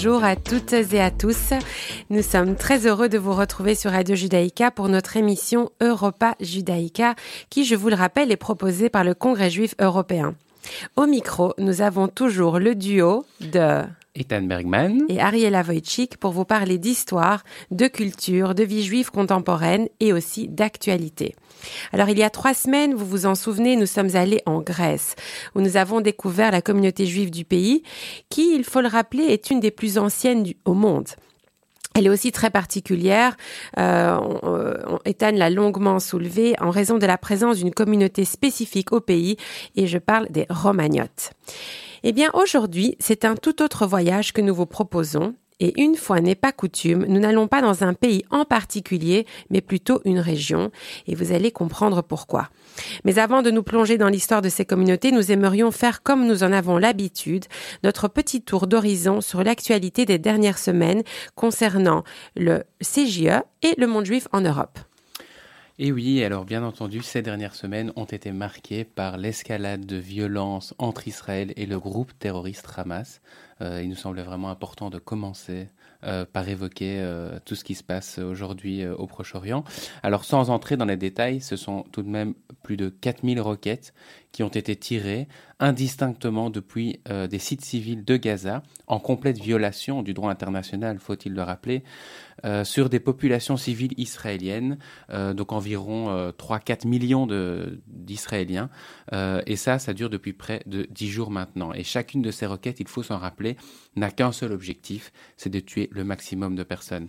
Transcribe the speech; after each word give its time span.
bonjour 0.00 0.22
à 0.22 0.36
toutes 0.36 0.74
et 0.74 1.00
à 1.00 1.10
tous. 1.10 1.52
Nous 2.08 2.22
sommes 2.22 2.54
très 2.54 2.86
heureux 2.86 3.08
de 3.08 3.18
vous 3.18 3.34
retrouver 3.34 3.74
sur 3.74 3.90
Radio 3.90 4.14
Judaïka 4.14 4.70
pour 4.70 4.88
notre 4.88 5.16
émission 5.16 5.72
Europa 5.80 6.36
Judaïka 6.38 7.16
qui, 7.50 7.64
je 7.64 7.74
vous 7.74 7.88
le 7.88 7.96
rappelle, 7.96 8.30
est 8.30 8.36
proposée 8.36 8.90
par 8.90 9.02
le 9.02 9.14
Congrès 9.14 9.50
juif 9.50 9.74
européen. 9.80 10.36
Au 10.94 11.06
micro, 11.06 11.52
nous 11.58 11.82
avons 11.82 12.06
toujours 12.06 12.60
le 12.60 12.76
duo 12.76 13.26
de 13.40 13.82
Bergman 14.26 15.04
et 15.08 15.20
Ariela 15.20 15.62
Wojcik 15.62 16.16
pour 16.16 16.32
vous 16.32 16.44
parler 16.44 16.78
d'histoire, 16.78 17.44
de 17.70 17.86
culture, 17.86 18.54
de 18.54 18.64
vie 18.64 18.82
juive 18.82 19.10
contemporaine 19.10 19.88
et 20.00 20.12
aussi 20.12 20.48
d'actualité. 20.48 21.34
Alors 21.92 22.08
il 22.08 22.18
y 22.18 22.22
a 22.22 22.30
trois 22.30 22.54
semaines, 22.54 22.94
vous 22.94 23.06
vous 23.06 23.26
en 23.26 23.34
souvenez, 23.34 23.76
nous 23.76 23.86
sommes 23.86 24.14
allés 24.14 24.42
en 24.46 24.60
Grèce, 24.60 25.14
où 25.54 25.60
nous 25.60 25.76
avons 25.76 26.00
découvert 26.00 26.50
la 26.50 26.62
communauté 26.62 27.06
juive 27.06 27.30
du 27.30 27.44
pays, 27.44 27.82
qui, 28.28 28.54
il 28.54 28.64
faut 28.64 28.80
le 28.80 28.88
rappeler, 28.88 29.24
est 29.24 29.50
une 29.50 29.60
des 29.60 29.70
plus 29.70 29.98
anciennes 29.98 30.46
au 30.64 30.74
monde. 30.74 31.08
Elle 31.94 32.06
est 32.06 32.10
aussi 32.10 32.30
très 32.30 32.50
particulière. 32.50 33.36
Euh, 33.76 34.98
Ethan 35.04 35.32
l'a 35.32 35.50
longuement 35.50 35.98
soulevé 35.98 36.54
en 36.60 36.70
raison 36.70 36.96
de 36.96 37.06
la 37.06 37.18
présence 37.18 37.56
d'une 37.58 37.72
communauté 37.72 38.24
spécifique 38.24 38.92
au 38.92 39.00
pays, 39.00 39.36
et 39.74 39.86
je 39.86 39.98
parle 39.98 40.28
des 40.30 40.46
Romagnotes. 40.48 41.32
Eh 42.04 42.12
bien, 42.12 42.30
aujourd'hui, 42.34 42.96
c'est 43.00 43.24
un 43.24 43.34
tout 43.34 43.62
autre 43.62 43.86
voyage 43.86 44.32
que 44.32 44.40
nous 44.40 44.54
vous 44.54 44.66
proposons. 44.66 45.34
Et 45.60 45.80
une 45.80 45.96
fois 45.96 46.20
n'est 46.20 46.36
pas 46.36 46.52
coutume, 46.52 47.04
nous 47.06 47.18
n'allons 47.18 47.48
pas 47.48 47.60
dans 47.60 47.82
un 47.82 47.92
pays 47.92 48.22
en 48.30 48.44
particulier, 48.44 49.26
mais 49.50 49.60
plutôt 49.60 50.00
une 50.04 50.20
région, 50.20 50.70
et 51.08 51.16
vous 51.16 51.32
allez 51.32 51.50
comprendre 51.50 52.00
pourquoi. 52.00 52.48
Mais 53.04 53.18
avant 53.18 53.42
de 53.42 53.50
nous 53.50 53.64
plonger 53.64 53.98
dans 53.98 54.06
l'histoire 54.06 54.40
de 54.40 54.48
ces 54.48 54.64
communautés, 54.64 55.10
nous 55.10 55.32
aimerions 55.32 55.72
faire 55.72 56.04
comme 56.04 56.28
nous 56.28 56.44
en 56.44 56.52
avons 56.52 56.78
l'habitude, 56.78 57.46
notre 57.82 58.06
petit 58.06 58.40
tour 58.40 58.68
d'horizon 58.68 59.20
sur 59.20 59.42
l'actualité 59.42 60.04
des 60.04 60.18
dernières 60.18 60.58
semaines 60.58 61.02
concernant 61.34 62.04
le 62.36 62.62
CJE 62.80 63.42
et 63.62 63.74
le 63.78 63.86
monde 63.88 64.04
juif 64.04 64.28
en 64.32 64.42
Europe. 64.42 64.78
Et 65.80 65.92
oui, 65.92 66.24
alors 66.24 66.44
bien 66.44 66.64
entendu, 66.64 67.02
ces 67.02 67.22
dernières 67.22 67.54
semaines 67.54 67.92
ont 67.94 68.04
été 68.04 68.32
marquées 68.32 68.82
par 68.82 69.16
l'escalade 69.16 69.86
de 69.86 69.94
violence 69.94 70.74
entre 70.78 71.06
Israël 71.06 71.52
et 71.54 71.66
le 71.66 71.78
groupe 71.78 72.10
terroriste 72.18 72.66
Hamas. 72.76 73.20
Euh, 73.60 73.80
il 73.80 73.88
nous 73.88 73.94
semblait 73.94 74.24
vraiment 74.24 74.50
important 74.50 74.90
de 74.90 74.98
commencer 74.98 75.68
euh, 76.02 76.24
par 76.24 76.48
évoquer 76.48 76.98
euh, 76.98 77.38
tout 77.44 77.54
ce 77.54 77.62
qui 77.62 77.76
se 77.76 77.84
passe 77.84 78.18
aujourd'hui 78.18 78.84
au 78.84 79.06
Proche-Orient. 79.06 79.62
Alors 80.02 80.24
sans 80.24 80.50
entrer 80.50 80.76
dans 80.76 80.84
les 80.84 80.96
détails, 80.96 81.40
ce 81.40 81.54
sont 81.54 81.84
tout 81.92 82.02
de 82.02 82.08
même 82.08 82.34
plus 82.64 82.76
de 82.76 82.88
4000 82.88 83.40
roquettes 83.40 83.94
qui 84.32 84.42
ont 84.42 84.48
été 84.48 84.74
tirées 84.74 85.28
indistinctement 85.60 86.50
depuis 86.50 87.00
des 87.08 87.38
sites 87.38 87.64
civils 87.64 88.04
de 88.04 88.16
Gaza, 88.16 88.62
en 88.86 89.00
complète 89.00 89.38
violation 89.38 90.02
du 90.02 90.14
droit 90.14 90.30
international, 90.30 90.98
faut-il 91.00 91.32
le 91.32 91.42
rappeler, 91.42 91.82
sur 92.64 92.88
des 92.88 93.00
populations 93.00 93.56
civiles 93.56 93.94
israéliennes, 93.96 94.78
donc 95.10 95.52
environ 95.52 96.30
3-4 96.30 96.86
millions 96.86 97.26
d'Israéliens. 97.86 98.70
et 99.12 99.56
ça, 99.56 99.78
ça 99.78 99.92
dure 99.94 100.10
depuis 100.10 100.32
près 100.32 100.62
de 100.66 100.86
10 100.90 101.08
jours 101.08 101.30
maintenant. 101.30 101.72
Et 101.72 101.84
chacune 101.84 102.22
de 102.22 102.30
ces 102.30 102.46
roquettes, 102.46 102.80
il 102.80 102.88
faut 102.88 103.02
s'en 103.02 103.18
rappeler, 103.18 103.56
n'a 103.96 104.10
qu'un 104.10 104.32
seul 104.32 104.52
objectif, 104.52 105.12
c'est 105.36 105.50
de 105.50 105.60
tuer 105.60 105.88
le 105.92 106.04
maximum 106.04 106.54
de 106.54 106.62
personnes. 106.62 107.08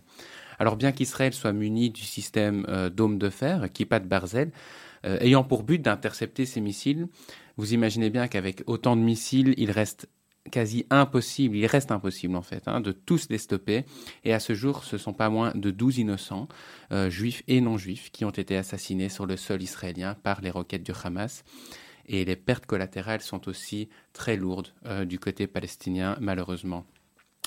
Alors 0.60 0.76
bien 0.76 0.92
qu'Israël 0.92 1.34
soit 1.34 1.54
muni 1.54 1.90
du 1.90 2.04
système 2.04 2.66
euh, 2.68 2.90
dôme 2.90 3.18
de 3.18 3.30
fer, 3.30 3.72
Kippat 3.72 4.02
Barzel, 4.02 4.52
euh, 5.06 5.18
ayant 5.22 5.46
pour 5.46 5.64
but 5.64 5.82
d'intercepter 5.82 6.46
ces 6.46 6.60
missiles, 6.60 7.08
vous 7.56 7.74
imaginez 7.74 8.10
bien 8.10 8.28
qu'avec 8.28 8.64
autant 8.68 8.98
de 8.98 9.02
missiles, 9.02 9.54
il 9.58 9.72
reste 9.72 10.10
quasi 10.50 10.86
impossible, 10.90 11.56
il 11.56 11.66
reste 11.66 11.92
impossible 11.92 12.36
en 12.36 12.42
fait, 12.42 12.68
hein, 12.68 12.82
de 12.82 12.92
tous 12.92 13.30
les 13.30 13.38
stopper. 13.38 13.86
Et 14.24 14.34
à 14.34 14.40
ce 14.40 14.54
jour, 14.54 14.84
ce 14.84 14.98
sont 14.98 15.14
pas 15.14 15.30
moins 15.30 15.52
de 15.56 15.72
12 15.72 16.00
innocents, 16.00 16.48
euh, 16.92 17.10
juifs 17.10 17.44
et 17.48 17.62
non 17.62 17.78
juifs, 17.78 18.12
qui 18.12 18.26
ont 18.26 18.30
été 18.32 18.58
assassinés 18.58 19.10
sur 19.10 19.26
le 19.26 19.38
sol 19.38 19.62
israélien 19.62 20.16
par 20.16 20.42
les 20.42 20.50
roquettes 20.50 20.84
du 20.84 20.92
Hamas 21.04 21.44
et 22.10 22.26
les 22.26 22.36
pertes 22.36 22.66
collatérales 22.66 23.22
sont 23.22 23.48
aussi 23.48 23.88
très 24.12 24.36
lourdes 24.36 24.70
euh, 24.86 25.06
du 25.06 25.20
côté 25.20 25.48
palestinien, 25.48 26.18
malheureusement. 26.20 26.86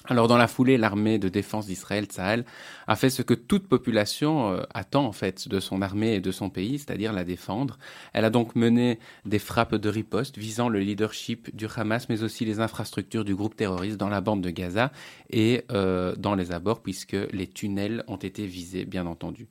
Alors 0.06 0.26
dans 0.26 0.36
la 0.36 0.48
foulée, 0.48 0.78
l'armée 0.78 1.20
de 1.20 1.28
défense 1.28 1.66
d'Israël, 1.66 2.06
Tsahal, 2.06 2.44
a 2.88 2.96
fait 2.96 3.08
ce 3.08 3.22
que 3.22 3.34
toute 3.34 3.68
population 3.68 4.50
euh, 4.50 4.62
attend 4.74 5.06
en 5.06 5.12
fait 5.12 5.46
de 5.48 5.60
son 5.60 5.80
armée 5.80 6.14
et 6.14 6.20
de 6.20 6.32
son 6.32 6.50
pays, 6.50 6.80
c'est-à-dire 6.80 7.12
la 7.12 7.22
défendre. 7.22 7.78
Elle 8.12 8.24
a 8.24 8.30
donc 8.30 8.56
mené 8.56 8.98
des 9.24 9.38
frappes 9.38 9.76
de 9.76 9.88
riposte 9.88 10.38
visant 10.38 10.68
le 10.68 10.80
leadership 10.80 11.54
du 11.54 11.66
Hamas, 11.76 12.08
mais 12.08 12.24
aussi 12.24 12.44
les 12.44 12.58
infrastructures 12.58 13.24
du 13.24 13.36
groupe 13.36 13.54
terroriste 13.54 13.96
dans 13.96 14.08
la 14.08 14.20
bande 14.20 14.42
de 14.42 14.50
Gaza 14.50 14.90
et 15.30 15.64
euh, 15.70 16.16
dans 16.16 16.34
les 16.34 16.50
abords, 16.50 16.82
puisque 16.82 17.16
les 17.32 17.46
tunnels 17.46 18.02
ont 18.08 18.16
été 18.16 18.44
visés, 18.44 18.84
bien 18.84 19.06
entendu. 19.06 19.46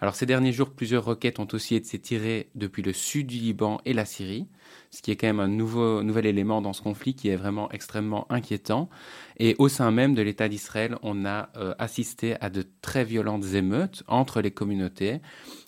Alors 0.00 0.16
ces 0.16 0.26
derniers 0.26 0.52
jours, 0.52 0.70
plusieurs 0.70 1.04
roquettes 1.04 1.38
ont 1.38 1.48
aussi 1.52 1.76
été 1.76 2.00
tirées 2.00 2.48
depuis 2.56 2.82
le 2.82 2.92
sud 2.92 3.28
du 3.28 3.36
Liban 3.36 3.80
et 3.84 3.92
la 3.92 4.04
Syrie, 4.04 4.48
ce 4.90 5.02
qui 5.02 5.10
est 5.10 5.16
quand 5.16 5.26
même 5.26 5.40
un 5.40 5.48
nouveau, 5.48 6.02
nouvel 6.02 6.26
élément 6.26 6.62
dans 6.62 6.72
ce 6.72 6.82
conflit 6.82 7.14
qui 7.14 7.28
est 7.28 7.36
vraiment 7.36 7.70
extrêmement 7.72 8.26
inquiétant. 8.30 8.88
Et 9.38 9.56
au 9.58 9.68
sein 9.68 9.90
même 9.90 10.14
de 10.14 10.22
l'État 10.22 10.48
d'Israël, 10.48 10.96
on 11.02 11.24
a 11.24 11.48
euh, 11.56 11.74
assisté 11.78 12.36
à 12.40 12.50
de 12.50 12.64
très 12.82 13.04
violentes 13.04 13.54
émeutes 13.54 14.04
entre 14.06 14.40
les 14.40 14.52
communautés. 14.52 15.20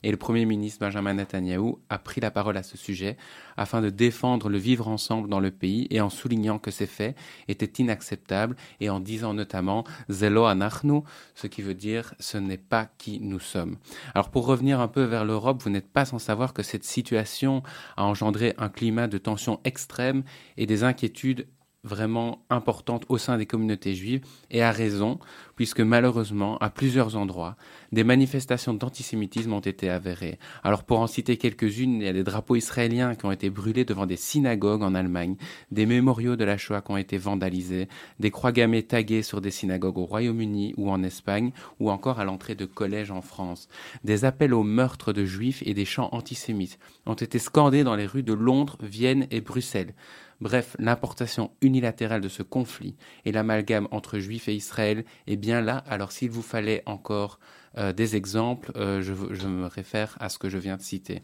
Et 0.02 0.10
le 0.12 0.16
Premier 0.16 0.44
ministre 0.44 0.80
Benjamin 0.80 1.14
Netanyahu 1.14 1.74
a 1.88 1.98
pris 1.98 2.20
la 2.20 2.30
parole 2.30 2.56
à 2.56 2.62
ce 2.62 2.76
sujet 2.76 3.16
afin 3.56 3.80
de 3.80 3.90
défendre 3.90 4.48
le 4.48 4.58
vivre 4.58 4.86
ensemble 4.86 5.28
dans 5.28 5.40
le 5.40 5.50
pays 5.50 5.88
et 5.90 6.00
en 6.00 6.10
soulignant 6.10 6.58
que 6.58 6.70
ces 6.70 6.86
faits 6.86 7.16
étaient 7.48 7.82
inacceptables 7.82 8.54
et 8.80 8.90
en 8.90 9.00
disant 9.00 9.34
notamment 9.34 9.84
Zelo 10.10 10.44
anachnu, 10.44 11.00
ce 11.34 11.46
qui 11.48 11.62
veut 11.62 11.74
dire 11.74 12.14
ce 12.20 12.38
n'est 12.38 12.56
pas 12.56 12.88
qui 12.98 13.18
nous 13.20 13.40
sommes. 13.40 13.76
Alors 14.14 14.30
pour 14.30 14.46
revenir 14.46 14.80
un 14.80 14.88
peu 14.88 15.02
vers 15.02 15.24
l'Europe, 15.24 15.62
vous 15.62 15.70
n'êtes 15.70 15.90
pas 15.90 16.04
sans 16.04 16.18
savoir 16.18 16.52
que 16.52 16.62
cette 16.62 16.84
situation 16.84 17.62
a 17.96 18.04
engendré 18.04 18.54
un 18.58 18.68
climat 18.68 18.85
de 19.08 19.18
tension 19.18 19.60
extrême 19.64 20.22
et 20.56 20.66
des 20.66 20.84
inquiétudes 20.84 21.46
vraiment 21.86 22.44
importante 22.50 23.04
au 23.08 23.16
sein 23.16 23.38
des 23.38 23.46
communautés 23.46 23.94
juives, 23.94 24.20
et 24.50 24.62
à 24.62 24.72
raison, 24.72 25.18
puisque 25.54 25.80
malheureusement, 25.80 26.58
à 26.58 26.68
plusieurs 26.68 27.16
endroits, 27.16 27.56
des 27.92 28.04
manifestations 28.04 28.74
d'antisémitisme 28.74 29.52
ont 29.52 29.60
été 29.60 29.88
avérées. 29.88 30.38
Alors 30.62 30.84
pour 30.84 31.00
en 31.00 31.06
citer 31.06 31.36
quelques-unes, 31.36 32.00
il 32.00 32.04
y 32.04 32.08
a 32.08 32.12
des 32.12 32.24
drapeaux 32.24 32.56
israéliens 32.56 33.14
qui 33.14 33.24
ont 33.24 33.32
été 33.32 33.48
brûlés 33.48 33.84
devant 33.84 34.06
des 34.06 34.16
synagogues 34.16 34.82
en 34.82 34.94
Allemagne, 34.94 35.36
des 35.70 35.86
mémoriaux 35.86 36.36
de 36.36 36.44
la 36.44 36.58
Shoah 36.58 36.82
qui 36.82 36.90
ont 36.90 36.96
été 36.96 37.16
vandalisés, 37.16 37.88
des 38.20 38.30
croix 38.30 38.52
gammées 38.52 38.82
taguées 38.82 39.22
sur 39.22 39.40
des 39.40 39.50
synagogues 39.50 39.98
au 39.98 40.04
Royaume-Uni 40.04 40.74
ou 40.76 40.90
en 40.90 41.02
Espagne, 41.02 41.52
ou 41.80 41.90
encore 41.90 42.20
à 42.20 42.24
l'entrée 42.24 42.54
de 42.54 42.66
collèges 42.66 43.10
en 43.10 43.22
France. 43.22 43.68
Des 44.04 44.24
appels 44.24 44.52
au 44.52 44.62
meurtre 44.62 45.12
de 45.12 45.24
juifs 45.24 45.62
et 45.64 45.74
des 45.74 45.84
chants 45.84 46.10
antisémites 46.12 46.78
ont 47.06 47.14
été 47.14 47.38
scandés 47.38 47.84
dans 47.84 47.96
les 47.96 48.06
rues 48.06 48.22
de 48.22 48.34
Londres, 48.34 48.76
Vienne 48.82 49.26
et 49.30 49.40
Bruxelles. 49.40 49.94
Bref, 50.40 50.76
l'importation 50.78 51.50
unilatérale 51.62 52.20
de 52.20 52.28
ce 52.28 52.42
conflit 52.42 52.94
et 53.24 53.32
l'amalgame 53.32 53.88
entre 53.90 54.18
juifs 54.18 54.48
et 54.48 54.54
Israël 54.54 55.04
est 55.26 55.36
bien 55.36 55.62
là. 55.62 55.78
Alors 55.88 56.12
s'il 56.12 56.30
vous 56.30 56.42
fallait 56.42 56.82
encore 56.84 57.38
euh, 57.78 57.92
des 57.92 58.16
exemples, 58.16 58.70
euh, 58.76 59.00
je, 59.00 59.14
je, 59.30 59.48
me 59.48 59.66
réfère 59.66 60.16
à 60.20 60.28
ce 60.28 60.38
que 60.38 60.50
je 60.50 60.58
viens 60.58 60.76
de 60.76 60.82
citer. 60.82 61.22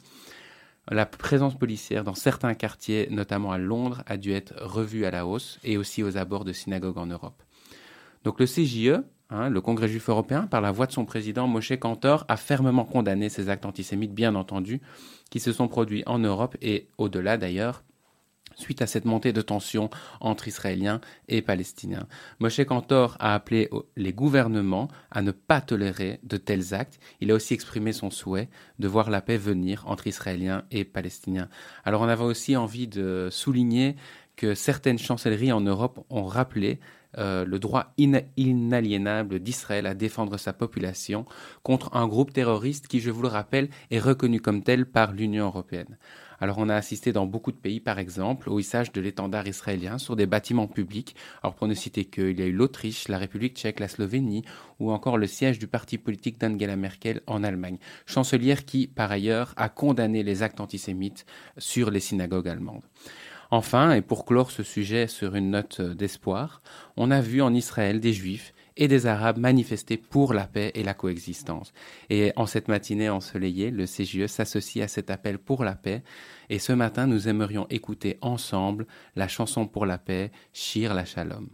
La 0.91 1.07
présence 1.07 1.57
policière 1.57 2.05
dans 2.05 2.15
certains 2.15 2.55
quartiers, 2.55 3.07
notamment 3.11 3.53
à 3.53 3.59
Londres, 3.59 4.03
a 4.07 4.17
dû 4.17 4.33
être 4.33 4.55
revue 4.63 5.05
à 5.05 5.11
la 5.11 5.27
hausse 5.27 5.61
et 5.63 5.77
aussi 5.77 6.03
aux 6.03 6.17
abords 6.17 6.45
de 6.45 6.53
synagogues 6.53 6.99
en 6.99 7.07
Europe. 7.07 7.43
Donc 8.25 8.41
le 8.41 8.47
CJE, 8.47 9.03
hein, 9.31 9.49
le 9.49 9.61
Congrès 9.61 9.89
juif 9.89 10.09
européen, 10.09 10.47
par 10.47 10.61
la 10.61 10.73
voix 10.73 10.87
de 10.87 10.93
son 10.93 11.05
président 11.05 11.47
Moshe 11.47 11.79
Kantor, 11.79 12.25
a 12.29 12.37
fermement 12.37 12.85
condamné 12.85 13.29
ces 13.29 13.49
actes 13.49 13.67
antisémites, 13.67 14.15
bien 14.15 14.35
entendu, 14.35 14.81
qui 15.31 15.39
se 15.39 15.53
sont 15.53 15.69
produits 15.69 16.03
en 16.07 16.19
Europe 16.19 16.57
et 16.63 16.89
au-delà 16.99 17.37
d'ailleurs 17.37 17.85
suite 18.57 18.83
à 18.83 18.87
cette 18.87 19.05
montée 19.05 19.33
de 19.33 19.43
tension 19.43 19.91
entre 20.21 20.49
Israéliens 20.49 21.01
et 21.29 21.43
Palestiniens. 21.43 22.07
Moshe 22.41 22.65
Kantor 22.65 23.17
a 23.21 23.35
appelé 23.35 23.71
les 23.97 24.13
gouvernements 24.13 24.89
à 25.11 25.23
ne 25.23 25.31
pas 25.31 25.61
tolérer 25.61 26.21
de 26.23 26.37
tels 26.37 26.75
actes. 26.75 27.01
Il 27.21 27.31
a 27.31 27.35
aussi 27.35 27.55
exprimé 27.55 27.93
son 27.93 28.11
souhait 28.11 28.49
de 28.79 28.89
voir 28.89 29.11
la 29.11 29.21
paix 29.21 29.37
venir 29.37 29.85
entre 29.87 30.07
Israéliens 30.07 30.65
et 30.71 30.85
Palestiniens. 30.85 31.49
Alors 31.85 32.03
on 32.03 32.09
avait 32.09 32.25
aussi 32.25 32.57
envie 32.57 32.89
de 32.89 33.29
souligner 33.31 33.97
que 34.37 34.55
certaines 34.55 34.99
chancelleries 34.99 35.53
en 35.53 35.61
Europe 35.61 36.05
ont 36.11 36.25
rappelé 36.25 36.81
euh, 37.19 37.45
le 37.45 37.59
droit 37.59 37.93
inaliénable 37.99 39.39
d'Israël 39.39 39.87
à 39.87 39.95
défendre 39.95 40.39
sa 40.39 40.55
population 40.55 41.27
contre 41.63 41.95
un 41.95 42.09
groupe 42.09 42.33
terroriste 42.33 42.89
qui, 42.89 43.01
je 43.01 43.11
vous 43.11 43.21
le 43.21 43.29
rappelle, 43.29 43.69
est 43.91 43.99
reconnu 43.99 44.41
comme 44.41 44.63
tel 44.63 44.87
par 44.87 45.13
l'Union 45.13 45.47
européenne. 45.47 45.99
Alors 46.43 46.59
on 46.59 46.69
a 46.69 46.75
assisté 46.75 47.13
dans 47.13 47.25
beaucoup 47.25 47.53
de 47.53 47.57
pays, 47.57 47.79
par 47.79 48.01
exemple, 48.01 48.51
au 48.51 48.59
hissage 48.59 48.91
de 48.91 49.01
l'étendard 49.01 49.47
israélien 49.47 49.99
sur 49.99 50.17
des 50.17 50.27
bâtiments 50.27 50.67
publics. 50.67 51.15
Alors 51.41 51.55
pour 51.55 51.69
ne 51.69 51.75
citer 51.75 52.05
que, 52.05 52.33
il 52.33 52.41
y 52.41 52.43
a 52.43 52.47
eu 52.47 52.53
l'Autriche, 52.53 53.07
la 53.07 53.17
République 53.17 53.57
tchèque, 53.57 53.79
la 53.79 53.87
Slovénie, 53.87 54.45
ou 54.81 54.91
encore 54.91 55.19
le 55.19 55.29
siège 55.29 55.61
du 55.61 55.69
parti 55.69 55.99
politique 55.99 56.41
d'Angela 56.41 56.75
Merkel 56.75 57.21
en 57.29 57.45
Allemagne. 57.45 57.79
Chancelière 58.07 58.65
qui, 58.65 58.89
par 58.89 59.13
ailleurs, 59.13 59.55
a 59.57 59.69
condamné 59.69 60.25
les 60.25 60.43
actes 60.43 60.59
antisémites 60.59 61.27
sur 61.59 61.93
les 61.93 62.01
synagogues 62.01 62.49
allemandes. 62.49 62.83
Enfin, 63.53 63.93
et 63.93 64.03
pour 64.03 64.25
clore 64.25 64.51
ce 64.51 64.65
sujet 64.65 65.07
sur 65.07 65.37
une 65.37 65.51
note 65.51 65.81
d'espoir, 65.81 66.61
on 66.97 67.13
a 67.13 67.21
vu 67.21 67.41
en 67.41 67.55
Israël 67.55 68.01
des 68.01 68.15
Juifs 68.15 68.53
et 68.77 68.89
des 68.89 69.07
Arabes 69.07 69.39
manifester 69.39 69.97
pour 69.97 70.35
la 70.35 70.47
paix 70.47 70.73
et 70.75 70.83
la 70.83 70.95
coexistence. 70.95 71.73
Et 72.11 72.33
en 72.37 72.47
cette 72.47 72.69
matinée 72.69 73.09
ensoleillée, 73.09 73.71
le 73.71 73.87
CGE 73.87 74.27
s'associe 74.27 74.85
à 74.85 74.89
cet 74.89 75.11
appel 75.11 75.39
pour 75.39 75.65
la 75.65 75.75
paix. 75.75 76.03
Et 76.49 76.59
ce 76.59 76.73
matin, 76.73 77.07
nous 77.07 77.29
aimerions 77.29 77.67
écouter 77.71 78.19
ensemble 78.21 78.87
la 79.17 79.29
chanson 79.29 79.67
pour 79.67 79.87
la 79.87 79.99
paix, 79.99 80.31
Shir 80.53 80.95
la 80.95 81.05
Shalom. 81.05 81.49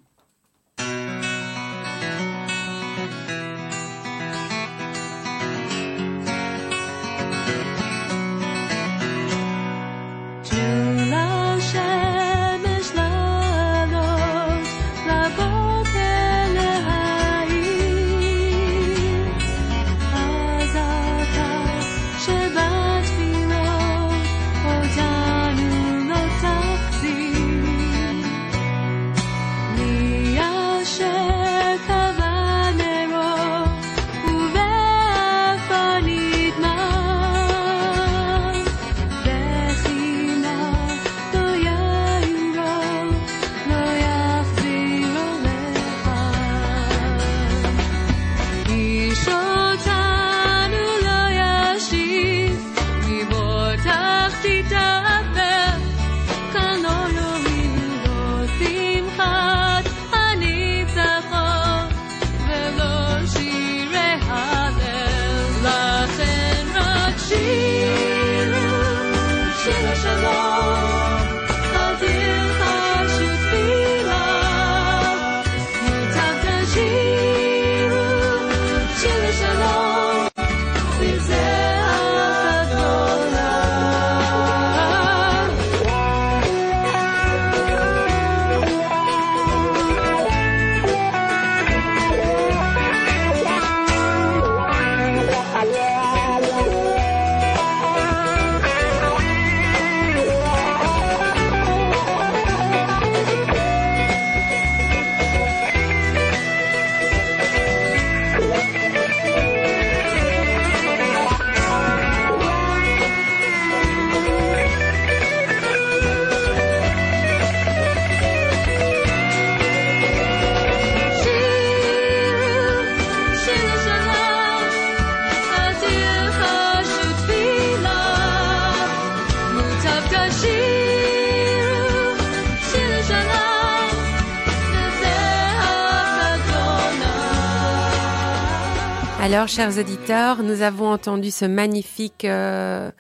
Alors, 139.39 139.47
chers 139.47 139.79
auditeurs, 139.79 140.43
nous 140.43 140.63
avons 140.63 140.91
entendu 140.91 141.31
ce 141.31 141.45
magnifique 141.45 142.25
euh, 142.25 142.91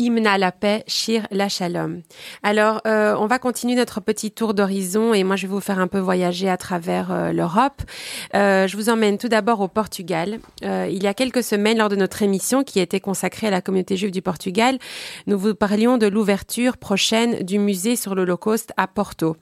hymne 0.00 0.26
à 0.26 0.36
la 0.36 0.50
paix, 0.50 0.82
Shir 0.88 1.28
la 1.30 1.48
Shalom. 1.48 2.02
Alors, 2.42 2.80
euh, 2.84 3.14
on 3.16 3.28
va 3.28 3.38
continuer 3.38 3.76
notre 3.76 4.00
petit 4.00 4.32
tour 4.32 4.54
d'horizon 4.54 5.14
et 5.14 5.22
moi, 5.22 5.36
je 5.36 5.46
vais 5.46 5.52
vous 5.52 5.60
faire 5.60 5.78
un 5.78 5.86
peu 5.86 6.00
voyager 6.00 6.50
à 6.50 6.56
travers 6.56 7.12
euh, 7.12 7.30
l'Europe. 7.30 7.80
je 8.34 8.76
vous 8.76 8.88
emmène 8.88 9.18
tout 9.18 9.28
d'abord 9.28 9.60
au 9.60 9.68
Portugal. 9.68 10.40
il 10.64 11.00
y 11.00 11.06
a 11.06 11.14
quelques 11.14 11.44
semaines, 11.44 11.78
lors 11.78 11.88
de 11.88 11.94
notre 11.94 12.22
émission 12.22 12.64
qui 12.64 12.80
était 12.80 12.98
consacrée 12.98 13.46
à 13.46 13.50
la 13.50 13.60
communauté 13.60 13.96
juive 13.96 14.10
du 14.10 14.20
Portugal, 14.20 14.80
nous 15.28 15.38
vous 15.38 15.54
parlions 15.54 15.96
de 15.96 16.08
l'ouverture 16.08 16.76
prochaine 16.76 17.44
du 17.44 17.60
musée 17.60 17.94
sur 17.94 18.16
l'Holocauste 18.16 18.72
à 18.76 18.88
Porto. 18.88 19.36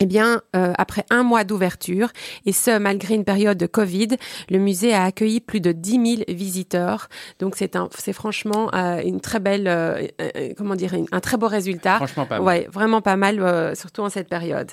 Eh 0.00 0.06
bien, 0.06 0.42
euh, 0.56 0.72
après 0.76 1.04
un 1.10 1.22
mois 1.22 1.44
d'ouverture, 1.44 2.08
et 2.46 2.52
ce 2.52 2.78
malgré 2.78 3.14
une 3.14 3.24
période 3.24 3.56
de 3.56 3.66
Covid, 3.66 4.08
le 4.50 4.58
musée 4.58 4.92
a 4.92 5.04
accueilli 5.04 5.40
plus 5.40 5.60
de 5.60 5.70
10 5.70 6.16
000 6.26 6.36
visiteurs. 6.36 7.08
Donc 7.38 7.54
c'est 7.56 7.76
un, 7.76 7.88
c'est 7.96 8.12
franchement 8.12 8.70
euh, 8.74 9.00
une 9.04 9.20
très 9.20 9.38
belle, 9.38 9.68
euh, 9.68 10.08
comment 10.56 10.74
dire, 10.74 10.94
un 11.12 11.20
très 11.20 11.36
beau 11.36 11.46
résultat. 11.46 11.96
Franchement 11.96 12.26
pas 12.26 12.40
mal. 12.40 12.46
Ouais, 12.46 12.68
vraiment 12.72 13.02
pas 13.02 13.14
mal, 13.14 13.76
surtout 13.76 14.02
en 14.02 14.08
cette 14.08 14.28
période. 14.28 14.72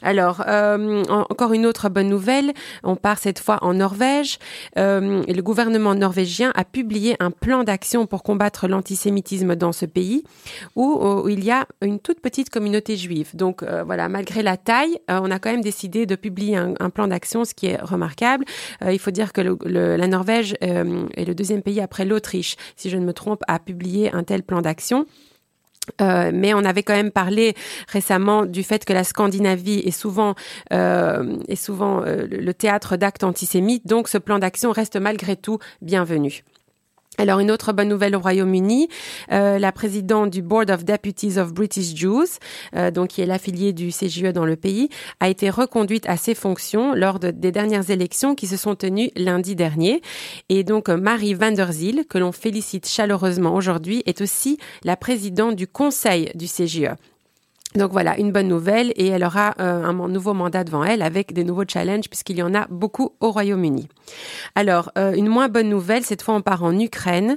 Alors 0.00 0.40
encore 0.40 1.52
une 1.52 1.66
autre 1.66 1.90
bonne 1.90 2.08
nouvelle. 2.08 2.52
On 2.82 2.96
part 2.96 3.18
cette 3.18 3.40
fois 3.40 3.58
en 3.60 3.74
Norvège. 3.74 4.38
et 4.76 4.80
le 4.80 5.42
gouvernement 5.42 5.94
norvégien 5.94 6.50
a 6.54 6.64
publié 6.64 7.16
un 7.20 7.30
plan 7.30 7.62
d'action 7.62 8.06
pour 8.06 8.22
combattre 8.22 8.68
l'antisémitisme 8.68 9.54
dans 9.54 9.72
ce 9.72 9.84
pays, 9.84 10.24
où, 10.76 10.98
où, 11.02 11.28
il 11.28 11.44
y 11.44 11.50
a 11.50 11.66
une 11.82 12.00
toute 12.00 12.20
petite 12.20 12.48
communauté 12.48 12.96
juive. 12.96 13.36
Donc 13.36 13.62
voilà, 13.62 14.08
malgré 14.08 14.42
la 14.42 14.56
taille, 14.62 14.98
euh, 15.10 15.20
on 15.22 15.30
a 15.30 15.38
quand 15.38 15.50
même 15.50 15.62
décidé 15.62 16.06
de 16.06 16.14
publier 16.14 16.56
un, 16.56 16.90
plan 16.90 17.08
d'action, 17.08 17.44
ce 17.44 17.54
qui 17.54 17.66
est 17.66 17.80
remarquable. 17.80 18.44
Euh, 18.82 18.92
il 18.92 18.98
faut 18.98 19.10
dire 19.10 19.32
que 19.32 19.40
la 19.66 20.06
Norvège 20.06 20.56
euh, 20.62 21.06
est 21.14 21.24
le 21.24 21.34
deuxième 21.34 21.62
pays 21.62 21.80
après 21.80 22.04
l'Autriche, 22.04 22.56
si 22.76 22.90
je 22.90 22.96
ne 22.96 23.04
me 23.04 23.12
trompe, 23.12 23.42
à 23.48 23.58
publier 23.58 24.12
un 24.12 24.24
tel 24.24 24.42
plan 24.42 24.60
d'action. 24.60 25.06
mais 26.00 26.54
on 26.54 26.64
avait 26.64 26.84
quand 26.84 26.94
même 26.94 27.10
parlé 27.10 27.54
récemment 27.88 28.46
du 28.46 28.62
fait 28.62 28.84
que 28.84 28.92
la 28.92 29.04
Scandinavie 29.04 29.80
est 29.80 29.90
souvent, 29.90 30.34
est 30.70 31.56
souvent 31.56 32.02
le 32.06 32.52
théâtre 32.52 32.96
d'actes 32.96 33.24
antisémites, 33.24 33.86
donc 33.86 34.08
ce 34.08 34.18
plan 34.18 34.38
d'action 34.38 34.70
reste 34.70 34.96
malgré 34.96 35.34
tout 35.36 35.58
bienvenu. 35.80 36.44
Alors 37.18 37.40
une 37.40 37.50
autre 37.50 37.74
bonne 37.74 37.88
nouvelle 37.88 38.16
au 38.16 38.20
Royaume-Uni, 38.20 38.88
euh, 39.32 39.58
la 39.58 39.70
présidente 39.70 40.30
du 40.30 40.40
Board 40.40 40.70
of 40.70 40.84
Deputies 40.84 41.38
of 41.38 41.52
British 41.52 41.94
Jews, 41.94 42.24
euh, 42.74 42.90
donc 42.90 43.08
qui 43.08 43.20
est 43.20 43.26
l'affiliée 43.26 43.74
du 43.74 43.90
CGE 43.90 44.32
dans 44.32 44.46
le 44.46 44.56
pays, 44.56 44.88
a 45.20 45.28
été 45.28 45.50
reconduite 45.50 46.08
à 46.08 46.16
ses 46.16 46.34
fonctions 46.34 46.94
lors 46.94 47.18
des 47.18 47.52
dernières 47.52 47.90
élections 47.90 48.34
qui 48.34 48.46
se 48.46 48.56
sont 48.56 48.76
tenues 48.76 49.10
lundi 49.14 49.54
dernier. 49.54 50.00
Et 50.48 50.64
donc 50.64 50.88
Marie 50.88 51.34
van 51.34 51.52
der 51.52 51.70
Ziel, 51.70 52.06
que 52.08 52.16
l'on 52.16 52.32
félicite 52.32 52.88
chaleureusement 52.88 53.54
aujourd'hui, 53.54 54.02
est 54.06 54.22
aussi 54.22 54.56
la 54.82 54.96
présidente 54.96 55.54
du 55.54 55.66
Conseil 55.66 56.30
du 56.34 56.46
CGE. 56.46 56.88
Donc 57.74 57.92
voilà, 57.92 58.18
une 58.18 58.32
bonne 58.32 58.48
nouvelle 58.48 58.92
et 58.96 59.08
elle 59.08 59.24
aura 59.24 59.54
euh, 59.58 59.84
un 59.84 60.08
nouveau 60.08 60.34
mandat 60.34 60.62
devant 60.64 60.84
elle 60.84 61.02
avec 61.02 61.32
des 61.32 61.44
nouveaux 61.44 61.64
challenges 61.66 62.08
puisqu'il 62.08 62.36
y 62.36 62.42
en 62.42 62.54
a 62.54 62.66
beaucoup 62.68 63.14
au 63.20 63.30
Royaume-Uni. 63.30 63.88
Alors, 64.54 64.92
euh, 64.98 65.12
une 65.14 65.28
moins 65.28 65.48
bonne 65.48 65.68
nouvelle, 65.68 66.04
cette 66.04 66.22
fois 66.22 66.34
on 66.34 66.42
part 66.42 66.64
en 66.64 66.78
Ukraine. 66.78 67.36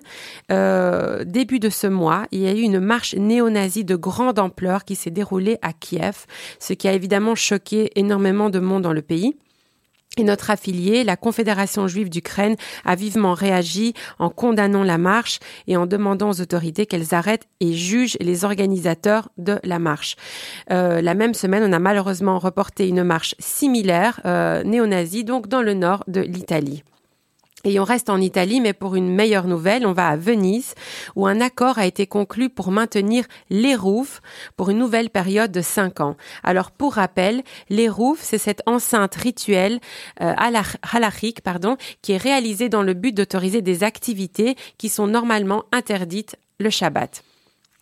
Euh, 0.51 1.23
début 1.23 1.59
de 1.59 1.69
ce 1.69 1.87
mois, 1.87 2.25
il 2.31 2.41
y 2.41 2.47
a 2.47 2.53
eu 2.53 2.61
une 2.61 2.79
marche 2.79 3.15
néo-nazie 3.15 3.85
de 3.85 3.95
grande 3.95 4.39
ampleur 4.39 4.83
qui 4.83 4.95
s'est 4.95 5.11
déroulée 5.11 5.57
à 5.61 5.71
Kiev, 5.71 6.25
ce 6.59 6.73
qui 6.73 6.87
a 6.87 6.93
évidemment 6.93 7.35
choqué 7.35 7.91
énormément 7.95 8.49
de 8.49 8.59
monde 8.59 8.83
dans 8.83 8.93
le 8.93 9.01
pays. 9.01 9.35
Et 10.17 10.23
notre 10.23 10.49
affilié, 10.49 11.03
la 11.03 11.17
Confédération 11.17 11.87
juive 11.87 12.09
d'Ukraine, 12.09 12.55
a 12.85 12.95
vivement 12.95 13.33
réagi 13.33 13.93
en 14.19 14.29
condamnant 14.29 14.83
la 14.83 14.97
marche 14.97 15.39
et 15.67 15.77
en 15.77 15.85
demandant 15.85 16.29
aux 16.29 16.41
autorités 16.41 16.85
qu'elles 16.85 17.13
arrêtent 17.13 17.47
et 17.59 17.73
jugent 17.73 18.17
les 18.19 18.45
organisateurs 18.45 19.29
de 19.37 19.59
la 19.63 19.79
marche. 19.79 20.15
Euh, 20.71 21.01
la 21.01 21.13
même 21.13 21.33
semaine, 21.33 21.63
on 21.63 21.73
a 21.73 21.79
malheureusement 21.79 22.39
reporté 22.39 22.87
une 22.87 23.03
marche 23.03 23.35
similaire 23.39 24.21
euh, 24.25 24.63
néo-nazie, 24.63 25.23
donc 25.23 25.47
dans 25.47 25.61
le 25.61 25.73
nord 25.73 26.03
de 26.07 26.21
l'Italie. 26.21 26.83
Et 27.65 27.79
on 27.79 27.83
reste 27.83 28.11
en 28.11 28.21
Italie, 28.21 28.61
mais 28.61 28.73
pour 28.73 28.95
une 28.95 29.13
meilleure 29.13 29.47
nouvelle, 29.47 29.87
on 29.87 29.91
va 29.91 30.09
à 30.09 30.15
Venise, 30.15 30.75
où 31.15 31.25
un 31.25 31.41
accord 31.41 31.79
a 31.79 31.87
été 31.87 32.05
conclu 32.05 32.49
pour 32.49 32.71
maintenir 32.71 33.25
les 33.49 33.75
roufs 33.75 34.21
pour 34.55 34.69
une 34.69 34.77
nouvelle 34.77 35.09
période 35.09 35.51
de 35.51 35.61
cinq 35.61 35.99
ans. 35.99 36.15
Alors, 36.43 36.69
pour 36.69 36.93
rappel, 36.93 37.43
les 37.69 37.89
roufs, 37.89 38.21
c'est 38.21 38.37
cette 38.37 38.61
enceinte 38.67 39.15
rituelle 39.15 39.79
euh, 40.21 40.33
pardon, 41.43 41.77
qui 42.03 42.11
est 42.11 42.17
réalisée 42.17 42.69
dans 42.69 42.83
le 42.83 42.93
but 42.93 43.13
d'autoriser 43.13 43.63
des 43.63 43.83
activités 43.83 44.55
qui 44.77 44.89
sont 44.89 45.07
normalement 45.07 45.63
interdites 45.71 46.37
le 46.59 46.69
Shabbat. 46.69 47.23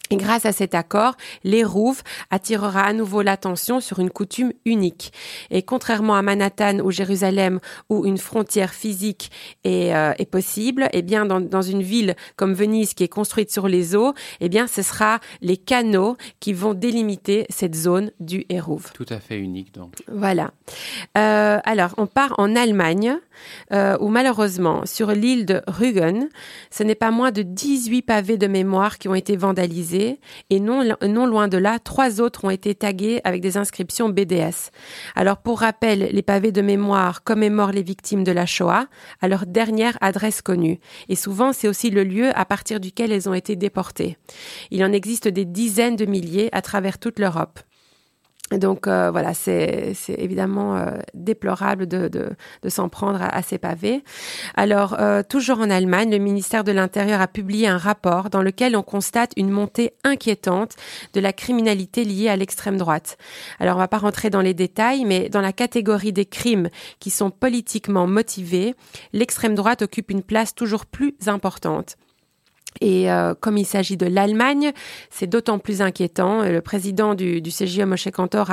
Et 0.10 0.18
grâce 0.18 0.46
à 0.46 0.52
cet 0.52 0.76
accord, 0.76 1.16
les 1.44 1.64
Rouves 1.64 2.04
attirera 2.30 2.82
à 2.82 2.94
nouveau 2.94 3.22
l'attention 3.22 3.80
sur 3.80 4.00
une 4.00 4.10
coutume 4.10 4.52
unique. 4.66 5.14
Et 5.50 5.64
contrairement 5.64 6.16
à 6.16 6.22
Manhattan 6.22 6.80
ou 6.80 6.92
Jérusalem, 6.92 7.60
où 7.90 8.06
une 8.06 8.18
frontière 8.18 8.74
physique 8.74 9.32
est, 9.64 9.96
euh, 9.96 10.14
est 10.20 10.30
possible, 10.30 10.90
eh 10.92 11.02
bien 11.02 11.26
dans, 11.26 11.40
dans, 11.40 11.62
une 11.62 11.82
ville 11.82 12.16
comme 12.36 12.54
Venise 12.54 12.94
qui 12.94 13.06
est 13.06 13.08
construite 13.08 13.50
sur 13.50 13.70
les 13.70 13.96
eaux, 13.96 14.14
eh 14.42 14.50
bien 14.50 14.68
ce 14.68 14.82
sera 14.82 15.20
les 15.42 15.58
canaux 15.58 16.18
qui 16.42 16.52
vont 16.52 16.74
délimiter 16.74 17.46
cette 17.50 17.74
zone 17.74 18.12
du 18.20 18.46
Hérouve. 18.50 18.92
Tout 18.94 19.06
à 19.10 19.20
fait 19.20 19.38
unique 19.38 19.74
donc. 19.74 19.94
Voilà. 20.12 20.52
Euh, 21.18 21.60
alors 21.64 21.92
on 21.98 22.08
part 22.08 22.36
en 22.38 22.56
Allemagne, 22.58 23.18
euh, 23.72 23.98
où 24.02 24.10
malheureusement 24.10 24.86
sur 24.86 25.12
l'île 25.12 25.46
de 25.46 25.62
Rügen, 25.66 26.28
ce 26.72 26.84
n'est 26.84 26.94
pas 26.94 27.10
moins 27.10 27.32
de 27.32 27.42
18 27.42 28.02
pavés 28.02 28.38
de 28.38 28.48
mémoire 28.48 28.98
qui 28.98 29.08
ont 29.08 29.16
été 29.16 29.38
vandalisés 29.38 29.93
et 29.94 30.60
non, 30.60 30.84
non 31.08 31.26
loin 31.26 31.48
de 31.48 31.58
là, 31.58 31.80
trois 31.80 32.22
autres 32.22 32.46
ont 32.46 32.50
été 32.50 32.76
tagués 32.76 33.22
avec 33.24 33.42
des 33.42 33.58
inscriptions 33.58 34.10
BDS. 34.10 34.72
Alors 35.16 35.38
pour 35.38 35.60
rappel, 35.60 36.10
les 36.12 36.22
pavés 36.22 36.52
de 36.52 36.62
mémoire 36.62 37.24
commémorent 37.24 37.72
les 37.72 37.84
victimes 37.84 38.24
de 38.24 38.32
la 38.32 38.46
Shoah 38.46 38.88
à 39.22 39.28
leur 39.28 39.46
dernière 39.46 39.98
adresse 40.02 40.42
connue. 40.42 40.80
Et 41.10 41.16
souvent, 41.16 41.54
c'est 41.54 41.68
aussi 41.68 41.90
le 41.90 42.04
lieu 42.04 42.32
à 42.38 42.46
partir 42.46 42.80
duquel 42.80 43.12
elles 43.12 43.30
ont 43.30 43.34
été 43.34 43.56
déportées. 43.56 44.18
Il 44.72 44.84
en 44.84 44.92
existe 44.92 45.28
des 45.28 45.46
dizaines 45.46 45.96
de 45.96 46.06
milliers 46.06 46.50
à 46.52 46.62
travers 46.62 47.00
toute 47.00 47.20
l'Europe. 47.20 47.60
Donc 48.58 48.88
euh, 48.88 49.10
voilà, 49.12 49.34
c'est 49.34 49.96
évidemment 50.08 50.76
euh, 50.76 50.98
déplorable 51.14 51.88
de, 51.88 52.30
s'en 52.68 52.90
prendre 52.90 53.20
à, 53.22 53.42
ces 53.42 53.58
pavés. 53.58 54.04
Alors, 54.56 54.96
euh, 55.00 55.24
toujours 55.24 55.60
en 55.60 55.70
Allemagne, 55.70 56.12
le 56.12 56.18
ministère 56.18 56.64
de 56.64 56.72
l'Intérieur 56.72 57.22
a 57.22 57.28
publié 57.28 57.68
un 57.68 57.78
rapport 57.78 58.30
dans 58.30 58.42
lequel 58.42 58.76
on 58.76 58.84
constate 58.84 59.32
une 59.38 59.50
montée 59.50 59.94
inquiétante 60.04 60.76
de 61.14 61.20
la 61.20 61.34
criminalité 61.34 62.04
liée 62.04 62.30
à 62.30 62.36
l'extrême 62.36 62.78
droite. 62.78 63.18
Alors, 63.60 63.76
on 63.76 63.80
va 63.80 63.88
pas 63.88 63.98
rentrer 63.98 64.30
dans 64.30 64.42
les 64.42 64.54
détails, 64.54 65.06
mais 65.06 65.30
dans 65.30 65.42
la 65.42 65.54
catégorie 65.54 66.14
des 66.14 66.26
crimes 66.26 66.70
qui 67.00 67.10
sont 67.10 67.32
politiquement 67.32 68.08
motivés, 68.08 68.76
l'extrême 69.14 69.56
droite 69.56 69.82
occupe 69.82 70.12
une 70.12 70.24
place 70.24 70.56
toujours 70.56 70.86
plus 70.86 71.16
importante. 71.28 71.98
Et 72.82 73.12
euh, 73.12 73.34
comme 73.40 73.58
il 73.58 73.66
s'agit 73.66 73.98
de 73.98 74.06
l'Allemagne, 74.06 74.72
c'est 75.10 75.28
d'autant 75.28 75.60
plus 75.60 75.82
inquiétant. 75.82 76.44
Le 76.44 76.62
président 76.62 77.16
du, 77.16 77.42
du 77.42 77.52
CGE, 77.52 77.82
Moshe 77.82 78.10
Kantor, 78.12 78.50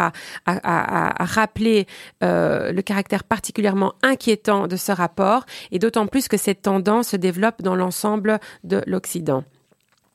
a, 0.47 1.25
rappelé 1.25 1.87
euh, 2.23 2.73
le 2.73 2.83
caractère 2.83 3.25
particulièrement 3.25 3.95
inquiétant 4.03 4.67
de 4.67 4.77
ce 4.77 4.93
rapport, 4.93 5.45
et 5.71 5.79
d'autant 5.79 6.07
plus 6.07 6.29
que 6.29 6.37
cette 6.37 6.63
tendance 6.63 7.09
se 7.09 7.17
développe 7.17 7.63
dans 7.63 7.77
l'ensemble 7.77 8.39
de 8.65 8.83
l'Occident. 8.87 9.45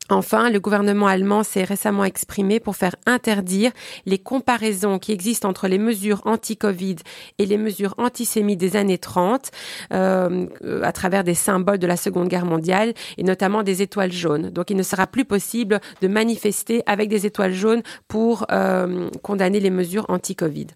Enfin, 0.10 0.52
le 0.52 0.60
gouvernement 0.60 1.08
allemand 1.08 1.44
s'est 1.44 1.64
récemment 1.64 2.04
exprimé 2.04 2.60
pour 2.60 2.76
faire 2.76 2.96
interdire 3.08 3.72
les 4.06 4.20
comparaisons 4.20 5.00
qui 5.00 5.12
existent 5.12 5.50
entre 5.50 5.68
les 5.68 5.80
mesures 5.80 6.22
anti-Covid 6.26 6.98
et 7.40 7.46
les 7.46 7.58
mesures 7.58 7.96
antisémites 7.98 8.60
des 8.60 8.76
années 8.76 9.00
30 9.00 9.50
euh, 9.94 10.48
à 10.84 10.92
travers 10.92 11.24
des 11.24 11.34
symboles 11.34 11.80
de 11.80 11.88
la 11.88 11.98
Seconde 11.98 12.28
Guerre 12.28 12.46
mondiale 12.46 12.94
et 13.18 13.24
notamment 13.24 13.64
des 13.64 13.82
étoiles 13.82 14.12
jaunes. 14.12 14.52
Donc 14.52 14.70
il 14.70 14.78
ne 14.78 14.84
sera 14.84 15.08
plus 15.08 15.26
possible 15.26 15.80
de 16.02 16.08
manifester 16.08 16.84
avec 16.86 17.10
des 17.10 17.26
étoiles 17.26 17.54
jaunes 17.54 17.82
pour 18.08 18.46
euh, 18.52 19.10
condamner 19.24 19.60
les 19.60 19.72
mesures 19.72 20.06
anti-Covid. 20.10 20.68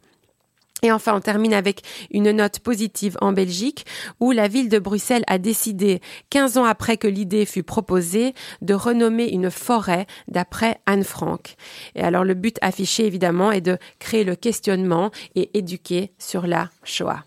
Et 0.81 0.91
enfin, 0.91 1.15
on 1.15 1.19
termine 1.19 1.53
avec 1.53 1.81
une 2.11 2.31
note 2.31 2.59
positive 2.59 3.17
en 3.21 3.33
Belgique 3.33 3.85
où 4.19 4.31
la 4.31 4.47
ville 4.47 4.69
de 4.69 4.79
Bruxelles 4.79 5.23
a 5.27 5.37
décidé, 5.37 6.01
15 6.29 6.57
ans 6.57 6.65
après 6.65 6.97
que 6.97 7.07
l'idée 7.07 7.45
fut 7.45 7.63
proposée, 7.63 8.33
de 8.61 8.73
renommer 8.73 9.27
une 9.27 9.51
forêt 9.51 10.07
d'après 10.27 10.79
Anne 10.85 11.03
Frank. 11.03 11.55
Et 11.95 12.01
alors 12.01 12.23
le 12.23 12.33
but 12.33 12.57
affiché 12.61 13.05
évidemment 13.05 13.51
est 13.51 13.61
de 13.61 13.77
créer 13.99 14.23
le 14.23 14.35
questionnement 14.35 15.11
et 15.35 15.57
éduquer 15.57 16.13
sur 16.17 16.47
la 16.47 16.69
Shoah. 16.83 17.25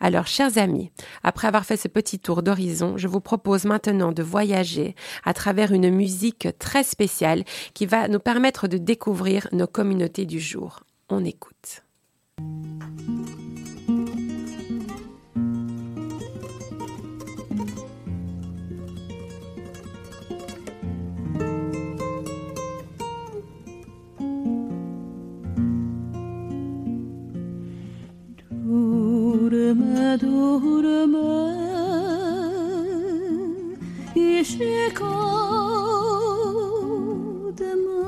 Alors, 0.00 0.26
chers 0.26 0.58
amis, 0.58 0.90
après 1.22 1.48
avoir 1.48 1.64
fait 1.64 1.76
ce 1.76 1.88
petit 1.88 2.18
tour 2.18 2.42
d'horizon, 2.42 2.96
je 2.96 3.08
vous 3.08 3.20
propose 3.20 3.64
maintenant 3.64 4.12
de 4.12 4.22
voyager 4.22 4.94
à 5.24 5.34
travers 5.34 5.72
une 5.72 5.90
musique 5.90 6.48
très 6.58 6.82
spéciale 6.82 7.44
qui 7.74 7.86
va 7.86 8.08
nous 8.08 8.20
permettre 8.20 8.68
de 8.68 8.78
découvrir 8.78 9.48
nos 9.52 9.66
communautés 9.66 10.26
du 10.26 10.40
jour. 10.40 10.80
On 11.08 11.24
écoute. 11.24 11.82
Durma 29.72 30.20
durma 30.20 31.32
işe 34.14 34.94
kaldım 34.94 35.72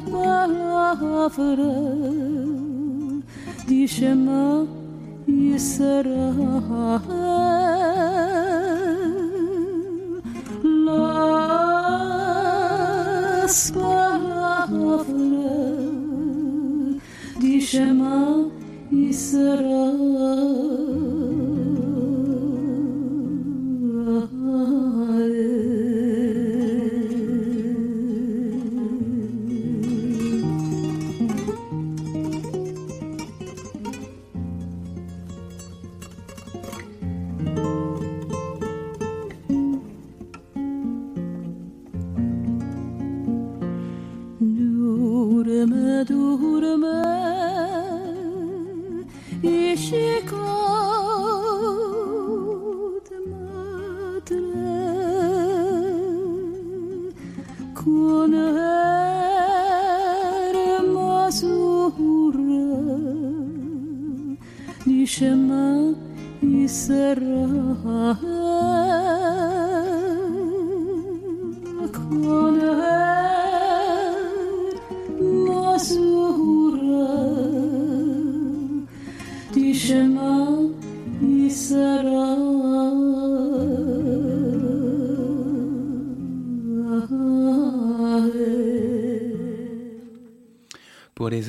palavra 0.00 1.74
de 3.66 3.88
chamar 3.88 4.66
e 5.26 5.58
será 5.58 6.30
las 13.44 13.70
palavras 13.70 15.06
de 17.40 17.60
chamar 17.60 18.50
e 18.92 19.12
será 19.12 19.93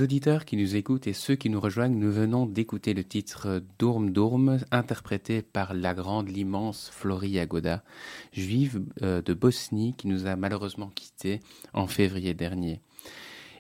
auditeurs 0.06 0.46
qui 0.46 0.56
nous 0.56 0.76
écoutent 0.76 1.08
et 1.08 1.14
ceux 1.14 1.34
qui 1.34 1.50
nous 1.50 1.60
rejoignent, 1.60 1.98
nous 1.98 2.12
venons 2.12 2.46
d'écouter 2.46 2.94
le 2.94 3.04
titre 3.04 3.64
Dourm 3.80 4.12
Dourm, 4.12 4.60
interprété 4.70 5.42
par 5.42 5.74
la 5.74 5.96
grande, 5.96 6.30
l'immense 6.30 6.92
Flori 6.94 7.30
Yagoda, 7.30 7.84
juive 8.32 8.84
euh, 9.02 9.24
de 9.24 9.34
Bosnie 9.34 9.96
qui 9.98 10.08
nous 10.08 10.28
a 10.28 10.36
malheureusement 10.36 10.92
quittés 10.94 11.40
en 11.74 11.88
février 11.88 12.36
dernier. 12.36 12.82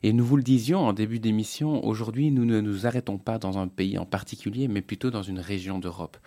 Et 0.03 0.13
nous 0.13 0.23
vous 0.23 0.37
le 0.37 0.43
disions 0.43 0.81
en 0.81 0.93
début 0.93 1.17
d'émission, 1.17 1.83
aujourd'hui 1.83 2.29
nous 2.29 2.45
ne 2.45 2.61
nous 2.61 2.85
arrêtons 2.85 3.17
pas 3.17 3.39
dans 3.39 3.57
un 3.57 3.67
pays 3.67 3.97
en 3.97 4.05
particulier, 4.05 4.67
mais 4.67 4.83
plutôt 4.83 5.09
dans 5.09 5.23
une 5.23 5.39
région 5.39 5.79
d'Europe. 5.79 6.17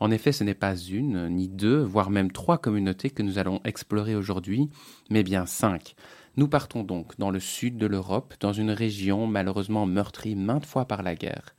En 0.00 0.10
effet, 0.10 0.32
ce 0.32 0.42
n'est 0.42 0.54
pas 0.54 0.74
une, 0.74 1.28
ni 1.28 1.48
deux, 1.48 1.80
voire 1.80 2.10
même 2.10 2.32
trois 2.32 2.58
communautés 2.58 3.10
que 3.10 3.22
nous 3.22 3.38
allons 3.38 3.60
explorer 3.64 4.16
aujourd'hui, 4.16 4.68
mais 5.10 5.22
bien 5.22 5.46
cinq. 5.46 5.94
Nous 6.36 6.48
partons 6.48 6.84
donc 6.84 7.18
dans 7.18 7.30
le 7.30 7.40
sud 7.40 7.76
de 7.76 7.86
l'Europe, 7.86 8.34
dans 8.40 8.52
une 8.52 8.70
région 8.70 9.26
malheureusement 9.26 9.86
meurtrie 9.86 10.36
maintes 10.36 10.66
fois 10.66 10.84
par 10.84 11.02
la 11.02 11.14
guerre. 11.14 11.54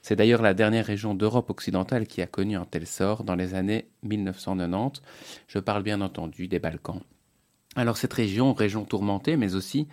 C'est 0.00 0.16
d'ailleurs 0.16 0.42
la 0.42 0.54
dernière 0.54 0.86
région 0.86 1.14
d'Europe 1.14 1.50
occidentale 1.50 2.06
qui 2.06 2.22
a 2.22 2.26
connu 2.26 2.56
un 2.56 2.64
tel 2.64 2.86
sort 2.86 3.24
dans 3.24 3.34
les 3.34 3.54
années 3.54 3.86
1990. 4.02 5.02
Je 5.48 5.58
parle 5.58 5.82
bien 5.82 6.00
entendu 6.00 6.48
des 6.48 6.58
Balkans. 6.58 7.02
Alors 7.74 7.96
cette 7.96 8.12
région, 8.12 8.52
région 8.52 8.84
tourmentée, 8.84 9.36
mais 9.36 9.54
aussi 9.54 9.88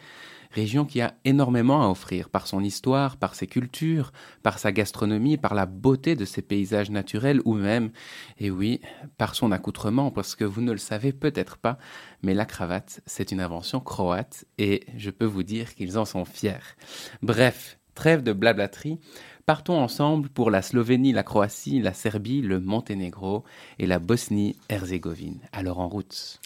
région 0.52 0.86
qui 0.86 1.02
a 1.02 1.14
énormément 1.26 1.84
à 1.84 1.90
offrir 1.90 2.30
par 2.30 2.48
son 2.48 2.64
histoire, 2.64 3.18
par 3.18 3.36
ses 3.36 3.48
cultures, 3.48 4.12
par 4.44 4.60
sa 4.60 4.72
gastronomie, 4.72 5.38
par 5.38 5.54
la 5.54 5.66
beauté 5.66 6.16
de 6.16 6.26
ses 6.26 6.42
paysages 6.42 6.90
naturels 6.90 7.42
ou 7.46 7.54
même, 7.54 7.92
et 8.40 8.50
oui, 8.50 8.82
par 9.18 9.36
son 9.36 9.52
accoutrement, 9.52 10.12
parce 10.12 10.36
que 10.36 10.46
vous 10.46 10.62
ne 10.62 10.72
le 10.72 10.78
savez 10.78 11.14
peut-être 11.14 11.58
pas, 11.58 11.78
mais 12.24 12.34
la 12.34 12.46
cravate, 12.46 13.02
c'est 13.06 13.32
une 13.32 13.42
invention 13.42 13.80
croate 13.80 14.46
et 14.58 14.86
je 14.98 15.10
peux 15.10 15.26
vous 15.26 15.44
dire 15.44 15.76
qu'ils 15.76 15.98
en 15.98 16.06
sont 16.06 16.26
fiers. 16.26 16.76
Bref, 17.22 17.78
trêve 17.96 18.24
de 18.24 18.34
blablaterie, 18.34 19.00
partons 19.46 19.80
ensemble 19.80 20.30
pour 20.30 20.52
la 20.52 20.62
Slovénie, 20.62 21.12
la 21.12 21.24
Croatie, 21.24 21.82
la 21.82 21.94
Serbie, 21.94 22.42
le 22.42 22.60
Monténégro 22.60 23.44
et 23.78 23.88
la 23.88 24.00
Bosnie-Herzégovine. 24.00 25.42
Alors 25.52 25.80
en 25.80 25.88
route. 25.90 26.40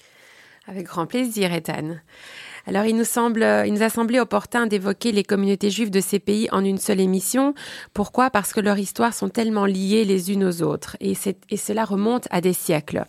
Avec 0.66 0.86
grand 0.86 1.06
plaisir, 1.06 1.54
Ethan. 1.54 1.98
Alors, 2.66 2.86
il 2.86 2.96
nous 2.96 3.04
semble, 3.04 3.46
il 3.66 3.74
nous 3.74 3.84
a 3.84 3.90
semblé 3.90 4.20
opportun 4.20 4.68
d'évoquer 4.68 5.12
les 5.12 5.24
communautés 5.24 5.70
juives 5.70 5.92
de 5.92 6.00
ces 6.00 6.20
pays 6.20 6.48
en 6.52 6.64
une 6.64 6.78
seule 6.78 7.02
émission. 7.02 7.54
Pourquoi? 7.94 8.30
Parce 8.30 8.54
que 8.54 8.62
leurs 8.62 8.80
histoires 8.80 9.14
sont 9.14 9.30
tellement 9.30 9.66
liées 9.66 10.06
les 10.06 10.32
unes 10.32 10.46
aux 10.46 10.62
autres, 10.62 10.96
et, 11.02 11.14
et 11.50 11.58
cela 11.58 11.84
remonte 11.84 12.28
à 12.32 12.40
des 12.40 12.54
siècles. 12.54 13.06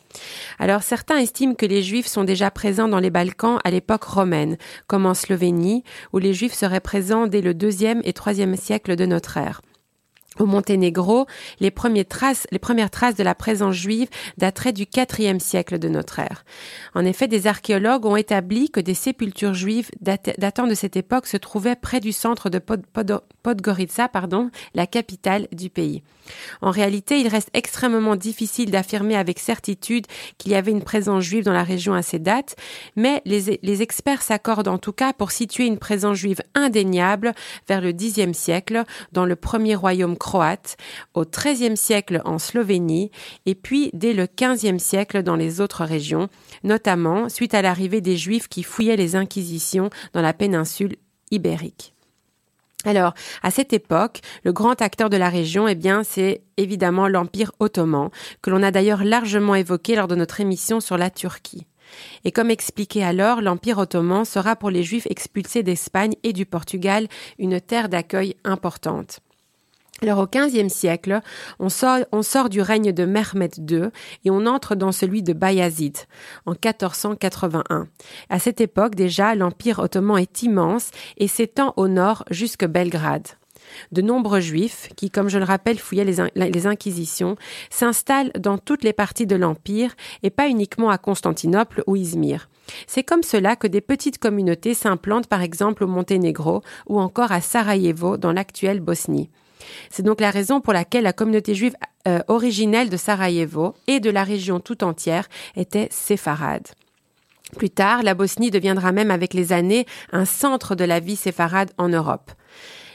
Alors, 0.59 0.83
certains 0.83 1.19
estiment 1.19 1.55
que 1.55 1.67
les 1.67 1.83
juifs 1.83 2.09
sont 2.09 2.25
déjà 2.25 2.51
présents 2.51 2.89
dans 2.89 2.99
les 2.99 3.11
Balkans 3.11 3.61
à 3.65 3.71
l'époque 3.71 4.05
romaine, 4.05 4.57
comme 4.87 5.07
en 5.07 5.15
Slovénie, 5.15 5.85
où 6.13 6.19
les 6.19 6.35
juifs 6.35 6.55
seraient 6.55 6.81
présents 6.81 7.27
dès 7.27 7.41
le 7.41 7.55
deuxième 7.55 8.01
et 8.05 8.13
troisième 8.13 8.57
siècle 8.57 8.97
de 8.97 9.07
notre 9.07 9.37
ère. 9.37 9.61
Au 10.39 10.47
Monténégro, 10.47 11.27
les, 11.61 11.71
premières 11.71 12.09
traces, 12.09 12.47
de 12.51 13.23
la 13.23 13.35
présence 13.35 13.75
juive 13.75 14.09
dateraient 14.37 14.73
du 14.73 14.87
IVe 14.97 15.39
siècle 15.39 15.79
de 15.79 15.89
notre 15.89 16.19
ère. 16.19 16.45
En 16.95 17.05
effet, 17.05 17.29
des 17.29 17.47
archéologues 17.47 18.07
ont 18.07 18.17
établi 18.17 18.71
que 18.71 18.81
des 18.81 18.95
sépultures 18.95 19.55
juives 19.55 19.91
datant 20.01 20.67
de 20.67 20.75
cette 20.75 20.97
époque 20.97 21.27
se 21.27 21.37
trouvaient 21.37 21.77
près 21.77 22.01
du 22.01 22.13
centre 22.13 22.51
de 22.51 22.59
Podgorica, 23.43 24.11
la 24.75 24.87
capitale 24.87 25.47
du 25.53 25.71
pays. 25.71 26.03
En 26.63 26.71
réalité, 26.71 27.21
il 27.21 27.29
reste 27.29 27.51
extrêmement 27.55 28.17
difficile 28.17 28.71
d'affirmer 28.71 29.17
avec 29.17 29.39
certitude 29.39 30.07
qu'il 30.39 30.53
y 30.53 30.55
avait 30.55 30.71
une 30.71 30.83
présence 30.83 31.23
juive 31.25 31.45
dans 31.45 31.53
la 31.53 31.65
région 31.65 31.95
à 31.95 32.03
ces 32.03 32.19
dates, 32.19 32.57
mais 32.97 33.23
les, 33.25 33.83
experts 33.83 34.23
s'accordent 34.23 34.69
en 34.69 34.79
tout 34.79 34.93
cas 34.93 35.13
pour 35.13 35.33
situer 35.33 35.67
une 35.67 35.79
présence 35.79 36.17
juive 36.17 36.41
indéniable 36.55 37.33
vers 37.69 37.81
le 37.81 37.93
Xe 37.93 38.33
siècle 38.33 38.85
dans 39.13 39.27
le 39.27 39.37
premier 39.37 39.75
royaume 39.75 40.17
croate, 40.17 40.77
au 41.15 41.25
XIIIe 41.25 41.77
siècle 41.77 42.23
en 42.25 42.39
Slovénie 42.39 43.11
et 43.47 43.55
puis 43.55 43.91
dès 43.93 44.13
le 44.13 44.27
XVe 44.27 44.79
siècle 44.79 45.23
dans 45.23 45.37
les 45.37 45.61
autres 45.61 45.85
régions, 45.85 46.29
notamment 46.63 47.29
suite 47.29 47.55
à 47.55 47.63
l'arrivée 47.63 48.01
des 48.01 48.17
Juifs 48.17 48.49
qui 48.49 48.63
fouillaient 48.63 48.97
les 48.97 49.17
Inquisitions 49.17 49.91
dans 50.13 50.23
la 50.23 50.33
péninsule 50.33 50.97
ibérique. 51.31 51.94
Alors, 52.85 53.15
à 53.43 53.51
cette 53.51 53.73
époque, 53.73 54.21
le 54.45 54.53
grand 54.53 54.81
acteur 54.83 55.11
de 55.11 55.17
la 55.17 55.29
région, 55.29 55.67
eh 55.67 55.75
bien, 55.75 56.03
c'est 56.05 56.43
évidemment 56.57 57.09
l'Empire 57.09 57.53
ottoman, 57.59 58.11
que 58.43 58.51
l'on 58.51 58.63
a 58.63 58.71
d'ailleurs 58.71 59.05
largement 59.05 59.55
évoqué 59.55 59.97
lors 59.97 60.09
de 60.09 60.15
notre 60.15 60.41
émission 60.41 60.81
sur 60.81 60.99
la 60.99 61.11
Turquie. 61.11 61.67
Et 62.25 62.33
comme 62.33 62.51
expliqué 62.51 63.05
alors, 63.05 63.41
l'Empire 63.41 63.79
ottoman 63.79 64.25
sera 64.25 64.57
pour 64.57 64.71
les 64.71 64.83
Juifs 64.83 65.07
expulsés 65.09 65.63
d'Espagne 65.63 66.15
et 66.23 66.33
du 66.33 66.47
Portugal 66.47 67.09
une 67.39 67.61
terre 67.61 67.89
d'accueil 67.89 68.37
importante. 68.45 69.21
Alors 70.03 70.19
au 70.19 70.27
XVe 70.27 70.69
siècle, 70.69 71.21
on 71.61 71.69
sort, 71.69 72.49
du 72.49 72.61
règne 72.61 72.93
de 72.93 73.05
Mehmed 73.05 73.71
II 73.71 73.91
et 74.25 74.31
on 74.31 74.45
entre 74.47 74.75
dans 74.75 74.93
celui 74.93 75.23
de 75.23 75.33
Bayazid 75.33 75.97
en 76.47 76.53
1481. 76.53 77.87
À 78.29 78.39
cette 78.39 78.61
époque 78.61 78.97
déjà, 78.97 79.35
l'Empire 79.35 79.79
ottoman 79.79 80.19
est 80.19 80.43
immense 80.43 80.91
et 81.17 81.29
s'étend 81.29 81.75
au 81.77 81.87
nord 81.87 82.25
jusque 82.31 82.67
Belgrade. 82.67 83.29
De 83.93 84.03
nombreux 84.03 84.41
juifs, 84.41 84.91
qui, 84.97 85.11
comme 85.11 85.29
je 85.29 85.39
le 85.39 85.45
rappelle, 85.45 85.79
fouillaient 85.79 86.31
les 86.35 86.67
inquisitions, 86.67 87.37
s'installent 87.71 88.33
dans 88.39 88.59
toutes 88.59 88.85
les 88.85 88.93
parties 88.93 89.27
de 89.27 89.37
l'Empire 89.37 89.95
et 90.23 90.31
pas 90.31 90.49
uniquement 90.49 90.91
à 90.91 90.99
Constantinople 90.99 91.83
ou 91.87 91.97
Izmir. 91.97 92.49
C'est 92.87 93.05
comme 93.05 93.23
cela 93.23 93.57
que 93.57 93.67
des 93.67 93.81
petites 93.81 94.19
communautés 94.19 94.75
s'implantent 94.75 95.29
par 95.29 95.41
exemple 95.41 95.85
au 95.85 95.87
Monténégro 95.87 96.63
ou 96.87 97.01
encore 97.01 97.33
à 97.33 97.41
Sarajevo 97.41 98.17
dans 98.17 98.33
l'actuelle 98.33 98.81
Bosnie. 98.81 99.31
C'est 99.91 100.03
donc 100.03 100.21
la 100.21 100.31
raison 100.31 100.61
pour 100.61 100.73
laquelle 100.73 101.05
la 101.05 101.13
communauté 101.13 101.55
juive 101.55 101.77
euh, 102.07 102.21
originelle 102.29 102.91
de 102.91 102.97
Sarajevo 102.97 103.75
et 103.87 104.01
de 104.01 104.11
la 104.11 104.25
région 104.25 104.61
tout 104.61 104.85
entière 104.85 105.29
était 105.57 105.89
séfarade. 105.91 106.69
Plus 107.57 107.71
tard, 107.71 108.03
la 108.03 108.15
Bosnie 108.15 108.51
deviendra 108.51 108.93
même 108.93 109.11
avec 109.11 109.33
les 109.33 109.53
années 109.53 109.87
un 110.13 110.25
centre 110.25 110.75
de 110.75 110.85
la 110.85 111.01
vie 111.01 111.17
séfarade 111.17 111.71
en 111.79 111.89
Europe. 111.89 112.33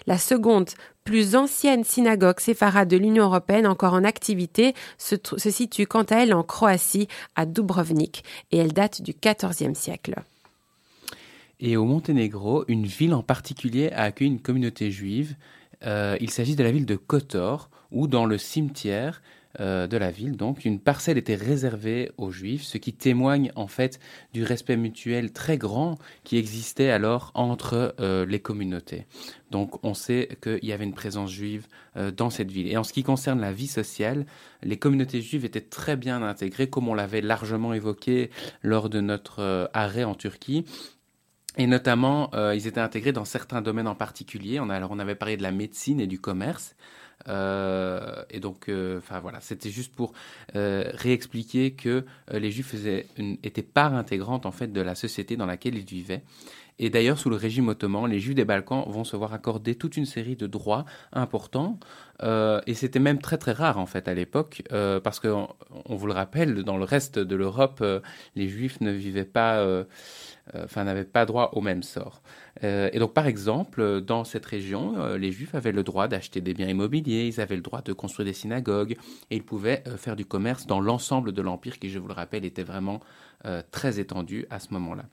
La 0.06 0.18
seconde, 0.18 0.70
plus 1.04 1.36
ancienne 1.36 1.84
synagogue 1.84 2.40
séfarade 2.40 2.88
de 2.88 2.98
l'Union 2.98 3.26
européenne 3.26 3.68
encore 3.68 3.94
en 3.94 4.04
activité 4.04 4.74
se, 4.98 5.16
se 5.38 5.50
situe 5.50 5.88
quant 5.88 6.04
à 6.04 6.18
elle 6.18 6.34
en 6.34 6.44
Croatie, 6.44 7.08
à 7.36 7.46
Dubrovnik, 7.46 8.24
et 8.52 8.58
elle 8.58 8.74
date 8.74 9.02
du 9.02 9.14
XIVe 9.14 9.74
siècle. 9.74 10.16
Et 11.60 11.78
au 11.78 11.86
Monténégro, 11.86 12.64
une 12.68 12.86
ville 12.86 13.14
en 13.14 13.24
particulier 13.24 13.92
a 13.92 14.04
accueilli 14.04 14.32
une 14.32 14.40
communauté 14.40 14.92
juive 14.92 15.36
euh, 15.86 16.18
il 16.20 16.30
s'agit 16.30 16.56
de 16.56 16.64
la 16.64 16.72
ville 16.72 16.86
de 16.86 16.96
Kotor, 16.96 17.70
où 17.92 18.08
dans 18.08 18.26
le 18.26 18.38
cimetière 18.38 19.22
euh, 19.60 19.88
de 19.88 19.98
la 19.98 20.12
ville, 20.12 20.38
donc, 20.38 20.64
une 20.64 20.80
parcelle 20.80 21.18
était 21.18 21.36
réservée 21.36 22.12
aux 22.18 22.30
Juifs, 22.30 22.64
ce 22.64 22.78
qui 22.78 22.94
témoigne 22.94 23.52
en 23.56 23.66
fait 23.66 24.00
du 24.32 24.44
respect 24.44 24.78
mutuel 24.78 25.32
très 25.32 25.58
grand 25.58 25.98
qui 26.24 26.38
existait 26.38 26.92
alors 26.92 27.32
entre 27.34 27.96
euh, 28.00 28.28
les 28.28 28.40
communautés. 28.40 29.08
Donc, 29.50 29.84
on 29.84 29.96
sait 29.96 30.38
qu'il 30.44 30.64
y 30.64 30.72
avait 30.72 30.84
une 30.84 30.94
présence 30.94 31.32
juive 31.32 31.66
dans 32.16 32.30
cette 32.30 32.52
ville. 32.52 32.68
Et 32.68 32.78
en 32.78 32.84
ce 32.84 32.94
qui 32.94 33.02
concerne 33.02 33.42
la 33.42 33.52
vie 33.52 33.68
sociale, 33.68 34.28
les 34.62 34.78
communautés 34.78 35.22
juives 35.22 35.44
étaient 35.44 35.60
très 35.60 35.96
bien 35.96 36.22
intégrées, 36.22 36.70
comme 36.70 36.88
on 36.88 36.94
l'avait 36.94 37.22
largement 37.22 37.74
évoqué 37.74 38.30
lors 38.62 38.90
de 38.90 39.02
notre 39.02 39.70
arrêt 39.74 40.04
en 40.04 40.14
Turquie. 40.14 40.66
Et 41.58 41.68
notamment, 41.68 42.30
euh, 42.34 42.56
ils 42.56 42.68
étaient 42.68 42.80
intégrés 42.80 43.12
dans 43.12 43.26
certains 43.26 43.62
domaines 43.62 43.88
en 43.88 43.96
particulier. 43.96 44.60
On, 44.60 44.70
alors, 44.70 44.92
on 44.92 45.00
avait 45.00 45.16
parlé 45.16 45.36
de 45.36 45.44
la 45.44 45.52
médecine 45.52 46.00
et 46.00 46.08
du 46.08 46.20
commerce. 46.20 46.76
Euh, 47.28 48.24
et 48.30 48.40
donc, 48.40 48.70
euh, 48.70 49.00
enfin 49.00 49.20
voilà, 49.20 49.42
c'était 49.42 49.70
juste 49.70 49.94
pour 49.94 50.14
réexpliquer 50.54 51.72
que 51.72 52.06
les 52.32 52.52
Juifs 52.52 52.68
faisaient 52.68 53.08
une, 53.18 53.38
étaient 53.44 53.62
part 53.64 53.94
intégrante 53.94 54.46
en 54.46 54.52
fait 54.52 54.72
de 54.72 54.82
la 54.82 54.96
société 54.96 55.36
dans 55.36 55.46
laquelle 55.46 55.76
ils 55.76 55.86
vivaient. 55.86 56.24
Et 56.80 56.90
d'ailleurs, 56.90 57.20
sous 57.20 57.30
le 57.30 57.36
régime 57.36 57.68
ottoman, 57.68 58.10
les 58.10 58.20
Juifs 58.20 58.36
des 58.36 58.46
Balkans 58.46 58.86
vont 58.88 59.04
se 59.04 59.18
voir 59.18 59.34
accorder 59.34 59.76
toute 59.76 59.98
une 59.98 60.06
série 60.06 60.38
de 60.38 60.48
droits 60.48 60.86
importants. 61.12 61.78
Euh, 62.24 62.62
et 62.68 62.74
c'était 62.74 63.00
même 63.00 63.20
très 63.20 63.38
très 63.38 63.52
rare 63.52 63.78
en 63.78 63.86
fait 63.86 64.08
à 64.08 64.14
l'époque, 64.14 64.64
euh, 64.72 65.00
parce 65.00 65.20
qu'on 65.20 65.48
on 65.86 65.96
vous 65.96 66.08
le 66.08 66.14
rappelle, 66.14 66.64
dans 66.64 66.78
le 66.78 66.84
reste 66.86 67.20
de 67.20 67.36
l'Europe, 67.36 67.80
euh, 67.82 68.00
les 68.36 68.48
Juifs 68.48 68.82
ne 68.82 68.92
vivaient 68.92 69.26
pas, 69.26 69.66
enfin 70.56 70.84
n'avaient 70.84 71.04
pas 71.04 71.26
droit 71.26 71.52
au 71.54 71.62
même 71.62 71.84
sort. 71.84 72.22
et 72.64 72.98
donc 73.00 73.14
par 73.14 73.28
exemple, 73.28 74.02
dans 74.02 74.24
cette 74.24 74.46
région, 74.46 75.16
les 75.16 75.32
Juifs 75.32 75.56
avaient 75.56 75.72
le 75.72 75.84
droit 75.84 76.08
d'acheter 76.08 76.42
des 76.42 76.54
biens 76.54 76.68
immobiliers, 76.68 77.28
ils 77.28 77.40
avaient 77.42 77.56
le 77.56 77.62
droit 77.62 77.82
de 77.82 77.94
construire 77.94 78.26
des 78.26 78.34
synagogues, 78.34 78.98
et 79.30 79.36
ils 79.36 79.44
pouvaient 79.44 79.84
faire 79.98 80.16
du 80.16 80.26
commerce 80.26 80.66
dans 80.66 80.80
l'ensemble 80.80 81.32
de 81.32 81.42
l'empire, 81.42 81.80
qui 81.80 81.90
je 81.90 82.00
vous 82.00 82.08
le 82.08 82.14
rappelle 82.14 82.46
était 82.46 82.64
vraiment 82.64 83.00
euh, 83.46 83.62
très 83.72 84.02
étendue 84.02 84.46
à 84.50 84.60
ce 84.60 84.74
moment-là. 84.74 85.06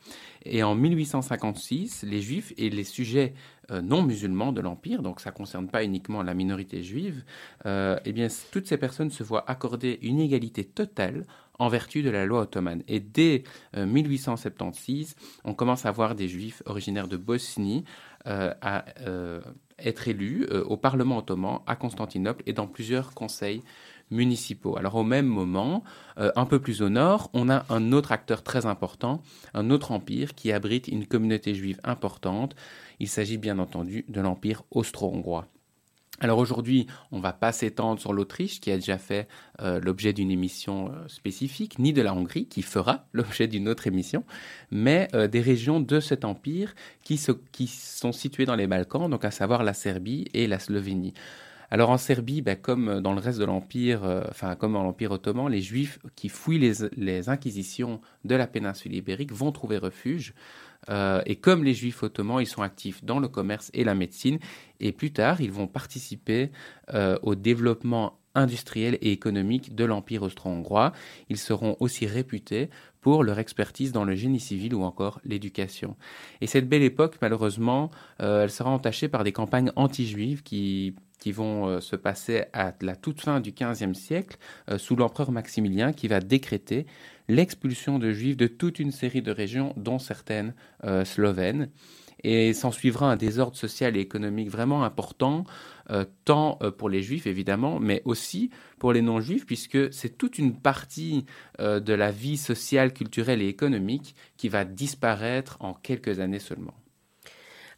Et 0.45 0.65
en 0.65 0.75
1856, 0.75 2.03
les 2.03 2.21
Juifs 2.21 2.53
et 2.57 2.71
les 2.71 2.83
sujets 2.83 3.35
euh, 3.71 3.81
non 3.81 4.03
musulmans 4.03 4.51
de 4.51 4.61
l'Empire, 4.61 5.01
donc 5.01 5.21
ça 5.21 5.31
ne 5.31 5.37
concerne 5.37 5.69
pas 5.69 5.85
uniquement 5.85 6.25
la 6.25 6.35
minorité 6.35 6.83
juive, 6.83 7.23
euh, 7.67 8.01
eh 8.05 8.13
bien, 8.13 8.27
toutes 8.51 8.67
ces 8.67 8.79
personnes 8.79 9.11
se 9.11 9.23
voient 9.23 9.49
accorder 9.49 10.01
une 10.03 10.19
égalité 10.19 10.65
totale 10.65 11.25
en 11.59 11.69
vertu 11.69 12.03
de 12.03 12.11
la 12.11 12.27
loi 12.27 12.43
ottomane. 12.43 12.83
Et 12.89 13.01
dès 13.01 13.45
1876, 13.77 15.17
on 15.45 15.55
commence 15.55 15.87
à 15.87 15.91
voir 15.91 16.15
des 16.15 16.29
Juifs 16.29 16.63
originaires 16.67 17.09
de 17.09 17.17
Bosnie 17.17 17.85
à 18.25 18.85
être 19.79 20.09
élus 20.09 20.47
au 20.67 20.77
Parlement 20.77 21.19
ottoman 21.19 21.61
à 21.67 21.77
Constantinople 21.77 22.43
et 22.47 22.53
dans 22.53 22.67
plusieurs 22.67 23.15
conseils 23.15 23.63
municipaux. 24.11 24.77
Alors 24.77 24.95
au 24.95 25.03
même 25.03 25.27
moment, 25.27 25.83
euh, 26.19 26.31
un 26.37 26.47
peu 26.47 26.61
plus 26.61 26.83
au 26.83 26.89
nord, 26.89 27.31
on 27.33 27.49
a 27.49 27.65
un 27.69 27.93
autre 27.93 28.13
acteur 28.13 28.43
très 28.43 28.67
important, 28.67 29.23
un 29.55 29.71
autre 29.71 29.93
empire 29.93 30.35
qui 30.35 30.53
abrite 30.53 30.89
une 30.89 31.07
communauté 31.07 31.55
juive 31.55 31.81
importante. 31.85 32.55
Il 33.01 33.09
s'agit 33.09 33.39
bien 33.39 33.59
entendu 33.59 34.05
de 34.09 34.21
l'empire 34.21 34.63
austro-hongrois. 34.71 35.47
Alors 36.21 36.39
aujourd'hui, 36.39 36.87
on 37.13 37.19
ne 37.19 37.23
va 37.23 37.33
pas 37.33 37.53
s'étendre 37.53 38.01
sur 38.01 38.13
l'Autriche 38.13 38.61
qui 38.61 38.71
a 38.71 38.77
déjà 38.77 38.99
fait 38.99 39.29
euh, 39.61 39.81
l'objet 39.81 40.13
d'une 40.13 40.31
émission 40.31 40.89
euh, 40.89 41.09
spécifique, 41.09 41.79
ni 41.79 41.93
de 41.93 42.03
la 42.03 42.15
Hongrie 42.15 42.47
qui 42.47 42.63
fera 42.63 43.05
l'objet 43.13 43.49
d'une 43.49 43.69
autre 43.69 43.87
émission, 43.87 44.25
mais 44.71 45.09
des 45.31 45.41
régions 45.41 45.81
de 45.81 46.01
cet 46.01 46.25
empire 46.25 46.75
qui, 47.03 47.19
sont 47.19 48.13
situées 48.13 48.47
dans 48.47 48.55
les 48.57 48.67
Balkans, 48.67 49.11
donc 49.11 49.25
à 49.25 49.31
savoir 49.31 49.63
la 49.63 49.75
Serbie 49.75 50.27
et 50.35 50.47
la 50.47 50.59
Slovénie. 50.59 51.15
Alors 51.71 51.91
en 51.91 51.99
Serbie, 51.99 52.43
ben, 52.43 52.57
comme 52.57 53.01
dans 53.01 53.13
le 53.13 53.21
reste 53.21 53.39
de 53.39 53.45
l'Empire, 53.45 54.05
euh, 54.05 54.23
enfin 54.31 54.55
comme 54.55 54.75
dans 54.75 54.85
l'Empire 54.85 55.11
ottoman, 55.11 55.49
les 55.49 55.63
Juifs 55.63 55.99
qui 56.15 56.29
fouillent 56.29 56.59
les, 56.97 57.29
inquisitions 57.29 58.01
de 58.25 58.35
la 58.37 58.47
péninsule 58.47 58.95
ibérique 58.95 59.33
vont 59.33 59.51
trouver 59.51 59.79
refuge. 59.79 60.35
Euh, 60.91 61.23
et 61.27 61.37
comme 61.37 61.65
les 61.65 61.75
Juifs 61.75 62.03
ottomans, 62.03 62.41
ils 62.41 62.47
sont 62.47 62.63
actifs 62.63 63.05
dans 63.05 63.19
le 63.19 63.29
commerce 63.29 63.71
et 63.75 63.85
la 63.85 63.95
médecine. 63.95 64.39
Et 64.81 64.93
plus 64.93 65.13
tard, 65.13 65.41
ils 65.41 65.53
vont 65.53 65.67
participer 65.67 66.51
euh, 66.95 67.19
au 67.23 67.35
développement 67.35 68.19
industriel 68.35 68.99
et 69.01 69.13
économique 69.13 69.75
de 69.75 69.85
l'Empire 69.85 70.23
austro-hongrois. 70.23 70.93
Ils 71.31 71.39
seront 71.39 71.77
aussi 71.81 72.07
réputés 72.07 72.69
pour 73.01 73.25
leur 73.25 73.39
expertise 73.39 73.93
dans 73.93 74.05
le 74.05 74.15
génie 74.15 74.41
civil 74.41 74.75
ou 74.75 74.83
encore 74.83 75.21
l'éducation. 75.25 75.97
Et 76.43 76.47
cette 76.47 76.69
belle 76.69 76.83
époque, 76.83 77.17
malheureusement, 77.23 77.91
elle 78.19 78.51
sera 78.51 78.69
entachée 78.69 79.09
par 79.09 79.25
des 79.25 79.33
campagnes 79.33 79.73
anti-juives 79.75 80.43
qui 80.43 80.95
vont 81.33 81.69
euh, 81.69 81.81
se 81.81 81.97
passer 81.97 82.45
à 82.53 82.73
la 82.81 82.97
toute 82.97 83.21
fin 83.21 83.41
du 83.41 83.53
XVe 83.53 83.95
siècle 83.95 84.37
euh, 84.71 84.79
sous 84.79 84.97
l'empereur 84.97 85.33
Maximilien 85.33 85.93
qui 85.93 86.09
va 86.09 86.21
décréter 86.21 86.87
l'expulsion 87.29 87.99
de 87.99 88.13
juifs 88.13 88.37
de 88.37 88.47
toute 88.47 88.79
une 88.79 88.93
série 88.93 89.23
de 89.23 89.33
régions, 89.33 89.73
dont 89.77 89.99
certaines 89.99 90.55
euh, 90.85 91.05
slovènes. 91.05 91.71
Et 92.25 92.55
s'en 92.55 92.73
suivra 92.73 93.13
un 93.13 93.17
désordre 93.17 93.57
social 93.57 93.97
et 93.97 94.01
économique 94.01 94.49
vraiment 94.49 94.85
important, 94.85 95.45
tant 96.25 96.59
pour 96.79 96.89
les 96.89 97.03
juifs 97.03 97.27
évidemment, 97.27 97.79
mais 97.79 98.01
aussi 98.07 98.51
pour 98.79 98.95
les 98.95 99.03
non-juifs, 99.03 99.45
puisque 99.45 99.93
c'est 99.93 100.17
toute 100.17 100.39
une 100.39 100.59
partie 100.59 101.27
de 101.61 101.93
la 101.93 102.11
vie 102.11 102.39
sociale, 102.39 102.95
culturelle 102.95 103.43
et 103.43 103.49
économique 103.49 104.17
qui 104.39 104.49
va 104.49 104.65
disparaître 104.65 105.59
en 105.61 105.75
quelques 105.75 106.19
années 106.19 106.41
seulement. 106.41 106.75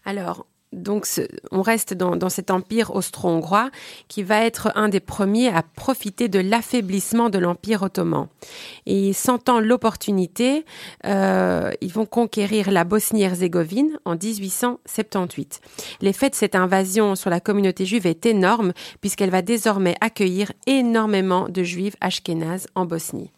Alors, 0.05 0.47
donc, 0.73 1.07
on 1.51 1.63
reste 1.63 1.95
dans, 1.95 2.29
cet 2.29 2.51
empire 2.51 2.95
austro-hongrois 2.95 3.71
qui 4.07 4.23
va 4.23 4.45
être 4.45 4.71
un 4.75 4.91
des 4.91 5.01
premiers 5.01 5.49
à 5.49 5.63
profiter 5.63 6.29
de 6.29 6.41
l'affaiblissement 6.41 7.31
de 7.31 7.39
l'empire 7.39 7.83
ottoman. 7.83 8.29
Et 8.85 9.15
sentant 9.15 9.61
l'opportunité, 9.61 10.67
euh, 11.07 11.73
ils 11.81 11.93
vont 11.93 12.05
conquérir 12.05 12.71
la 12.71 12.85
Bosnie-Herzégovine 12.85 13.99
en 14.05 14.17
1878. 14.17 15.61
L'effet 16.03 16.29
de 16.29 16.35
cette 16.35 16.55
invasion 16.55 17.15
sur 17.15 17.31
la 17.31 17.41
communauté 17.41 17.87
juive 17.87 18.07
est 18.07 18.27
énorme 18.27 18.73
puisqu'elle 19.01 19.31
va 19.31 19.41
désormais 19.41 19.95
accueillir 20.03 20.53
énormément 20.67 21.49
de 21.49 21.63
juifs 21.63 21.97
ashkénazes 22.01 22.67
en 22.75 22.85
Bosnie. 22.85 23.31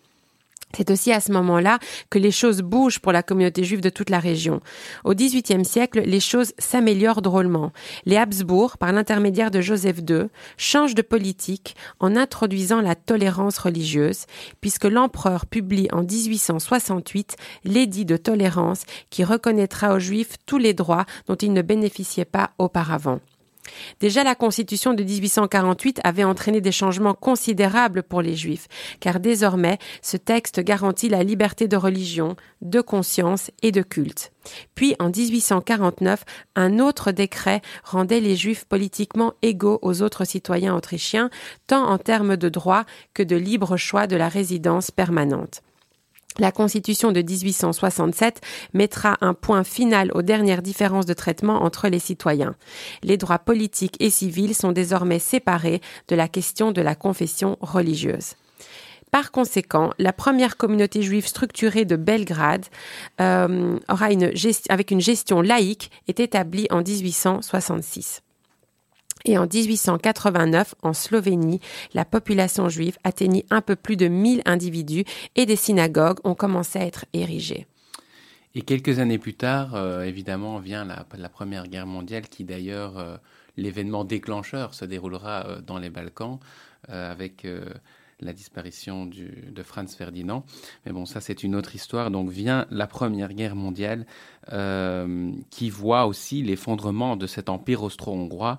C'est 0.76 0.90
aussi 0.90 1.12
à 1.12 1.20
ce 1.20 1.32
moment-là 1.32 1.78
que 2.10 2.18
les 2.18 2.30
choses 2.30 2.62
bougent 2.62 3.00
pour 3.00 3.12
la 3.12 3.22
communauté 3.22 3.64
juive 3.64 3.80
de 3.80 3.90
toute 3.90 4.10
la 4.10 4.20
région. 4.20 4.60
Au 5.04 5.14
XVIIIe 5.14 5.64
siècle, 5.64 6.02
les 6.04 6.20
choses 6.20 6.52
s'améliorent 6.58 7.22
drôlement. 7.22 7.72
Les 8.06 8.16
Habsbourg, 8.16 8.78
par 8.78 8.92
l'intermédiaire 8.92 9.50
de 9.50 9.60
Joseph 9.60 9.98
II, 10.08 10.28
changent 10.56 10.94
de 10.94 11.02
politique 11.02 11.76
en 11.98 12.16
introduisant 12.16 12.80
la 12.80 12.94
tolérance 12.94 13.58
religieuse, 13.58 14.26
puisque 14.60 14.84
l'empereur 14.84 15.46
publie 15.46 15.88
en 15.92 16.02
1868 16.02 17.36
l'édit 17.64 18.04
de 18.04 18.16
tolérance 18.16 18.82
qui 19.10 19.24
reconnaîtra 19.24 19.94
aux 19.94 19.98
juifs 19.98 20.36
tous 20.46 20.58
les 20.58 20.74
droits 20.74 21.04
dont 21.26 21.36
ils 21.36 21.52
ne 21.52 21.62
bénéficiaient 21.62 22.24
pas 22.24 22.50
auparavant. 22.58 23.20
Déjà, 24.00 24.24
la 24.24 24.34
Constitution 24.34 24.94
de 24.94 25.02
1848 25.02 26.00
avait 26.04 26.24
entraîné 26.24 26.60
des 26.60 26.72
changements 26.72 27.14
considérables 27.14 28.02
pour 28.02 28.22
les 28.22 28.36
Juifs, 28.36 28.68
car 29.00 29.20
désormais, 29.20 29.78
ce 30.02 30.16
texte 30.16 30.60
garantit 30.60 31.08
la 31.08 31.22
liberté 31.22 31.68
de 31.68 31.76
religion, 31.76 32.36
de 32.62 32.80
conscience 32.80 33.50
et 33.62 33.72
de 33.72 33.82
culte. 33.82 34.32
Puis, 34.74 34.94
en 34.98 35.10
1849, 35.10 36.24
un 36.56 36.78
autre 36.78 37.12
décret 37.12 37.60
rendait 37.84 38.20
les 38.20 38.36
Juifs 38.36 38.64
politiquement 38.64 39.34
égaux 39.42 39.78
aux 39.82 40.02
autres 40.02 40.24
citoyens 40.24 40.74
autrichiens, 40.74 41.30
tant 41.66 41.86
en 41.86 41.98
termes 41.98 42.36
de 42.36 42.48
droit 42.48 42.84
que 43.14 43.22
de 43.22 43.36
libre 43.36 43.76
choix 43.76 44.06
de 44.06 44.16
la 44.16 44.28
résidence 44.28 44.90
permanente. 44.90 45.62
La 46.40 46.52
Constitution 46.52 47.12
de 47.12 47.20
1867 47.20 48.40
mettra 48.72 49.18
un 49.20 49.34
point 49.34 49.62
final 49.62 50.10
aux 50.14 50.22
dernières 50.22 50.62
différences 50.62 51.04
de 51.04 51.12
traitement 51.12 51.62
entre 51.62 51.88
les 51.88 51.98
citoyens. 51.98 52.54
Les 53.02 53.18
droits 53.18 53.38
politiques 53.38 53.98
et 54.00 54.08
civils 54.08 54.54
sont 54.54 54.72
désormais 54.72 55.18
séparés 55.18 55.82
de 56.08 56.16
la 56.16 56.28
question 56.28 56.72
de 56.72 56.80
la 56.80 56.94
confession 56.94 57.58
religieuse. 57.60 58.36
Par 59.10 59.32
conséquent, 59.32 59.92
la 59.98 60.14
première 60.14 60.56
communauté 60.56 61.02
juive 61.02 61.26
structurée 61.26 61.84
de 61.84 61.96
Belgrade 61.96 62.64
euh, 63.20 63.78
aura 63.90 64.10
une 64.10 64.32
avec 64.70 64.90
une 64.92 65.00
gestion 65.00 65.42
laïque 65.42 65.90
est 66.08 66.20
établie 66.20 66.68
en 66.70 66.80
1866. 66.80 68.22
Et 69.24 69.38
en 69.38 69.46
1889, 69.46 70.74
en 70.82 70.92
Slovénie, 70.92 71.60
la 71.94 72.04
population 72.04 72.68
juive 72.68 72.98
atteignit 73.04 73.46
un 73.50 73.60
peu 73.60 73.76
plus 73.76 73.96
de 73.96 74.08
1000 74.08 74.42
individus 74.44 75.04
et 75.36 75.46
des 75.46 75.56
synagogues 75.56 76.18
ont 76.24 76.34
commencé 76.34 76.78
à 76.78 76.86
être 76.86 77.04
érigées. 77.12 77.66
Et 78.54 78.62
quelques 78.62 78.98
années 78.98 79.18
plus 79.18 79.34
tard, 79.34 79.74
euh, 79.74 80.02
évidemment, 80.02 80.58
vient 80.58 80.84
la, 80.84 81.28
Première 81.28 81.68
Guerre 81.68 81.86
mondiale, 81.86 82.28
qui 82.28 82.44
d'ailleurs, 82.44 82.98
euh, 82.98 83.16
l'événement 83.56 84.04
déclencheur 84.04 84.74
se 84.74 84.84
déroulera 84.84 85.46
euh, 85.46 85.60
dans 85.60 85.78
les 85.78 85.90
Balkans, 85.90 86.38
avec 86.88 87.46
la 88.20 88.32
disparition 88.32 89.04
de 89.06 89.62
Franz 89.62 89.94
Ferdinand. 89.94 90.44
Mais 90.84 90.92
bon, 90.92 91.04
ça 91.04 91.20
c'est 91.20 91.44
une 91.44 91.54
autre 91.54 91.74
histoire. 91.74 92.10
Donc 92.10 92.30
vient 92.30 92.66
la 92.70 92.86
Première 92.86 93.34
Guerre 93.34 93.54
mondiale, 93.54 94.06
qui 95.50 95.70
voit 95.70 96.06
aussi 96.06 96.42
l'effondrement 96.42 97.16
de 97.16 97.26
cet 97.26 97.50
empire 97.50 97.82
austro-hongrois 97.82 98.56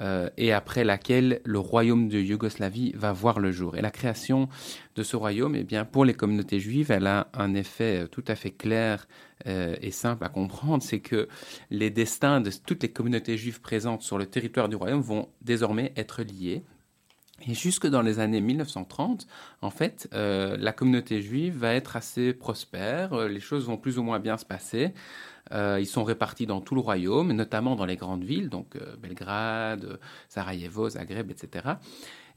euh, 0.00 0.30
et 0.38 0.52
après 0.52 0.84
laquelle 0.84 1.40
le 1.44 1.58
royaume 1.58 2.08
de 2.08 2.18
Yougoslavie 2.18 2.92
va 2.96 3.12
voir 3.12 3.40
le 3.40 3.52
jour. 3.52 3.76
Et 3.76 3.82
la 3.82 3.90
création 3.90 4.48
de 4.96 5.02
ce 5.02 5.16
royaume, 5.16 5.54
eh 5.54 5.64
bien, 5.64 5.84
pour 5.84 6.04
les 6.04 6.14
communautés 6.14 6.60
juives, 6.60 6.90
elle 6.90 7.06
a 7.06 7.28
un 7.34 7.54
effet 7.54 8.04
euh, 8.04 8.06
tout 8.06 8.24
à 8.26 8.34
fait 8.34 8.50
clair 8.50 9.06
euh, 9.46 9.76
et 9.82 9.90
simple 9.90 10.24
à 10.24 10.28
comprendre, 10.28 10.82
c'est 10.82 11.00
que 11.00 11.28
les 11.70 11.90
destins 11.90 12.40
de 12.40 12.50
toutes 12.64 12.82
les 12.82 12.90
communautés 12.90 13.36
juives 13.36 13.60
présentes 13.60 14.02
sur 14.02 14.16
le 14.16 14.26
territoire 14.26 14.68
du 14.68 14.76
royaume 14.76 15.02
vont 15.02 15.28
désormais 15.42 15.92
être 15.96 16.22
liés. 16.22 16.62
Et 17.46 17.54
jusque 17.54 17.88
dans 17.88 18.02
les 18.02 18.20
années 18.20 18.40
1930, 18.40 19.26
en 19.62 19.70
fait, 19.70 20.08
la 20.12 20.72
communauté 20.72 21.20
juive 21.20 21.58
va 21.58 21.74
être 21.74 21.96
assez 21.96 22.32
prospère, 22.34 23.26
les 23.26 23.40
choses 23.40 23.66
vont 23.66 23.78
plus 23.78 23.98
ou 23.98 24.04
moins 24.04 24.20
bien 24.20 24.36
se 24.36 24.44
passer. 24.44 24.94
Euh, 25.50 25.78
ils 25.80 25.86
sont 25.86 26.04
répartis 26.04 26.46
dans 26.46 26.60
tout 26.60 26.74
le 26.74 26.80
royaume, 26.80 27.32
notamment 27.32 27.74
dans 27.74 27.84
les 27.84 27.96
grandes 27.96 28.24
villes, 28.24 28.48
donc 28.48 28.76
euh, 28.76 28.96
Belgrade, 28.96 29.98
Sarajevo, 30.28 30.90
Zagreb, 30.90 31.30
etc. 31.30 31.74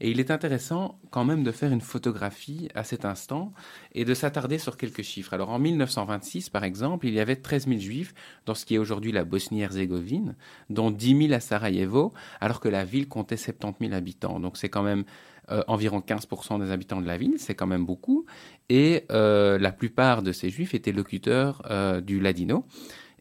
Et 0.00 0.10
il 0.10 0.20
est 0.20 0.30
intéressant 0.30 0.98
quand 1.10 1.24
même 1.24 1.42
de 1.42 1.52
faire 1.52 1.72
une 1.72 1.80
photographie 1.80 2.68
à 2.74 2.84
cet 2.84 3.04
instant 3.04 3.52
et 3.92 4.04
de 4.04 4.12
s'attarder 4.12 4.58
sur 4.58 4.76
quelques 4.76 5.02
chiffres. 5.02 5.32
Alors 5.32 5.50
en 5.50 5.58
1926, 5.58 6.50
par 6.50 6.64
exemple, 6.64 7.06
il 7.06 7.14
y 7.14 7.20
avait 7.20 7.36
13 7.36 7.66
000 7.66 7.78
juifs 7.80 8.14
dans 8.44 8.54
ce 8.54 8.66
qui 8.66 8.74
est 8.74 8.78
aujourd'hui 8.78 9.12
la 9.12 9.24
Bosnie-Herzégovine, 9.24 10.34
dont 10.68 10.90
10 10.90 11.28
000 11.28 11.32
à 11.32 11.40
Sarajevo, 11.40 12.12
alors 12.40 12.60
que 12.60 12.68
la 12.68 12.84
ville 12.84 13.08
comptait 13.08 13.38
70 13.38 13.86
000 13.86 13.96
habitants. 13.96 14.38
Donc 14.40 14.58
c'est 14.58 14.68
quand 14.68 14.82
même 14.82 15.04
euh, 15.48 15.62
environ 15.68 16.00
15% 16.00 16.60
des 16.60 16.72
habitants 16.72 17.00
de 17.00 17.06
la 17.06 17.16
ville, 17.16 17.34
c'est 17.38 17.54
quand 17.54 17.68
même 17.68 17.84
beaucoup. 17.84 18.26
Et 18.68 19.04
euh, 19.12 19.58
la 19.58 19.70
plupart 19.70 20.22
de 20.22 20.32
ces 20.32 20.50
juifs 20.50 20.74
étaient 20.74 20.90
locuteurs 20.90 21.62
euh, 21.70 22.00
du 22.00 22.18
ladino. 22.18 22.64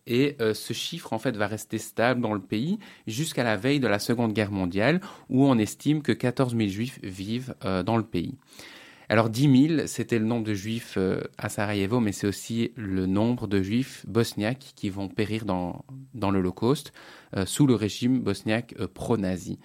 Et 0.08 0.38
ce 0.54 0.72
chiffre, 0.72 1.14
en 1.14 1.18
fait, 1.18 1.36
va 1.36 1.48
rester 1.48 1.80
stable 1.80 2.22
dans 2.22 2.36
le 2.36 2.40
pays 2.40 2.78
jusqu'à 3.08 3.44
la 3.44 3.58
veille 3.58 3.80
de 3.80 3.88
la 3.88 3.98
Seconde 3.98 4.34
Guerre 4.34 4.52
mondiale, 4.52 5.02
où 5.30 5.48
on 5.48 5.58
estime 5.58 6.04
que 6.04 6.12
14 6.12 6.56
000 6.56 6.70
juifs 6.70 7.00
vivent 7.02 7.56
dans 7.64 7.98
le 7.98 8.04
pays. 8.04 8.36
Alors 9.10 9.32
10 9.32 9.68
000, 9.68 9.88
c'était 9.88 10.20
le 10.20 10.26
nombre 10.26 10.44
de 10.44 10.54
juifs 10.54 11.00
à 11.40 11.50
Sarajevo, 11.50 12.02
mais 12.02 12.12
c'est 12.12 12.28
aussi 12.28 12.72
le 12.76 13.08
nombre 13.08 13.48
de 13.48 13.64
juifs 13.64 14.06
bosniaques 14.08 14.74
qui 14.76 14.92
vont 14.92 15.08
périr 15.08 15.44
dans, 15.44 15.84
dans 16.14 16.30
l'Holocauste 16.30 16.94
sous 17.46 17.66
le 17.66 17.74
régime 17.74 18.20
bosniaque 18.20 18.76
pro-nazi. 18.94 19.58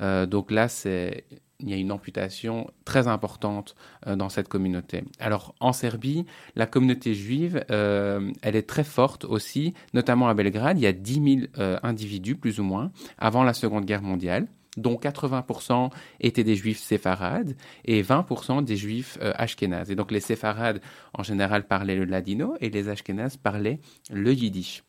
donc 0.00 0.50
là, 0.50 0.68
c'est 0.68 1.26
il 1.62 1.70
y 1.70 1.74
a 1.74 1.76
une 1.76 1.92
amputation 1.92 2.70
très 2.84 3.08
importante 3.08 3.74
euh, 4.06 4.16
dans 4.16 4.28
cette 4.28 4.48
communauté. 4.48 5.04
Alors 5.18 5.54
en 5.60 5.72
Serbie, 5.72 6.26
la 6.56 6.66
communauté 6.66 7.14
juive, 7.14 7.64
euh, 7.70 8.30
elle 8.42 8.56
est 8.56 8.68
très 8.68 8.84
forte 8.84 9.24
aussi, 9.24 9.74
notamment 9.94 10.28
à 10.28 10.34
Belgrade. 10.34 10.78
Il 10.78 10.82
y 10.82 10.86
a 10.86 10.92
10 10.92 11.14
000 11.14 11.46
euh, 11.58 11.78
individus, 11.82 12.36
plus 12.36 12.60
ou 12.60 12.64
moins, 12.64 12.90
avant 13.18 13.44
la 13.44 13.54
Seconde 13.54 13.84
Guerre 13.84 14.02
mondiale 14.02 14.46
dont 14.78 14.94
80% 14.94 15.90
étaient 16.20 16.44
des 16.44 16.56
juifs 16.56 16.78
séfarades 16.78 17.54
et 17.84 18.02
20% 18.02 18.64
des 18.64 18.76
juifs 18.76 19.18
ashkénazes. 19.20 19.90
Et 19.90 19.96
donc 19.96 20.10
les 20.10 20.20
séfarades, 20.20 20.80
en 21.12 21.22
général, 21.22 21.66
parlaient 21.66 21.94
le 21.94 22.06
ladino 22.06 22.54
et 22.58 22.70
les 22.70 22.88
ashkénazes 22.88 23.36
parlaient 23.36 23.80
le 24.10 24.32
yiddish. 24.32 24.82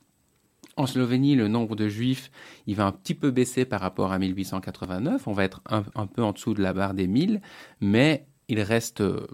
En 0.76 0.88
Slovénie, 0.88 1.36
le 1.36 1.48
nombre 1.48 1.76
de 1.76 1.88
juifs, 1.88 2.32
il 2.66 2.76
va 2.76 2.86
un 2.86 2.92
petit 2.92 3.14
peu 3.14 3.30
baisser 3.30 3.66
par 3.66 3.80
rapport 3.80 4.12
à 4.12 4.18
1889. 4.18 5.28
On 5.28 5.34
va 5.34 5.44
être 5.44 5.62
un, 5.70 6.08
peu 6.08 6.24
en 6.24 6.32
dessous 6.32 6.54
de 6.54 6.64
la 6.64 6.74
barre 6.74 6.94
des 6.96 7.08
1000, 7.08 7.42
mais 7.80 8.26
il 8.48 8.60
reste 8.60 9.02
euh, 9.02 9.28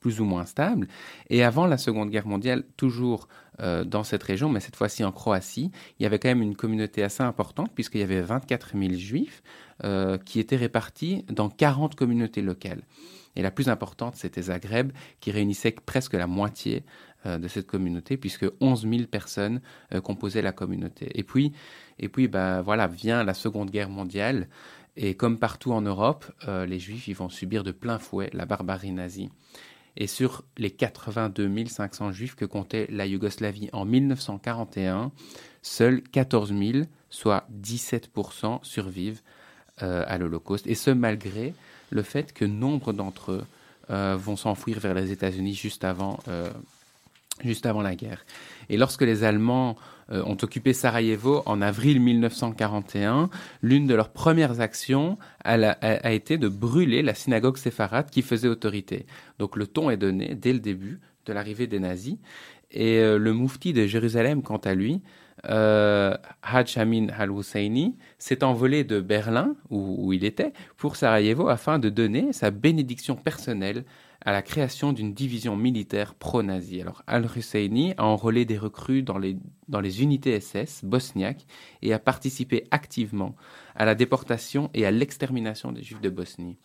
plus 0.00 0.20
ou 0.20 0.24
moins 0.24 0.44
stable. 0.44 0.86
Et 1.30 1.42
avant 1.42 1.66
la 1.66 1.78
Seconde 1.78 2.10
Guerre 2.10 2.26
mondiale, 2.26 2.64
toujours 2.76 3.28
euh, 3.60 3.84
dans 3.84 4.04
cette 4.04 4.22
région, 4.22 4.48
mais 4.48 4.60
cette 4.60 4.76
fois-ci 4.76 5.02
en 5.02 5.10
Croatie, 5.10 5.72
il 5.98 6.04
y 6.04 6.06
avait 6.06 6.20
quand 6.20 6.28
même 6.28 6.42
une 6.42 6.56
communauté 6.56 7.02
assez 7.02 7.22
importante, 7.22 7.72
puisqu'il 7.74 8.00
y 8.00 8.04
avait 8.04 8.20
24 8.20 8.78
000 8.78 8.94
juifs 8.94 9.42
euh, 9.84 10.16
qui 10.18 10.38
étaient 10.38 10.56
répartis 10.56 11.24
dans 11.28 11.48
40 11.48 11.96
communautés 11.96 12.42
locales. 12.42 12.82
Et 13.38 13.42
la 13.42 13.52
plus 13.52 13.68
importante, 13.68 14.16
c'était 14.16 14.42
Zagreb, 14.42 14.90
qui 15.20 15.30
réunissait 15.30 15.70
presque 15.70 16.14
la 16.14 16.26
moitié 16.26 16.82
euh, 17.24 17.38
de 17.38 17.46
cette 17.46 17.68
communauté, 17.68 18.16
puisque 18.16 18.46
11 18.60 18.82
000 18.82 19.04
personnes 19.04 19.60
euh, 19.94 20.00
composaient 20.00 20.42
la 20.42 20.50
communauté. 20.50 21.08
Et 21.14 21.22
puis, 21.22 21.52
et 22.00 22.08
puis 22.08 22.26
bah, 22.26 22.62
voilà, 22.62 22.88
vient 22.88 23.22
la 23.22 23.34
Seconde 23.34 23.70
Guerre 23.70 23.90
mondiale, 23.90 24.48
et 24.96 25.14
comme 25.14 25.38
partout 25.38 25.72
en 25.72 25.82
Europe, 25.82 26.26
euh, 26.48 26.66
les 26.66 26.80
Juifs 26.80 27.06
ils 27.06 27.14
vont 27.14 27.28
subir 27.28 27.62
de 27.62 27.70
plein 27.70 28.00
fouet 28.00 28.28
la 28.32 28.44
barbarie 28.44 28.90
nazie. 28.90 29.30
Et 29.96 30.08
sur 30.08 30.44
les 30.56 30.72
82 30.72 31.66
500 31.66 32.10
Juifs 32.10 32.34
que 32.34 32.44
comptait 32.44 32.88
la 32.90 33.06
Yougoslavie 33.06 33.70
en 33.72 33.84
1941, 33.84 35.12
seuls 35.62 36.02
14 36.02 36.52
000, 36.52 36.86
soit 37.08 37.46
17%, 37.62 38.64
survivent 38.64 39.22
à 39.80 40.18
l'Holocauste. 40.18 40.66
Et 40.66 40.74
ce, 40.74 40.90
malgré 40.90 41.54
le 41.90 42.02
fait 42.02 42.32
que 42.32 42.44
nombre 42.44 42.92
d'entre 42.92 43.32
eux 43.32 43.44
vont 43.90 44.36
s'enfuir 44.36 44.80
vers 44.80 44.92
les 44.92 45.12
États-Unis 45.12 45.54
juste 45.54 45.82
avant 45.82 46.18
juste 47.44 47.66
avant 47.66 47.82
la 47.82 47.94
guerre. 47.94 48.24
Et 48.68 48.76
lorsque 48.76 49.02
les 49.02 49.24
Allemands 49.24 49.76
euh, 50.10 50.22
ont 50.24 50.36
occupé 50.42 50.72
Sarajevo 50.72 51.42
en 51.46 51.62
avril 51.62 52.00
1941, 52.00 53.30
l'une 53.62 53.86
de 53.86 53.94
leurs 53.94 54.10
premières 54.10 54.60
actions 54.60 55.18
a, 55.44 56.12
été 56.12 56.38
de 56.38 56.48
brûler 56.48 57.02
la 57.02 57.14
synagogue 57.14 57.56
séfarade 57.56 58.10
qui 58.10 58.22
faisait 58.22 58.48
autorité. 58.48 59.06
Donc 59.38 59.56
le 59.56 59.66
ton 59.66 59.90
est 59.90 59.96
donné 59.96 60.34
dès 60.34 60.52
le 60.52 60.60
début 60.60 61.00
de 61.26 61.32
l'arrivée 61.32 61.66
des 61.66 61.80
nazis. 61.80 62.16
Et 62.70 62.98
euh, 62.98 63.18
le 63.18 63.32
moufti 63.32 63.72
de 63.72 63.86
Jérusalem, 63.86 64.42
quant 64.42 64.58
à 64.58 64.74
lui, 64.74 65.00
euh, 65.46 66.16
Amin 66.76 67.08
al-Husseini, 67.16 67.96
s'est 68.18 68.44
envolé 68.44 68.84
de 68.84 69.00
Berlin, 69.00 69.54
où, 69.70 70.12
il 70.12 70.24
était, 70.24 70.52
pour 70.76 70.96
Sarajevo 70.96 71.48
afin 71.48 71.78
de 71.78 71.88
donner 71.88 72.32
sa 72.32 72.50
bénédiction 72.50 73.16
personnelle 73.16 73.84
à 74.24 74.32
la 74.32 74.42
création 74.42 74.92
d'une 74.92 75.14
division 75.14 75.56
militaire 75.56 76.14
pro-nazie. 76.14 76.82
Alors 76.82 77.02
Al-Husseini 77.06 77.94
a 77.96 78.04
enrôlé 78.04 78.44
des 78.44 78.58
recrues 78.58 79.02
dans 79.02 79.18
les, 79.18 79.36
dans 79.68 79.82
unités 79.82 80.40
SS 80.40 80.84
bosniaques 80.84 81.46
et 81.82 81.92
a 81.92 81.98
participé 81.98 82.64
activement 82.70 83.36
à 83.76 83.84
la 83.84 83.94
déportation 83.94 84.70
et 84.74 84.84
à 84.86 84.90
l'extermination 84.90 85.72
des 85.72 85.82
Juifs 85.82 86.00
de 86.00 86.10
Bosnie. 86.10 86.56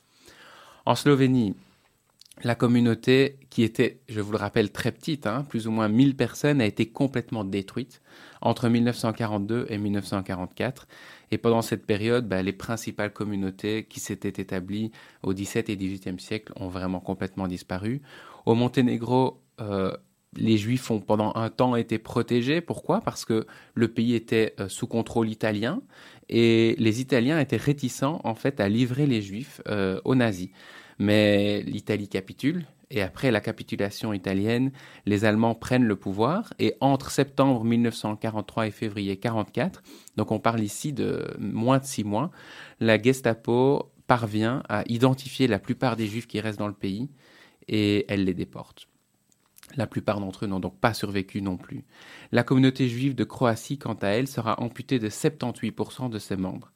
En 0.86 0.96
Slovénie, 0.96 1.56
la 2.42 2.56
communauté, 2.56 3.38
qui 3.50 3.64
était, 3.64 4.00
je 4.10 4.20
vous 4.20 4.32
le 4.32 4.38
rappelle, 4.38 4.72
très 4.72 4.92
petite, 4.92 5.28
hein, 5.28 5.46
plus 5.48 5.68
ou 5.68 5.72
moins 5.72 5.88
1000 5.88 6.16
personnes, 6.16 6.62
a 6.62 6.66
été 6.66 6.88
complètement 6.88 7.44
détruite 7.44 8.02
entre 8.44 8.70
1942 8.70 9.66
et 9.70 9.78
1944. 9.78 10.88
Et 11.32 11.38
pendant 11.38 11.62
cette 11.62 11.86
période, 11.86 12.28
bah, 12.28 12.44
les 12.44 12.54
principales 12.54 13.12
communautés 13.12 13.86
qui 13.86 14.00
s'étaient 14.00 14.42
établies 14.42 14.92
au 15.24 15.34
XVIIe 15.34 15.64
et 15.68 15.78
XVIIIe 15.78 16.20
siècle 16.20 16.54
ont 16.58 16.68
vraiment 16.68 17.00
complètement 17.00 17.48
disparu. 17.48 18.02
Au 18.46 18.54
Monténégro, 18.54 19.42
euh, 19.62 19.92
les 20.36 20.58
Juifs 20.58 20.92
ont 20.92 21.00
pendant 21.00 21.34
un 21.36 21.50
temps 21.50 21.76
été 21.76 21.98
protégés. 21.98 22.62
Pourquoi? 22.62 23.02
Parce 23.02 23.26
que 23.26 23.48
le 23.74 23.88
pays 23.88 24.14
était 24.14 24.54
euh, 24.60 24.68
sous 24.68 24.88
contrôle 24.88 25.30
italien 25.30 25.82
et 26.30 26.76
les 26.80 27.02
Italiens 27.02 27.40
étaient 27.40 27.58
réticents 27.58 28.20
en 28.24 28.36
fait 28.36 28.60
à 28.60 28.70
livrer 28.70 29.06
les 29.06 29.22
Juifs 29.22 29.62
euh, 29.68 30.00
aux 30.06 30.16
nazis. 30.16 30.50
Mais 31.00 31.62
l'Italie 31.64 32.08
capitule 32.08 32.66
et 32.94 33.02
après 33.02 33.32
la 33.32 33.42
capitulation 33.42 34.14
italienne, 34.14 34.72
les 35.08 35.26
Allemands 35.26 35.56
prennent 35.56 35.84
le 35.84 35.96
pouvoir 35.96 36.54
et 36.60 36.76
entre 36.80 37.10
septembre 37.10 37.64
1943 37.64 38.68
et 38.68 38.72
février 38.72 39.14
1944, 39.14 39.82
donc 40.16 40.32
on 40.32 40.40
parle 40.40 40.62
ici 40.62 40.94
de 40.94 41.36
moins 41.40 41.80
de 41.80 41.86
six 41.86 42.04
mois, 42.04 42.30
la 42.80 43.02
Gestapo 43.02 43.92
parvient 44.06 44.62
à 44.70 44.84
identifier 44.88 45.48
la 45.48 45.58
plupart 45.58 45.96
des 45.96 46.06
Juifs 46.06 46.28
qui 46.28 46.40
restent 46.40 46.60
dans 46.60 46.68
le 46.68 46.74
pays 46.74 47.10
et 47.68 48.06
elle 48.10 48.26
les 48.26 48.36
déporte. 48.36 48.88
La 49.76 49.88
plupart 49.88 50.20
d'entre 50.20 50.46
eux 50.46 50.48
n'ont 50.48 50.60
donc 50.60 50.80
pas 50.80 50.94
survécu 50.94 51.42
non 51.42 51.58
plus. 51.58 51.84
La 52.32 52.44
communauté 52.44 52.88
juive 52.88 53.16
de 53.16 53.24
Croatie, 53.24 53.80
quant 53.80 53.98
à 54.02 54.10
elle, 54.10 54.28
sera 54.28 54.62
amputée 54.62 55.00
de 55.00 55.10
78% 55.10 56.12
de 56.12 56.20
ses 56.20 56.36
membres. 56.36 56.72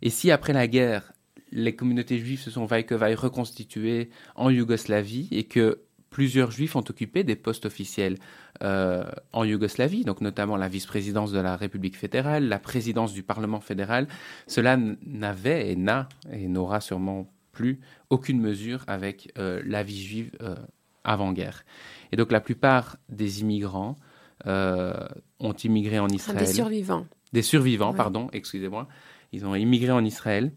Et 0.00 0.10
si 0.10 0.30
après 0.30 0.52
la 0.52 0.68
guerre, 0.68 1.12
les 1.52 1.74
communautés 1.74 2.18
juives 2.18 2.40
se 2.40 2.50
sont 2.50 2.64
vaille 2.64 2.86
que 2.86 2.94
vaille 2.94 3.14
reconstituées 3.14 4.10
en 4.34 4.50
Yougoslavie 4.50 5.28
et 5.30 5.44
que 5.44 5.80
plusieurs 6.10 6.50
juifs 6.50 6.76
ont 6.76 6.84
occupé 6.88 7.24
des 7.24 7.36
postes 7.36 7.66
officiels 7.66 8.16
euh, 8.62 9.04
en 9.32 9.44
Yougoslavie, 9.44 10.04
donc 10.04 10.20
notamment 10.20 10.56
la 10.56 10.68
vice-présidence 10.68 11.32
de 11.32 11.40
la 11.40 11.56
République 11.56 11.96
fédérale, 11.96 12.48
la 12.48 12.58
présidence 12.58 13.12
du 13.12 13.22
Parlement 13.22 13.60
fédéral. 13.60 14.08
Cela 14.46 14.78
n'avait 15.04 15.70
et 15.70 15.76
n'a 15.76 16.08
et 16.32 16.48
n'aura 16.48 16.80
sûrement 16.80 17.30
plus 17.52 17.80
aucune 18.10 18.40
mesure 18.40 18.84
avec 18.86 19.32
euh, 19.38 19.62
la 19.64 19.82
vie 19.82 20.02
juive 20.02 20.30
euh, 20.40 20.56
avant-guerre. 21.04 21.64
Et 22.12 22.16
donc 22.16 22.32
la 22.32 22.40
plupart 22.40 22.96
des 23.08 23.40
immigrants 23.40 23.96
ont 24.44 25.52
immigré 25.64 25.98
en 25.98 26.08
Israël. 26.08 26.38
Des 26.38 26.46
survivants. 26.46 27.06
Des 27.32 27.42
survivants, 27.42 27.92
pardon, 27.92 28.28
excusez-moi. 28.32 28.86
Ils 29.32 29.44
ont 29.44 29.56
immigré 29.56 29.90
en 29.90 30.04
Israël 30.04 30.52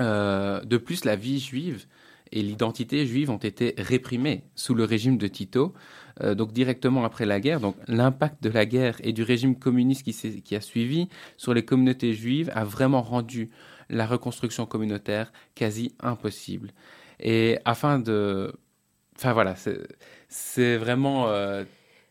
euh, 0.00 0.60
de 0.60 0.76
plus, 0.76 1.04
la 1.04 1.16
vie 1.16 1.40
juive 1.40 1.86
et 2.32 2.42
l'identité 2.42 3.06
juive 3.06 3.30
ont 3.30 3.36
été 3.36 3.74
réprimées 3.78 4.44
sous 4.54 4.74
le 4.74 4.84
régime 4.84 5.16
de 5.16 5.28
Tito, 5.28 5.74
euh, 6.22 6.34
donc 6.34 6.52
directement 6.52 7.04
après 7.04 7.26
la 7.26 7.40
guerre. 7.40 7.60
Donc 7.60 7.76
l'impact 7.86 8.42
de 8.42 8.50
la 8.50 8.66
guerre 8.66 8.96
et 9.02 9.12
du 9.12 9.22
régime 9.22 9.56
communiste 9.58 10.02
qui, 10.02 10.56
a 10.56 10.60
suivi 10.60 11.08
sur 11.36 11.54
les 11.54 11.64
communautés 11.64 12.14
juives 12.14 12.50
a 12.54 12.64
vraiment 12.64 13.02
rendu 13.02 13.50
la 13.88 14.06
reconstruction 14.06 14.66
communautaire 14.66 15.32
quasi 15.54 15.94
impossible. 16.00 16.72
Et 17.20 17.58
afin 17.64 17.98
de... 17.98 18.52
Enfin 19.16 19.32
voilà, 19.32 19.54
c'est 20.28 20.76
vraiment 20.76 21.28
euh, 21.28 21.64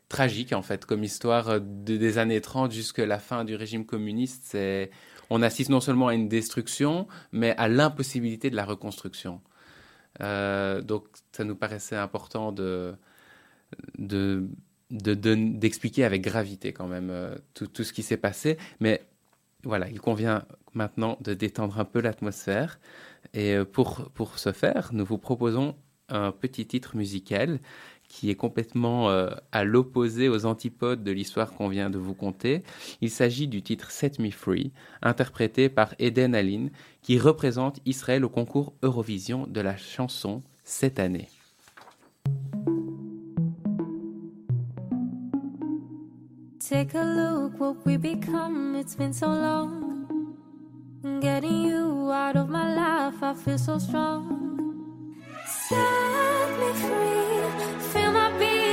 tragique 0.10 0.54
en 0.54 0.63
fait 0.63 0.86
comme 0.86 1.04
histoire 1.04 1.60
des 1.62 2.17
années 2.17 2.41
30 2.41 2.71
jusqu'à 2.71 3.06
la 3.06 3.19
fin 3.19 3.43
du 3.43 3.56
régime 3.56 3.86
communiste. 3.86 4.43
C'est 4.45 4.89
on 5.29 5.41
assiste 5.41 5.69
non 5.69 5.79
seulement 5.79 6.07
à 6.07 6.13
une 6.13 6.27
destruction, 6.27 7.07
mais 7.31 7.55
à 7.57 7.67
l'impossibilité 7.67 8.49
de 8.49 8.55
la 8.55 8.65
reconstruction. 8.65 9.41
Euh, 10.21 10.81
donc 10.81 11.05
ça 11.31 11.43
nous 11.43 11.55
paraissait 11.55 11.97
important 11.97 12.51
de, 12.51 12.95
de 13.97 14.47
d'expliquer 14.91 16.05
avec 16.05 16.21
gravité 16.21 16.71
quand 16.71 16.88
même 16.88 17.11
tout, 17.53 17.67
tout, 17.67 17.83
ce 17.83 17.91
qui 17.91 18.03
s'est 18.03 18.17
passé. 18.17 18.57
Mais 18.79 19.03
voilà, 19.63 19.89
il 19.89 19.99
convient 19.99 20.45
maintenant 20.73 21.17
de 21.21 21.33
détendre 21.33 21.79
un 21.79 21.85
peu 21.85 21.99
l'atmosphère. 22.01 22.79
Et 23.33 23.57
pour, 23.73 24.11
pour 24.13 24.38
ce 24.38 24.51
faire, 24.51 24.91
nous 24.93 25.03
vous 25.03 25.17
proposons 25.17 25.75
un 26.09 26.31
petit 26.31 26.65
titre 26.65 26.95
musical 26.95 27.59
qui 28.15 28.30
est 28.30 28.36
complètement 28.36 29.10
euh, 29.10 29.30
à 29.51 29.65
l'opposé, 29.65 30.30
aux 30.30 30.45
antipodes 30.45 31.04
de 31.04 31.12
l'histoire 31.12 31.51
qu'on 31.51 31.67
vient 31.67 31.89
de 31.89 31.97
vous 31.97 32.13
conter. 32.13 32.63
Il 33.01 33.10
s'agit 33.10 33.49
du 33.49 33.62
titre 33.62 33.91
Set 33.91 34.19
Me 34.19 34.32
Free, 34.32 34.71
interprété 35.01 35.67
par 35.67 35.93
Eden 35.99 36.34
Alin, 36.34 36.67
qui 37.01 37.19
représente 37.19 37.82
Israël 37.86 38.23
au 38.23 38.30
concours 38.30 38.73
Eurovision 38.84 39.47
de 39.47 39.60
la 39.60 39.75
chanson 39.75 40.43
cette 40.63 40.97
année. 40.97 41.28
Take 46.62 46.95
a 46.95 47.04
look 47.04 47.60
what 47.60 47.75
we 47.86 47.97
become. 47.97 48.78
It's 48.80 48.95
been 48.95 49.13
so 49.13 49.28
long. 49.28 50.08
Getting 51.21 51.65
you 51.65 52.10
out 52.12 52.38
of 52.38 52.47
my 52.47 52.75
life, 52.75 53.21
I 53.21 53.34
feel 53.36 53.58
so 53.58 53.78
strong. 53.78 54.64
Set 55.67 56.60
me 56.60 56.73
free. 56.73 57.80
Feel 57.89 58.12
my 58.12 58.30
beating 58.38 58.64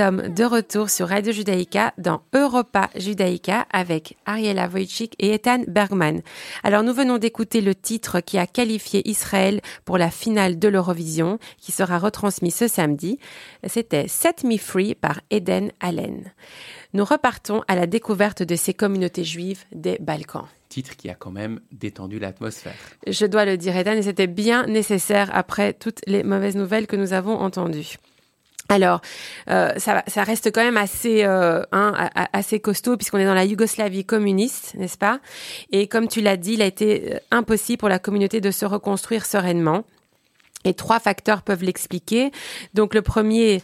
sommes 0.00 0.32
de 0.34 0.44
retour 0.44 0.88
sur 0.88 1.08
Radio 1.08 1.30
Judaïka 1.30 1.92
dans 1.98 2.22
Europa 2.32 2.88
Judaïka 2.96 3.66
avec 3.70 4.16
Ariela 4.24 4.66
Wojcik 4.66 5.14
et 5.18 5.34
Ethan 5.34 5.64
Bergman. 5.68 6.22
Alors 6.62 6.82
nous 6.82 6.94
venons 6.94 7.18
d'écouter 7.18 7.60
le 7.60 7.74
titre 7.74 8.20
qui 8.20 8.38
a 8.38 8.46
qualifié 8.46 9.06
Israël 9.06 9.60
pour 9.84 9.98
la 9.98 10.10
finale 10.10 10.58
de 10.58 10.68
l'Eurovision 10.68 11.38
qui 11.58 11.70
sera 11.70 11.98
retransmis 11.98 12.50
ce 12.50 12.66
samedi. 12.66 13.18
C'était 13.66 14.08
Set 14.08 14.42
Me 14.42 14.56
Free 14.56 14.94
par 14.94 15.20
Eden 15.30 15.70
Allen. 15.80 16.32
Nous 16.94 17.04
repartons 17.04 17.62
à 17.68 17.76
la 17.76 17.86
découverte 17.86 18.42
de 18.42 18.56
ces 18.56 18.72
communautés 18.72 19.24
juives 19.24 19.64
des 19.70 19.98
Balkans 20.00 20.46
Titre 20.70 20.96
qui 20.96 21.10
a 21.10 21.14
quand 21.14 21.32
même 21.32 21.60
détendu 21.72 22.18
l'atmosphère. 22.18 22.72
je 23.06 23.26
dois 23.26 23.44
le 23.44 23.58
dire, 23.58 23.76
Ethan, 23.76 23.92
et 23.92 24.02
c'était 24.02 24.28
bien 24.28 24.64
nécessaire 24.66 25.28
après 25.34 25.74
toutes 25.74 26.00
les 26.06 26.22
mauvaises 26.22 26.56
nouvelles 26.56 26.86
que 26.86 26.96
nous 26.96 27.12
avons 27.12 27.36
entendues. 27.38 27.96
Alors, 28.70 29.00
euh, 29.50 29.72
ça, 29.78 30.04
ça 30.06 30.22
reste 30.22 30.52
quand 30.52 30.62
même 30.62 30.76
assez, 30.76 31.24
euh, 31.24 31.62
hein, 31.72 31.92
assez 32.32 32.60
costaud 32.60 32.96
puisqu'on 32.96 33.18
est 33.18 33.24
dans 33.24 33.34
la 33.34 33.44
Yougoslavie 33.44 34.04
communiste, 34.04 34.74
n'est-ce 34.76 34.96
pas? 34.96 35.18
Et 35.72 35.88
comme 35.88 36.06
tu 36.06 36.20
l'as 36.20 36.36
dit, 36.36 36.52
il 36.52 36.62
a 36.62 36.66
été 36.66 37.14
euh, 37.14 37.18
impossible 37.32 37.78
pour 37.78 37.88
la 37.88 37.98
communauté 37.98 38.40
de 38.40 38.52
se 38.52 38.64
reconstruire 38.64 39.26
sereinement. 39.26 39.82
Et 40.64 40.74
trois 40.74 41.00
facteurs 41.00 41.42
peuvent 41.42 41.64
l'expliquer. 41.64 42.32
Donc 42.74 42.94
le 42.94 43.02
premier, 43.02 43.62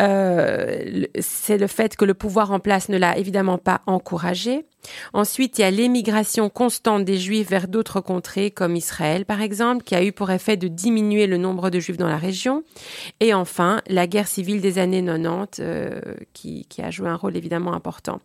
euh, 0.00 1.04
c'est 1.18 1.58
le 1.58 1.66
fait 1.66 1.96
que 1.96 2.04
le 2.04 2.14
pouvoir 2.14 2.52
en 2.52 2.60
place 2.60 2.88
ne 2.88 2.98
l'a 2.98 3.18
évidemment 3.18 3.58
pas 3.58 3.80
encouragé. 3.86 4.64
Ensuite, 5.12 5.58
il 5.58 5.62
y 5.62 5.64
a 5.64 5.70
l'émigration 5.70 6.48
constante 6.48 7.04
des 7.04 7.18
Juifs 7.18 7.48
vers 7.48 7.68
d'autres 7.68 8.00
contrées, 8.00 8.50
comme 8.50 8.76
Israël 8.76 9.24
par 9.24 9.40
exemple, 9.40 9.82
qui 9.84 9.94
a 9.94 10.04
eu 10.04 10.12
pour 10.12 10.30
effet 10.30 10.56
de 10.56 10.68
diminuer 10.68 11.26
le 11.26 11.36
nombre 11.36 11.70
de 11.70 11.80
Juifs 11.80 11.96
dans 11.96 12.08
la 12.08 12.16
région. 12.16 12.62
Et 13.20 13.34
enfin, 13.34 13.80
la 13.88 14.06
guerre 14.06 14.28
civile 14.28 14.60
des 14.60 14.78
années 14.78 15.04
90, 15.04 15.60
euh, 15.60 16.00
qui, 16.32 16.66
qui 16.66 16.82
a 16.82 16.90
joué 16.90 17.08
un 17.08 17.16
rôle 17.16 17.36
évidemment 17.36 17.74
important. 17.74 18.20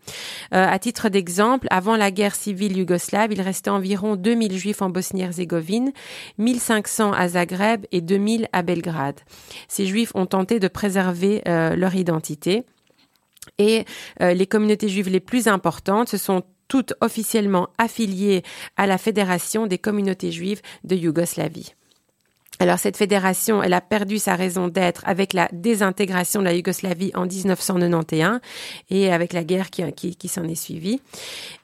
Euh, 0.53 0.65
à 0.67 0.79
titre 0.79 1.09
d'exemple, 1.09 1.67
avant 1.69 1.95
la 1.95 2.11
guerre 2.11 2.35
civile 2.35 2.77
yougoslave, 2.77 3.31
il 3.31 3.41
restait 3.41 3.69
environ 3.69 4.15
2000 4.15 4.57
Juifs 4.57 4.81
en 4.81 4.89
Bosnie-Herzégovine, 4.89 5.91
1500 6.37 7.13
à 7.13 7.27
Zagreb 7.29 7.85
et 7.91 8.01
2000 8.11 8.49
à 8.51 8.61
Belgrade. 8.61 9.21
Ces 9.69 9.85
Juifs 9.85 10.11
ont 10.15 10.25
tenté 10.25 10.59
de 10.59 10.67
préserver 10.67 11.41
euh, 11.47 11.77
leur 11.77 11.95
identité. 11.95 12.65
Et 13.57 13.85
euh, 14.21 14.33
les 14.33 14.47
communautés 14.47 14.89
juives 14.89 15.09
les 15.09 15.21
plus 15.21 15.47
importantes, 15.47 16.09
ce 16.09 16.17
sont 16.17 16.43
toutes 16.67 16.93
officiellement 16.99 17.69
affiliées 17.77 18.43
à 18.75 18.85
la 18.85 18.97
Fédération 18.97 19.65
des 19.65 19.77
communautés 19.77 20.31
juives 20.31 20.61
de 20.83 20.95
Yougoslavie. 20.95 21.73
Alors 22.61 22.77
cette 22.77 22.95
fédération, 22.95 23.63
elle 23.63 23.73
a 23.73 23.81
perdu 23.81 24.19
sa 24.19 24.35
raison 24.35 24.67
d'être 24.67 25.01
avec 25.07 25.33
la 25.33 25.49
désintégration 25.51 26.41
de 26.41 26.45
la 26.45 26.53
Yougoslavie 26.53 27.09
en 27.15 27.25
1991 27.25 28.39
et 28.91 29.11
avec 29.11 29.33
la 29.33 29.43
guerre 29.43 29.71
qui, 29.71 30.27
s'en 30.27 30.43
est 30.43 30.53
suivie. 30.53 31.01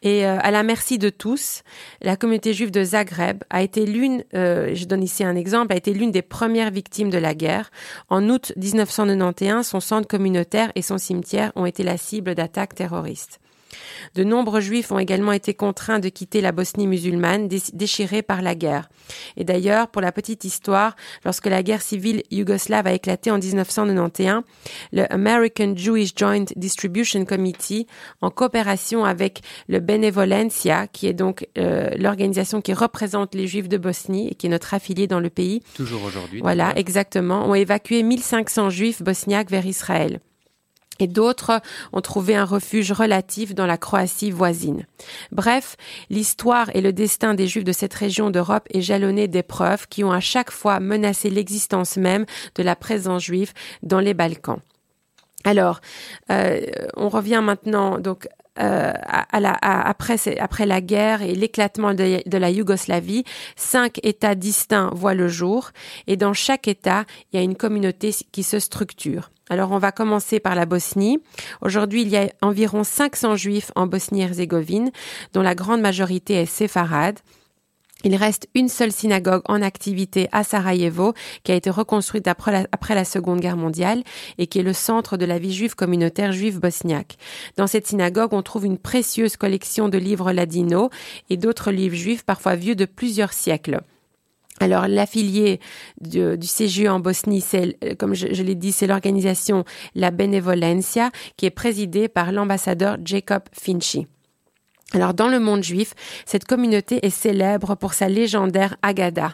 Et 0.02 0.26
euh, 0.26 0.39
à 0.41 0.50
la 0.50 0.64
merci 0.64 0.98
de 0.98 1.10
tous, 1.10 1.62
la 2.02 2.16
communauté 2.16 2.52
juive 2.52 2.72
de 2.72 2.84
Zagreb 2.84 3.43
a 3.52 3.62
été 3.62 3.86
l'une, 3.86 4.24
euh, 4.34 4.74
je 4.74 4.86
donne 4.86 5.04
ici 5.04 5.24
un 5.24 5.36
exemple, 5.36 5.72
a 5.72 5.76
été 5.78 5.93
l'une 5.93 6.10
des 6.10 6.24
premières 6.24 6.72
victimes 6.72 7.12
de 7.12 7.20
la 7.20 7.36
guerre. 7.36 7.70
En 8.10 8.28
août 8.28 8.52
1991, 8.58 9.68
son 9.68 9.80
centre 9.80 10.08
communautaire 10.08 10.72
et 10.74 10.82
son 10.82 10.98
cimetière 10.98 11.52
ont 11.56 11.68
été 11.68 11.84
la 11.84 11.98
cible 11.98 12.34
d'attaques 12.34 12.74
terroristes. 12.74 13.39
De 14.16 14.24
nombreux 14.24 14.62
juifs 14.62 14.92
ont 14.92 15.00
également 15.00 15.32
été 15.32 15.54
contraints 15.54 16.00
de 16.00 16.10
quitter 16.10 16.42
la 16.42 16.52
Bosnie 16.52 16.88
musulmane 16.88 17.48
déchirée 17.48 18.22
par 18.22 18.42
la 18.42 18.56
guerre. 18.56 18.90
Et 19.36 19.44
d'ailleurs, 19.44 19.90
pour 19.90 20.02
la 20.02 20.12
petite 20.12 20.44
histoire, 20.44 20.96
lorsque 21.26 21.48
la 21.48 21.64
guerre 21.64 21.82
civile 21.82 22.24
yougoslave 22.32 22.88
a 22.88 22.94
éclaté 22.94 23.32
en 23.32 23.38
1991, 23.38 24.44
le 24.92 25.12
American 25.14 25.74
Jewish 25.76 26.12
Joint 26.16 26.46
Distribution 26.56 27.26
Committee, 27.26 27.88
en 28.22 28.30
coopération 28.30 29.06
avec 29.06 29.42
le 29.68 29.80
Benevolencia, 29.80 30.88
qui 30.88 31.08
est 31.08 31.14
donc 31.14 31.48
euh, 31.58 31.90
l'organisation 31.98 32.62
qui 32.62 32.74
représente 32.74 33.36
les 33.36 33.48
juifs 33.48 33.70
de 33.70 33.78
Bosnie 33.78 34.30
et 34.30 34.36
qui 34.36 34.48
est 34.48 34.50
notre 34.50 34.74
affilié 34.74 35.08
dans 35.08 35.20
le 35.20 35.30
pays. 35.30 35.62
Toujours 35.76 36.04
aujourd'hui. 36.04 36.42
Voilà, 36.42 36.78
exactement, 36.78 37.48
ont 37.50 37.56
évacué 37.56 38.04
1500 38.04 38.70
juifs 38.70 39.02
bosniaques 39.02 39.50
vers 39.50 39.66
Israël 39.66 40.20
et 41.00 41.08
d'autres 41.08 41.62
ont 41.93 42.02
trouvé 42.02 42.36
un 42.36 42.45
refuge 42.45 42.91
relatif 42.91 43.54
dans 43.56 43.66
la 43.66 43.78
Croatie 43.78 44.32
voisine. 44.32 44.86
Bref, 45.32 45.76
l'histoire 46.10 46.70
et 46.76 46.82
le 46.82 46.93
destin 46.93 47.34
des 47.34 47.48
Juifs 47.48 47.64
de 47.64 47.72
cette 47.72 47.93
région 47.93 48.30
d'Europe 48.30 48.68
est 48.74 48.82
jalonné 48.82 49.28
d'épreuves 49.28 49.88
qui 49.88 50.04
ont 50.04 50.12
à 50.12 50.20
chaque 50.20 50.52
fois 50.52 50.80
menacé 50.80 51.30
l'existence 51.30 51.98
même 51.98 52.26
de 52.56 52.64
la 52.64 52.76
présence 52.76 53.24
juive 53.24 53.54
dans 53.84 54.00
les 54.00 54.14
Balkans. 54.14 54.60
Alors, 55.43 55.80
euh, 56.32 56.62
on 56.95 57.10
revient 57.10 57.41
maintenant 57.43 58.00
donc 58.00 58.28
euh, 58.60 58.91
après, 59.32 60.66
la 60.66 60.82
guerre 60.82 61.22
et 61.22 61.36
l'éclatement 61.36 61.93
de, 61.93 62.38
la 62.38 62.50
Yougoslavie, 62.50 63.24
cinq 63.56 64.00
États 64.04 64.36
distincts 64.36 64.91
voient 64.93 65.14
le 65.14 65.28
jour 65.28 65.72
et 66.08 66.18
dans 66.18 66.34
chaque 66.34 66.68
État, 66.68 67.06
il 67.32 67.38
y 67.38 67.39
a 67.39 67.43
une 67.43 67.56
communauté 67.56 68.16
qui 68.32 68.43
se 68.43 68.60
structure. 68.60 69.30
Alors 69.50 69.72
on 69.72 69.78
va 69.78 69.91
commencer 69.91 70.39
par 70.39 70.56
la 70.56 70.66
Bosnie. 70.66 71.20
Aujourd'hui, 71.62 72.02
il 72.02 72.10
y 72.10 72.18
a 72.18 72.30
environ 72.41 72.84
500 72.84 73.36
juifs 73.36 73.72
en 73.76 73.88
Bosnie-Herzégovine, 73.88 74.91
dont 75.34 75.41
la 75.41 75.56
grande 75.56 75.82
majorité 75.82 76.36
est 76.36 76.45
séfarade. 76.45 77.20
Il 78.04 78.16
reste 78.16 78.48
une 78.54 78.70
seule 78.70 78.91
synagogue 78.91 79.41
en 79.45 79.64
activité 79.64 80.30
à 80.32 80.43
Sarajevo, 80.43 81.14
qui 81.43 81.52
a 81.52 81.56
été 81.56 81.72
reconstruite 81.72 82.28
après 82.28 82.66
la, 82.93 83.06
Seconde 83.06 83.39
Guerre 83.39 83.58
mondiale 83.58 84.04
et 84.38 84.45
qui 84.45 84.60
est 84.60 84.64
le 84.64 84.74
centre 84.74 85.18
de 85.18 85.26
la 85.26 85.39
vie 85.39 85.54
juive 85.54 85.76
communautaire 85.76 86.32
juive 86.32 86.60
bosniaque. 86.60 87.18
Dans 87.58 87.66
cette 87.66 87.88
synagogue, 87.88 88.34
on 88.34 88.43
trouve 88.43 88.66
une 88.66 88.78
précieuse 88.78 89.36
collection 89.36 89.89
de 89.89 89.98
livres 89.98 90.32
ladinos 90.32 90.89
et 91.32 91.38
d'autres 91.38 91.72
livres 91.72 91.95
juifs, 91.95 92.24
parfois 92.24 92.56
vieux 92.56 92.76
de 92.76 92.86
plusieurs 92.86 93.34
siècles. 93.34 93.82
Alors 94.60 94.88
l'affilié 94.88 95.60
du, 96.01 96.38
du, 96.38 96.47
CGE 96.47 96.88
en 96.88 96.99
Bosnie, 96.99 97.41
c'est, 97.41 97.78
comme 97.97 98.16
je, 98.16 98.34
je 98.34 98.43
l'ai 98.43 98.55
dit, 98.55 98.72
c'est 98.72 98.88
l'organisation 98.88 99.66
La 99.93 100.12
Benevolencia, 100.12 101.12
qui 101.38 101.45
est 101.45 101.51
présidée 101.51 102.08
par 102.08 102.32
l'ambassadeur 102.32 102.97
Jacob 103.03 103.43
Finchi. 103.51 104.08
Alors 104.94 105.14
dans 105.14 105.28
le 105.28 105.42
monde 105.42 105.64
juif, 105.64 105.94
cette 106.26 106.46
communauté 106.46 107.06
est 107.06 107.10
célèbre 107.10 107.76
pour 107.76 107.94
sa 107.94 108.08
légendaire 108.08 108.78
Agada. 108.82 109.34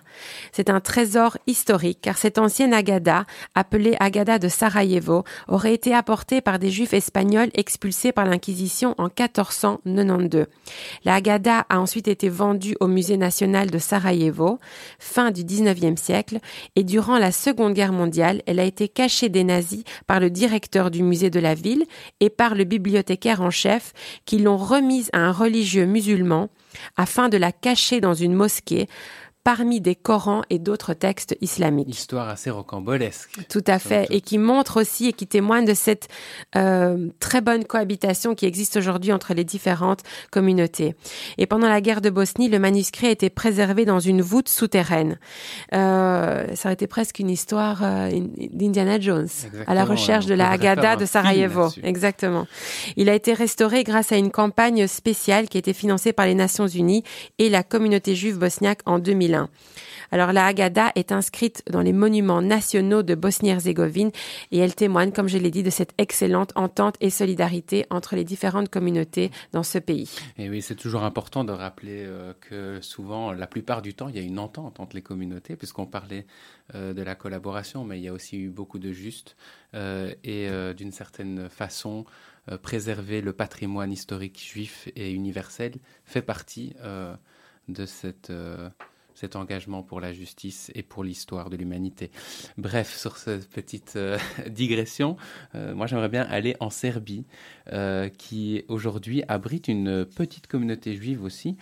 C'est 0.52 0.68
un 0.68 0.80
trésor 0.80 1.38
historique 1.46 2.00
car 2.02 2.18
cette 2.18 2.40
ancienne 2.40 2.74
Agada, 2.74 3.26
appelée 3.54 3.96
Agada 4.00 4.40
de 4.40 4.48
Sarajevo, 4.48 5.24
aurait 5.48 5.76
été 5.76 5.94
apportée 5.94 6.42
par 6.42 6.58
des 6.58 6.72
juifs 6.72 6.94
espagnols 6.94 7.52
expulsés 7.54 8.12
par 8.12 8.26
l'Inquisition 8.26 8.96
en 8.98 9.04
1492. 9.04 10.48
La 11.06 11.14
Agada 11.14 11.68
a 11.70 11.80
ensuite 11.80 12.08
été 12.08 12.30
vendue 12.30 12.76
au 12.80 12.88
musée 12.88 13.18
national 13.18 13.70
de 13.70 13.78
Sarajevo, 13.78 14.58
fin 14.98 15.30
du 15.30 15.44
19e 15.44 15.98
siècle, 15.98 16.40
et 16.76 16.84
durant 16.84 17.20
la 17.20 17.32
Seconde 17.32 17.74
Guerre 17.74 17.94
mondiale, 17.94 18.42
elle 18.48 18.60
a 18.60 18.66
été 18.66 18.88
cachée 18.88 19.30
des 19.30 19.44
nazis 19.44 19.84
par 20.08 20.20
le 20.20 20.32
directeur 20.32 20.90
du 20.90 21.04
musée 21.04 21.30
de 21.30 21.40
la 21.40 21.54
ville 21.54 21.86
et 22.22 22.32
par 22.32 22.56
le 22.56 22.64
bibliothécaire 22.64 23.42
en 23.42 23.52
chef 23.52 23.94
qui 24.26 24.40
l'ont 24.40 24.58
remise 24.58 25.12
à 25.14 25.20
un 25.20 25.43
religieux 25.44 25.86
musulmans 25.86 26.50
afin 26.98 27.30
de 27.30 27.38
la 27.38 27.52
cacher 27.52 28.02
dans 28.02 28.14
une 28.14 28.34
mosquée 28.34 28.88
parmi 29.44 29.82
des 29.82 29.96
Corans 29.96 30.44
et 30.50 30.58
d'autres 30.58 30.94
textes 30.94 31.36
islamiques. 31.42 31.90
Histoire 31.90 32.30
assez 32.30 32.50
rocambolesque. 32.50 33.30
Tout 33.50 33.64
à 33.68 33.78
fait, 33.78 34.08
et 34.10 34.22
qui 34.22 34.38
montre 34.38 34.80
aussi 34.80 35.08
et 35.10 35.14
qui 35.14 35.28
témoigne 35.28 35.66
de 35.66 35.74
cette 35.74 36.08
euh, 36.56 37.10
très 37.20 37.42
bonne 37.42 37.66
cohabitation 37.66 38.36
qui 38.36 38.46
existe 38.46 38.78
aujourd'hui 38.78 39.12
entre 39.12 39.34
les 39.34 39.44
différentes 39.44 40.02
communautés. 40.32 40.96
Et 41.38 41.46
pendant 41.46 41.68
la 41.68 41.82
guerre 41.82 42.00
de 42.00 42.10
Bosnie, 42.10 42.48
le 42.48 42.58
manuscrit 42.58 43.08
a 43.08 43.12
été 43.12 43.30
préservé 43.30 43.84
dans 43.84 44.00
une 44.00 44.22
voûte 44.22 44.48
souterraine. 44.48 45.20
Euh, 45.74 46.46
ça 46.56 46.70
aurait 46.70 46.74
été 46.74 46.88
presque 46.88 47.20
une 47.20 47.30
histoire 47.30 47.82
euh, 47.84 48.12
d'Indiana 48.52 49.00
Jones, 49.00 49.28
à 49.68 49.74
la 49.74 49.84
recherche 49.84 50.26
de 50.26 50.36
la 50.36 50.50
Haggadah 50.52 50.96
de 50.96 51.06
Sarajevo. 51.06 51.68
Exactement. 51.84 52.48
Il 52.96 53.10
a 53.10 53.14
été 53.14 53.34
restauré 53.34 53.84
grâce 53.84 54.14
à 54.14 54.16
une 54.16 54.32
campagne 54.32 54.88
spéciale 54.88 55.50
qui 55.50 55.58
a 55.58 55.60
été 55.60 55.74
financée 55.74 56.14
par 56.14 56.26
les 56.26 56.36
Nations 56.36 56.68
Unies 56.68 57.04
et 57.40 57.50
la 57.50 57.64
communauté 57.64 58.16
juive 58.16 58.38
bosniaque 58.38 58.80
en 58.86 59.00
2000 59.00 59.33
alors 60.14 60.32
la 60.32 60.46
Haggadah 60.46 60.92
est 60.94 61.12
inscrite 61.12 61.64
dans 61.72 61.82
les 61.82 61.92
monuments 61.92 62.44
nationaux 62.44 63.02
de 63.02 63.16
Bosnie-Herzégovine 63.16 64.12
et 64.52 64.60
elle 64.60 64.76
témoigne, 64.76 65.12
comme 65.12 65.28
je 65.28 65.40
l'ai 65.40 65.50
dit, 65.50 65.64
de 65.64 65.72
cette 65.72 65.96
excellente 65.98 66.52
entente 66.56 66.98
et 67.02 67.10
solidarité 67.10 67.88
entre 67.90 68.16
les 68.16 68.24
différentes 68.24 68.70
communautés 68.70 69.32
dans 69.54 69.64
ce 69.64 69.80
pays. 69.80 70.12
Et 70.38 70.52
oui, 70.52 70.62
c'est 70.62 70.76
toujours 70.76 71.02
important 71.02 71.44
de 71.44 71.52
rappeler 71.52 72.04
euh, 72.06 72.34
que 72.42 72.80
souvent, 72.82 73.32
la 73.32 73.48
plupart 73.48 73.82
du 73.82 73.96
temps, 73.96 74.08
il 74.08 74.16
y 74.16 74.20
a 74.20 74.22
une 74.22 74.38
entente 74.38 74.80
entre 74.80 74.96
les 74.96 75.02
communautés, 75.02 75.56
puisqu'on 75.56 75.88
parlait 75.88 76.28
euh, 76.76 76.94
de 76.94 77.02
la 77.02 77.16
collaboration, 77.16 77.84
mais 77.84 77.98
il 77.98 78.04
y 78.04 78.08
a 78.08 78.14
aussi 78.14 78.38
eu 78.38 78.50
beaucoup 78.50 78.78
de 78.78 78.92
juste 78.92 79.36
euh, 79.74 80.14
et 80.24 80.48
d'une 80.76 80.92
certaine 80.92 81.50
façon, 81.50 82.06
préserver 82.62 83.22
le 83.22 83.34
patrimoine 83.34 83.92
historique 83.92 84.40
juif 84.40 84.90
et 84.96 85.12
universel 85.12 85.74
fait 86.06 86.22
partie 86.22 86.76
de 87.68 87.86
cette 87.86 88.32
cet 89.24 89.38
engagement 89.38 89.84
pour 89.84 90.02
la 90.02 90.12
justice 90.12 90.70
et 90.76 90.84
pour 90.84 91.02
l'histoire 91.02 91.50
de 91.50 91.56
l'humanité. 91.56 92.12
Bref, 92.58 92.94
sur 92.94 93.16
cette 93.16 93.50
petite 93.50 93.94
euh, 93.96 94.18
digression, 94.50 95.16
euh, 95.56 95.74
moi 95.74 95.88
j'aimerais 95.88 96.10
bien 96.10 96.24
aller 96.24 96.58
en 96.60 96.70
Serbie, 96.70 97.24
euh, 97.72 98.10
qui 98.10 98.66
aujourd'hui 98.68 99.24
abrite 99.30 99.70
une 99.70 100.04
petite 100.04 100.48
communauté 100.48 100.94
juive 100.94 101.24
aussi, 101.24 101.56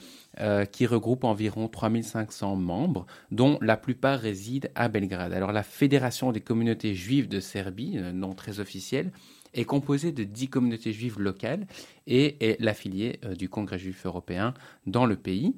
qui 0.71 0.85
regroupe 0.85 1.25
environ 1.25 1.67
3500 1.67 2.55
membres, 2.55 3.05
dont 3.31 3.59
la 3.61 3.75
plupart 3.75 4.17
résident 4.17 4.69
à 4.75 4.87
Belgrade. 4.87 5.33
Alors 5.33 5.51
la 5.51 5.61
Fédération 5.61 6.31
des 6.31 6.39
communautés 6.39 6.95
juives 6.95 7.27
de 7.27 7.41
Serbie, 7.41 7.97
nom 8.13 8.33
très 8.33 8.61
officiel, 8.61 9.11
est 9.53 9.65
composée 9.65 10.13
de 10.13 10.23
10 10.23 10.47
communautés 10.47 10.93
juives 10.93 11.19
locales 11.19 11.67
et 12.07 12.37
est 12.39 12.59
l'affiliée 12.61 13.19
du 13.37 13.49
Congrès 13.49 13.77
juif 13.77 14.05
européen 14.05 14.53
dans 14.87 15.05
le 15.05 15.17
pays. 15.17 15.53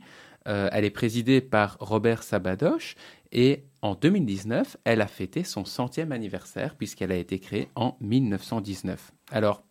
Euh, 0.47 0.69
elle 0.71 0.85
est 0.85 0.89
présidée 0.89 1.41
par 1.41 1.77
Robert 1.79 2.23
Sabadoche 2.23 2.95
et 3.31 3.63
en 3.81 3.95
2019, 3.95 4.77
elle 4.83 5.01
a 5.01 5.07
fêté 5.07 5.43
son 5.43 5.65
centième 5.65 6.11
anniversaire 6.11 6.75
puisqu'elle 6.75 7.11
a 7.11 7.17
été 7.17 7.39
créée 7.39 7.69
en 7.75 7.97
1919. 8.01 9.11
Alors, 9.31 9.63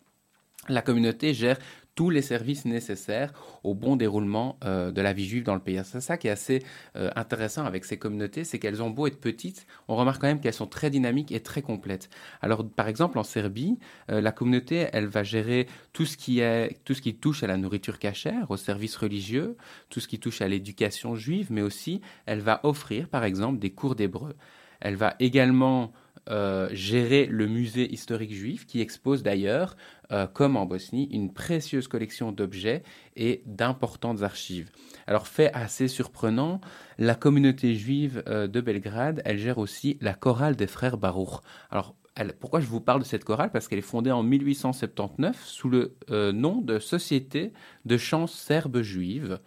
la 0.69 0.81
communauté 0.81 1.33
gère 1.33 1.57
tous 1.95 2.09
les 2.09 2.21
services 2.21 2.65
nécessaires 2.65 3.33
au 3.63 3.75
bon 3.75 3.95
déroulement 3.95 4.57
euh, 4.63 4.91
de 4.91 5.01
la 5.01 5.13
vie 5.13 5.25
juive 5.25 5.43
dans 5.43 5.53
le 5.53 5.59
pays. 5.59 5.79
C'est 5.83 6.01
ça 6.01 6.17
qui 6.17 6.27
est 6.27 6.31
assez 6.31 6.63
euh, 6.95 7.11
intéressant 7.15 7.65
avec 7.65 7.85
ces 7.85 7.97
communautés, 7.97 8.43
c'est 8.43 8.59
qu'elles 8.59 8.81
ont 8.81 8.89
beau 8.89 9.07
être 9.07 9.19
petites, 9.19 9.67
on 9.87 9.95
remarque 9.95 10.21
quand 10.21 10.27
même 10.27 10.39
qu'elles 10.39 10.53
sont 10.53 10.67
très 10.67 10.89
dynamiques 10.89 11.31
et 11.31 11.39
très 11.39 11.61
complètes. 11.61 12.09
Alors 12.41 12.67
par 12.67 12.87
exemple 12.87 13.17
en 13.19 13.23
Serbie, 13.23 13.77
euh, 14.09 14.21
la 14.21 14.31
communauté, 14.31 14.87
elle 14.91 15.07
va 15.07 15.23
gérer 15.23 15.67
tout 15.93 16.05
ce 16.05 16.17
qui 16.17 16.39
est 16.39 16.83
tout 16.83 16.93
ce 16.93 17.01
qui 17.01 17.15
touche 17.15 17.43
à 17.43 17.47
la 17.47 17.57
nourriture 17.57 17.99
cachère, 17.99 18.49
aux 18.49 18.57
services 18.57 18.95
religieux, 18.95 19.57
tout 19.89 19.99
ce 19.99 20.07
qui 20.07 20.19
touche 20.19 20.41
à 20.41 20.47
l'éducation 20.47 21.15
juive, 21.15 21.47
mais 21.51 21.61
aussi 21.61 22.01
elle 22.25 22.39
va 22.39 22.59
offrir 22.63 23.07
par 23.07 23.23
exemple 23.23 23.59
des 23.59 23.71
cours 23.71 23.95
d'hébreu. 23.95 24.35
Elle 24.79 24.95
va 24.95 25.15
également 25.19 25.93
euh, 26.29 26.69
gérer 26.71 27.25
le 27.25 27.47
musée 27.47 27.91
historique 27.91 28.33
juif 28.33 28.65
qui 28.65 28.79
expose 28.79 29.23
d'ailleurs, 29.23 29.75
euh, 30.11 30.25
comme 30.25 30.55
en 30.55 30.65
Bosnie, 30.65 31.09
une 31.11 31.33
précieuse 31.33 31.89
collection 31.89 32.31
d'objets 32.31 32.83
et 33.17 33.43
d'importantes 33.45 34.23
archives. 34.23 34.71
Alors 35.05 35.27
fait 35.27 35.51
assez 35.53 35.89
surprenant, 35.89 36.61
la 36.97 37.15
communauté 37.15 37.75
juive 37.75 38.23
euh, 38.27 38.47
de 38.47 38.61
Belgrade, 38.61 39.21
elle 39.25 39.37
gère 39.37 39.57
aussi 39.57 39.97
la 39.99 40.13
chorale 40.13 40.55
des 40.55 40.67
frères 40.67 40.97
Baruch. 40.97 41.41
Alors 41.69 41.95
pourquoi 42.39 42.61
je 42.61 42.67
vous 42.67 42.79
parle 42.79 43.01
de 43.01 43.05
cette 43.05 43.25
chorale? 43.25 43.51
Parce 43.51 43.67
qu'elle 43.67 43.79
est 43.79 43.81
fondée 43.81 44.11
en 44.11 44.23
1879 44.23 45.43
sous 45.43 45.69
le 45.69 45.97
nom 46.31 46.61
de 46.61 46.77
Société 46.79 47.51
de 47.85 47.97
chants 47.97 48.27
serbes 48.27 48.81
juives. 48.81 49.39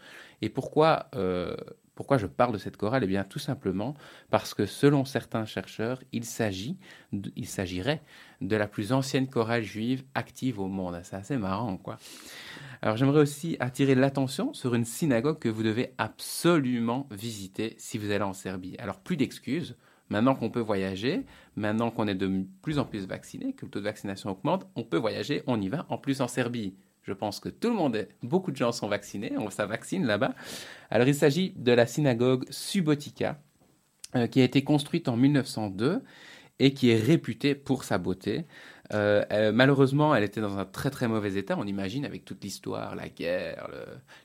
Et 0.42 0.48
pourquoi 0.48 1.08
Pourquoi 1.96 2.18
je 2.18 2.26
parle 2.26 2.52
de 2.52 2.58
cette 2.58 2.76
chorale 2.76 3.02
Eh 3.04 3.06
bien, 3.06 3.24
tout 3.24 3.38
simplement 3.38 3.94
parce 4.30 4.52
que 4.52 4.66
selon 4.66 5.04
certains 5.06 5.46
chercheurs, 5.46 6.00
il 6.12 6.24
s'agit, 6.24 6.78
il 7.34 7.46
s'agirait 7.46 8.02
de 8.42 8.54
la 8.54 8.68
plus 8.68 8.92
ancienne 8.92 9.28
chorale 9.28 9.62
juive 9.62 10.04
active 10.14 10.60
au 10.60 10.68
monde. 10.68 11.00
C'est 11.02 11.16
assez 11.16 11.38
marrant, 11.38 11.78
quoi. 11.78 11.96
Alors, 12.82 12.98
j'aimerais 12.98 13.20
aussi 13.20 13.56
attirer 13.60 13.94
l'attention 13.94 14.52
sur 14.52 14.74
une 14.74 14.84
synagogue 14.84 15.38
que 15.38 15.48
vous 15.48 15.62
devez 15.62 15.94
absolument 15.96 17.08
visiter 17.10 17.74
si 17.78 17.96
vous 17.96 18.10
allez 18.10 18.24
en 18.24 18.34
Serbie. 18.34 18.76
Alors, 18.78 19.00
plus 19.00 19.16
d'excuses. 19.16 19.76
Maintenant 20.08 20.36
qu'on 20.36 20.50
peut 20.50 20.60
voyager, 20.60 21.24
maintenant 21.56 21.90
qu'on 21.90 22.06
est 22.06 22.14
de 22.14 22.44
plus 22.62 22.78
en 22.78 22.84
plus 22.84 23.08
vacciné, 23.08 23.54
que 23.54 23.64
le 23.64 23.70
taux 23.70 23.80
de 23.80 23.84
vaccination 23.84 24.30
augmente, 24.30 24.68
on 24.76 24.84
peut 24.84 24.98
voyager, 24.98 25.42
on 25.48 25.60
y 25.60 25.68
va, 25.68 25.84
en 25.88 25.98
plus 25.98 26.20
en 26.20 26.28
Serbie. 26.28 26.74
Je 27.06 27.12
pense 27.12 27.38
que 27.38 27.48
tout 27.48 27.68
le 27.68 27.74
monde, 27.74 27.94
est, 27.94 28.08
beaucoup 28.24 28.50
de 28.50 28.56
gens 28.56 28.72
sont 28.72 28.88
vaccinés, 28.88 29.32
on, 29.38 29.48
ça 29.48 29.64
vaccine 29.64 30.04
là-bas. 30.04 30.34
Alors 30.90 31.06
il 31.06 31.14
s'agit 31.14 31.52
de 31.54 31.70
la 31.70 31.86
synagogue 31.86 32.44
Subotica, 32.50 33.40
euh, 34.16 34.26
qui 34.26 34.40
a 34.40 34.44
été 34.44 34.64
construite 34.64 35.08
en 35.08 35.16
1902 35.16 36.02
et 36.58 36.72
qui 36.72 36.90
est 36.90 37.00
réputée 37.00 37.54
pour 37.54 37.84
sa 37.84 37.98
beauté. 37.98 38.44
Euh, 38.92 39.52
malheureusement, 39.52 40.14
elle 40.14 40.24
était 40.24 40.40
dans 40.40 40.58
un 40.58 40.64
très 40.64 40.90
très 40.90 41.08
mauvais 41.08 41.34
état, 41.34 41.56
on 41.58 41.66
imagine, 41.66 42.04
avec 42.04 42.24
toute 42.24 42.42
l'histoire, 42.42 42.94
la 42.94 43.08
guerre, 43.08 43.68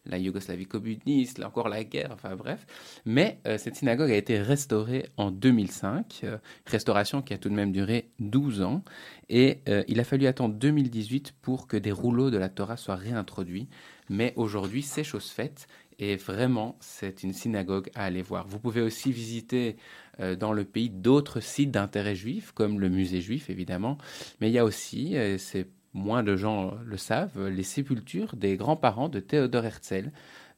la 0.05 0.18
Yougoslavie 0.18 0.66
communiste, 0.66 1.38
là 1.38 1.47
encore 1.47 1.70
la 1.70 1.84
guerre, 1.84 2.09
enfin 2.14 2.36
bref. 2.36 2.66
Mais 3.05 3.39
euh, 3.47 3.57
cette 3.57 3.76
synagogue 3.76 4.12
a 4.12 4.16
été 4.16 4.39
restaurée 4.39 5.07
en 5.18 5.32
2005, 5.32 6.22
euh, 6.24 6.38
restauration 6.66 7.22
qui 7.22 7.34
a 7.34 7.38
tout 7.38 7.49
de 7.49 7.55
même 7.55 7.72
duré 7.72 8.09
12 8.20 8.62
ans, 8.62 8.84
et 9.30 9.59
il 9.88 9.99
a 10.01 10.03
fallu 10.03 10.28
attendre 10.28 10.55
2018 10.55 11.36
pour 11.41 11.68
que 11.68 11.78
des 11.78 11.93
rouleaux 11.93 12.32
de 12.32 12.38
la 12.38 12.49
Torah 12.49 12.76
soient 12.76 12.95
réintroduits. 12.95 13.70
Mais 14.09 14.34
aujourd'hui, 14.36 14.82
c'est 14.82 15.05
chose 15.05 15.30
faite, 15.30 15.68
et 15.99 16.16
vraiment, 16.18 16.78
c'est 16.82 17.24
une 17.24 17.32
synagogue 17.32 17.89
à 17.95 18.03
aller 18.03 18.24
voir. 18.24 18.47
Vous 18.47 18.59
pouvez 18.59 18.82
aussi 18.82 19.12
visiter 19.12 19.78
dans 20.20 20.53
le 20.53 20.64
pays 20.64 20.89
d'autres 20.89 21.39
sites 21.39 21.72
d'intérêt 21.72 22.16
juif, 22.16 22.51
comme 22.51 22.80
le 22.80 22.89
musée 22.89 23.22
juif 23.22 23.49
évidemment, 23.49 23.97
mais 24.39 24.49
il 24.49 24.53
y 24.53 24.59
a 24.59 24.66
aussi, 24.66 25.18
euh, 25.18 25.38
c'est 25.38 25.68
moins 25.93 26.24
de 26.24 26.36
gens 26.36 26.74
le 26.86 26.97
savent, 26.97 27.47
les 27.47 27.64
sépultures 27.64 28.36
des 28.36 28.55
grands-parents 28.55 29.09
de 29.09 29.20
Théodore 29.20 29.66
Herzl 29.66 30.12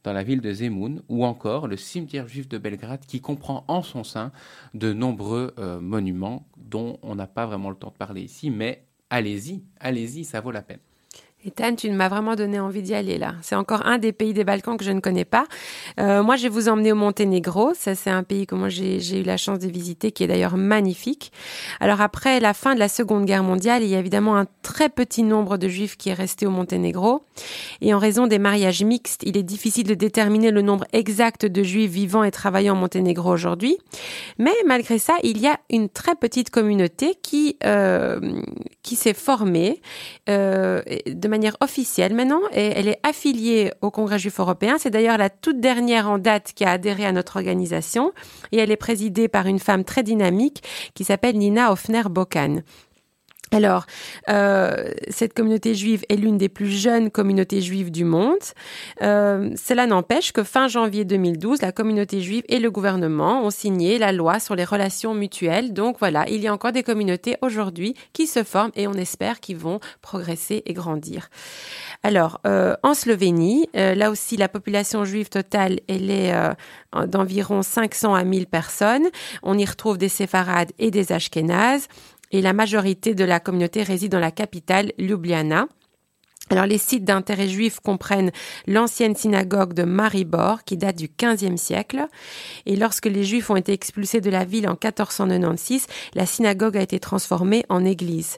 dans 0.04 0.12
la 0.12 0.22
ville 0.22 0.40
de 0.40 0.52
Zemun, 0.52 0.96
ou 1.08 1.24
encore 1.24 1.66
le 1.66 1.76
cimetière 1.76 2.28
juif 2.28 2.46
de 2.48 2.58
Belgrade 2.58 3.04
qui 3.06 3.20
comprend 3.20 3.64
en 3.68 3.82
son 3.82 4.04
sein 4.04 4.32
de 4.74 4.92
nombreux 4.92 5.54
euh, 5.58 5.80
monuments 5.80 6.46
dont 6.58 6.98
on 7.02 7.14
n'a 7.14 7.26
pas 7.26 7.46
vraiment 7.46 7.70
le 7.70 7.76
temps 7.76 7.90
de 7.90 7.96
parler 7.96 8.22
ici, 8.22 8.50
mais 8.50 8.86
allez-y, 9.08 9.64
allez-y, 9.80 10.24
ça 10.24 10.40
vaut 10.40 10.50
la 10.50 10.62
peine. 10.62 10.80
Ethan, 11.46 11.74
tu 11.74 11.90
m'as 11.90 12.08
vraiment 12.08 12.36
donné 12.36 12.58
envie 12.58 12.80
d'y 12.80 12.94
aller 12.94 13.18
là. 13.18 13.34
C'est 13.42 13.54
encore 13.54 13.84
un 13.84 13.98
des 13.98 14.12
pays 14.12 14.32
des 14.32 14.44
Balkans 14.44 14.78
que 14.78 14.84
je 14.84 14.92
ne 14.92 15.00
connais 15.00 15.26
pas. 15.26 15.44
Euh, 16.00 16.22
moi, 16.22 16.36
je 16.36 16.44
vais 16.44 16.48
vous 16.48 16.70
emmener 16.70 16.90
au 16.90 16.94
Monténégro. 16.94 17.74
Ça, 17.74 17.94
c'est 17.94 18.08
un 18.08 18.22
pays 18.22 18.46
que 18.46 18.54
moi 18.54 18.70
j'ai 18.70 19.20
eu 19.20 19.22
la 19.22 19.36
chance 19.36 19.58
de 19.58 19.68
visiter, 19.68 20.10
qui 20.10 20.24
est 20.24 20.26
d'ailleurs 20.26 20.56
magnifique. 20.56 21.32
Alors 21.80 22.00
après 22.00 22.40
la 22.40 22.54
fin 22.54 22.74
de 22.74 22.78
la 22.78 22.88
Seconde 22.88 23.26
Guerre 23.26 23.42
mondiale, 23.42 23.82
il 23.82 23.90
y 23.90 23.94
a 23.94 23.98
évidemment 23.98 24.38
un 24.38 24.46
très 24.62 24.88
petit 24.88 25.22
nombre 25.22 25.58
de 25.58 25.68
Juifs 25.68 25.98
qui 25.98 26.08
est 26.08 26.14
resté 26.14 26.46
au 26.46 26.50
Monténégro. 26.50 27.24
Et 27.82 27.92
en 27.92 27.98
raison 27.98 28.26
des 28.26 28.38
mariages 28.38 28.82
mixtes, 28.82 29.22
il 29.26 29.36
est 29.36 29.42
difficile 29.42 29.86
de 29.86 29.94
déterminer 29.94 30.50
le 30.50 30.62
nombre 30.62 30.86
exact 30.94 31.44
de 31.44 31.62
Juifs 31.62 31.90
vivant 31.90 32.24
et 32.24 32.30
travaillant 32.30 32.74
au 32.74 32.78
Monténégro 32.78 33.30
aujourd'hui. 33.30 33.76
Mais 34.38 34.54
malgré 34.66 34.98
ça, 34.98 35.14
il 35.22 35.38
y 35.38 35.46
a 35.46 35.60
une 35.68 35.90
très 35.90 36.14
petite 36.14 36.48
communauté 36.48 37.16
qui 37.22 37.58
euh, 37.64 38.40
qui 38.82 38.96
s'est 38.96 39.14
formée 39.14 39.82
euh, 40.28 40.82
de 41.06 41.28
manière 41.34 41.56
officielle 41.60 42.14
maintenant 42.14 42.40
et 42.52 42.66
elle 42.76 42.86
est 42.86 43.00
affiliée 43.02 43.72
au 43.80 43.90
Congrès 43.90 44.20
juif 44.20 44.38
européen. 44.38 44.76
C'est 44.78 44.90
d'ailleurs 44.90 45.18
la 45.18 45.30
toute 45.30 45.58
dernière 45.58 46.08
en 46.08 46.18
date 46.18 46.52
qui 46.54 46.64
a 46.64 46.70
adhéré 46.70 47.04
à 47.04 47.10
notre 47.10 47.36
organisation 47.36 48.12
et 48.52 48.58
elle 48.58 48.70
est 48.70 48.76
présidée 48.76 49.26
par 49.26 49.46
une 49.46 49.58
femme 49.58 49.82
très 49.82 50.04
dynamique 50.04 50.62
qui 50.94 51.02
s'appelle 51.02 51.36
Nina 51.36 51.72
Hofner-Bokan. 51.72 52.62
Alors, 53.52 53.86
euh, 54.28 54.90
cette 55.08 55.34
communauté 55.34 55.74
juive 55.74 56.04
est 56.08 56.16
l'une 56.16 56.38
des 56.38 56.48
plus 56.48 56.70
jeunes 56.70 57.10
communautés 57.10 57.60
juives 57.60 57.90
du 57.90 58.04
monde. 58.04 58.38
Euh, 59.02 59.50
cela 59.54 59.86
n'empêche 59.86 60.32
que 60.32 60.42
fin 60.42 60.66
janvier 60.66 61.04
2012, 61.04 61.62
la 61.62 61.70
communauté 61.70 62.20
juive 62.20 62.42
et 62.48 62.58
le 62.58 62.70
gouvernement 62.70 63.44
ont 63.44 63.50
signé 63.50 63.98
la 63.98 64.12
loi 64.12 64.40
sur 64.40 64.56
les 64.56 64.64
relations 64.64 65.14
mutuelles. 65.14 65.72
Donc 65.72 65.98
voilà, 66.00 66.28
il 66.28 66.40
y 66.40 66.48
a 66.48 66.52
encore 66.52 66.72
des 66.72 66.82
communautés 66.82 67.36
aujourd'hui 67.42 67.94
qui 68.12 68.26
se 68.26 68.42
forment 68.42 68.72
et 68.74 68.88
on 68.88 68.94
espère 68.94 69.40
qu'ils 69.40 69.58
vont 69.58 69.78
progresser 70.00 70.62
et 70.66 70.72
grandir. 70.72 71.28
Alors, 72.02 72.40
euh, 72.46 72.74
en 72.82 72.94
Slovénie, 72.94 73.68
là 73.74 74.10
aussi, 74.10 74.36
la 74.36 74.48
population 74.48 75.04
juive 75.04 75.28
totale, 75.28 75.80
elle 75.88 76.10
est 76.10 76.34
d'environ 77.06 77.62
500 77.62 78.14
à 78.14 78.24
1000 78.24 78.46
personnes. 78.46 79.06
On 79.42 79.56
y 79.56 79.64
retrouve 79.64 79.96
des 79.96 80.08
séfarades 80.08 80.72
et 80.78 80.90
des 80.90 81.12
ashkénazes 81.12 81.88
et 82.30 82.42
la 82.42 82.52
majorité 82.52 83.14
de 83.14 83.24
la 83.24 83.40
communauté 83.40 83.82
réside 83.82 84.12
dans 84.12 84.20
la 84.20 84.30
capitale, 84.30 84.92
Ljubljana. 84.98 85.68
Alors 86.50 86.66
les 86.66 86.78
sites 86.78 87.04
d'intérêt 87.04 87.48
juif 87.48 87.80
comprennent 87.80 88.30
l'ancienne 88.66 89.16
synagogue 89.16 89.72
de 89.72 89.84
Maribor 89.84 90.62
qui 90.64 90.76
date 90.76 90.96
du 90.96 91.08
XVe 91.08 91.56
siècle 91.56 92.06
et 92.66 92.76
lorsque 92.76 93.06
les 93.06 93.24
juifs 93.24 93.48
ont 93.48 93.56
été 93.56 93.72
expulsés 93.72 94.20
de 94.20 94.28
la 94.28 94.44
ville 94.44 94.68
en 94.68 94.72
1496, 94.72 95.86
la 96.14 96.26
synagogue 96.26 96.76
a 96.76 96.82
été 96.82 97.00
transformée 97.00 97.64
en 97.70 97.84
église. 97.84 98.36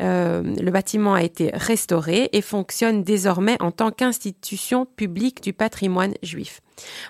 Euh, 0.00 0.42
le 0.42 0.70
bâtiment 0.70 1.14
a 1.14 1.22
été 1.22 1.50
restauré 1.54 2.28
et 2.32 2.42
fonctionne 2.42 3.02
désormais 3.02 3.56
en 3.60 3.70
tant 3.70 3.90
qu'institution 3.90 4.84
publique 4.84 5.42
du 5.42 5.54
patrimoine 5.54 6.14
juif. 6.22 6.60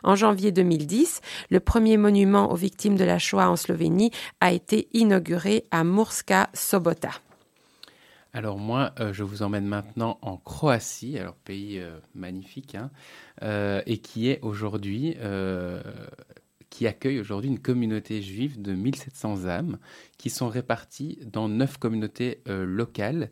En 0.05 0.15
janvier 0.15 0.53
2010, 0.53 1.23
le 1.51 1.59
premier 1.59 1.97
monument 1.97 2.53
aux 2.53 2.57
victimes 2.57 2.97
de 2.97 3.05
la 3.05 3.19
Shoah 3.19 3.51
en 3.51 3.57
Slovénie 3.57 4.13
a 4.41 4.53
été 4.53 4.89
inauguré 4.93 5.65
à 5.73 5.83
Murska 5.83 6.51
Sobota. 6.55 7.11
Alors 8.37 8.59
moi, 8.59 8.93
euh, 9.01 9.15
je 9.15 9.23
vous 9.25 9.43
emmène 9.43 9.65
maintenant 9.65 10.19
en 10.21 10.37
Croatie, 10.37 11.19
alors 11.19 11.37
pays 11.37 11.79
euh, 11.79 11.99
magnifique, 12.15 12.75
hein, 12.75 12.91
euh, 13.43 13.81
et 13.87 13.97
qui 13.97 14.29
est 14.29 14.41
aujourd'hui, 14.43 15.17
qui 16.69 16.87
accueille 16.87 17.19
aujourd'hui 17.19 17.49
une 17.49 17.59
communauté 17.59 18.21
juive 18.21 18.61
de 18.61 18.75
1700 18.75 19.47
âmes, 19.47 19.79
qui 20.19 20.29
sont 20.29 20.51
réparties 20.51 21.19
dans 21.25 21.49
neuf 21.49 21.79
communautés 21.79 22.43
locales, 22.47 23.31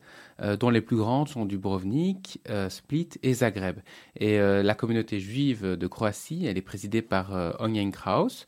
dont 0.59 0.71
les 0.71 0.81
plus 0.81 0.97
grandes 0.97 1.29
sont 1.29 1.45
Dubrovnik, 1.45 2.41
Split 2.71 3.11
et 3.23 3.35
Zagreb. 3.35 3.81
Et 4.17 4.39
la 4.39 4.75
communauté 4.75 5.21
juive 5.21 5.77
de 5.77 5.87
Croatie, 5.87 6.47
elle 6.47 6.57
est 6.57 6.63
présidée 6.63 7.03
par 7.03 7.33
Onjen 7.61 7.93
Kraus, 7.93 8.47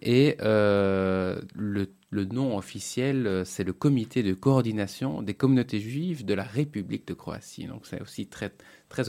et 0.00 0.36
le 0.40 1.86
le 2.10 2.24
nom 2.24 2.56
officiel, 2.56 3.26
euh, 3.26 3.44
c'est 3.44 3.64
le 3.64 3.72
Comité 3.72 4.22
de 4.22 4.32
coordination 4.32 5.22
des 5.22 5.34
communautés 5.34 5.80
juives 5.80 6.24
de 6.24 6.34
la 6.34 6.42
République 6.42 7.06
de 7.06 7.14
Croatie. 7.14 7.66
Donc 7.66 7.86
c'est 7.86 8.00
aussi 8.00 8.26
très, 8.26 8.50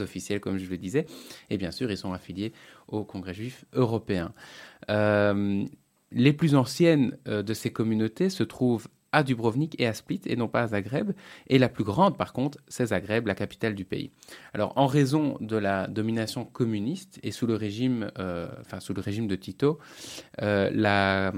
officiel, 0.00 0.40
comme 0.40 0.58
je 0.58 0.68
le 0.68 0.76
disais. 0.76 1.06
Et 1.48 1.56
bien 1.56 1.70
sûr, 1.70 1.90
ils 1.90 1.96
sont 1.96 2.12
affiliés 2.12 2.52
au 2.88 3.04
Congrès 3.04 3.34
juif 3.34 3.64
européen. 3.72 4.32
Euh, 4.90 5.64
les 6.12 6.32
plus 6.32 6.54
anciennes 6.54 7.16
euh, 7.26 7.42
de 7.42 7.54
ces 7.54 7.72
communautés 7.72 8.28
se 8.28 8.42
trouvent 8.42 8.88
à 9.12 9.22
Dubrovnik 9.22 9.74
et 9.80 9.86
à 9.86 9.94
Split 9.94 10.20
et 10.26 10.36
non 10.36 10.48
pas 10.48 10.62
à 10.62 10.66
Zagreb. 10.68 11.12
Et 11.48 11.58
la 11.58 11.68
plus 11.68 11.84
grande, 11.84 12.16
par 12.16 12.32
contre, 12.32 12.58
c'est 12.68 12.86
Zagreb, 12.86 13.26
la 13.26 13.34
capitale 13.34 13.74
du 13.74 13.84
pays. 13.84 14.10
Alors, 14.54 14.72
en 14.76 14.86
raison 14.86 15.36
de 15.40 15.56
la 15.56 15.86
domination 15.86 16.44
communiste 16.44 17.18
et 17.22 17.30
sous 17.30 17.46
le 17.46 17.54
régime, 17.54 18.10
euh, 18.18 18.48
de 19.00 19.36
Tito, 19.36 19.78
euh, 20.42 20.70
la, 20.72 21.32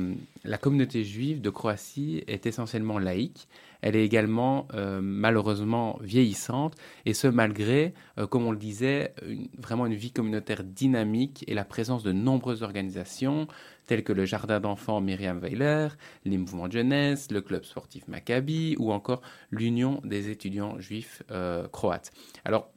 la 0.45 0.59
communauté 0.59 1.05
juive 1.05 1.41
de 1.41 1.51
Croatie 1.51 2.23
est 2.27 2.47
essentiellement 2.47 2.99
laïque. 2.99 3.49
Elle 3.83 3.97
est 3.97 4.05
également 4.05 4.67
euh, 4.75 5.01
malheureusement 5.03 5.99
vieillissante, 6.01 6.75
et 7.05 7.15
ce 7.15 7.27
malgré, 7.29 7.93
comme 8.31 8.47
on 8.47 8.53
le 8.53 8.59
disait, 8.59 9.15
vraiment 9.59 9.87
une 9.87 9.95
vie 9.95 10.13
communautaire 10.13 10.65
dynamique 10.65 11.45
et 11.47 11.55
la 11.55 11.65
présence 11.65 12.03
de 12.03 12.13
nombreuses 12.13 12.63
organisations, 12.63 13.47
tels 13.87 14.05
que 14.05 14.13
le 14.13 14.25
Jardin 14.25 14.61
d'enfants 14.61 15.01
Myriam 15.01 15.39
Weiler, 15.39 15.89
les 16.25 16.39
mouvements 16.39 16.69
de 16.69 16.73
jeunesse, 16.73 17.31
le 17.31 17.41
club 17.41 17.65
sportif 17.65 18.07
Maccabi 18.09 18.77
ou 18.79 18.93
encore 18.93 19.23
l'Union 19.51 20.01
des 20.05 20.31
étudiants 20.31 20.79
juifs 20.79 21.23
euh, 21.31 21.69
croates. 21.69 22.13
Alors 22.45 22.71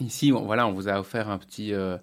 ici, 0.00 0.32
on, 0.32 0.44
voilà, 0.44 0.66
on 0.66 0.72
vous 0.72 0.88
a 0.88 0.98
offert 0.98 1.28
un 1.28 1.38
petit, 1.38 1.74
euh, 1.74 1.98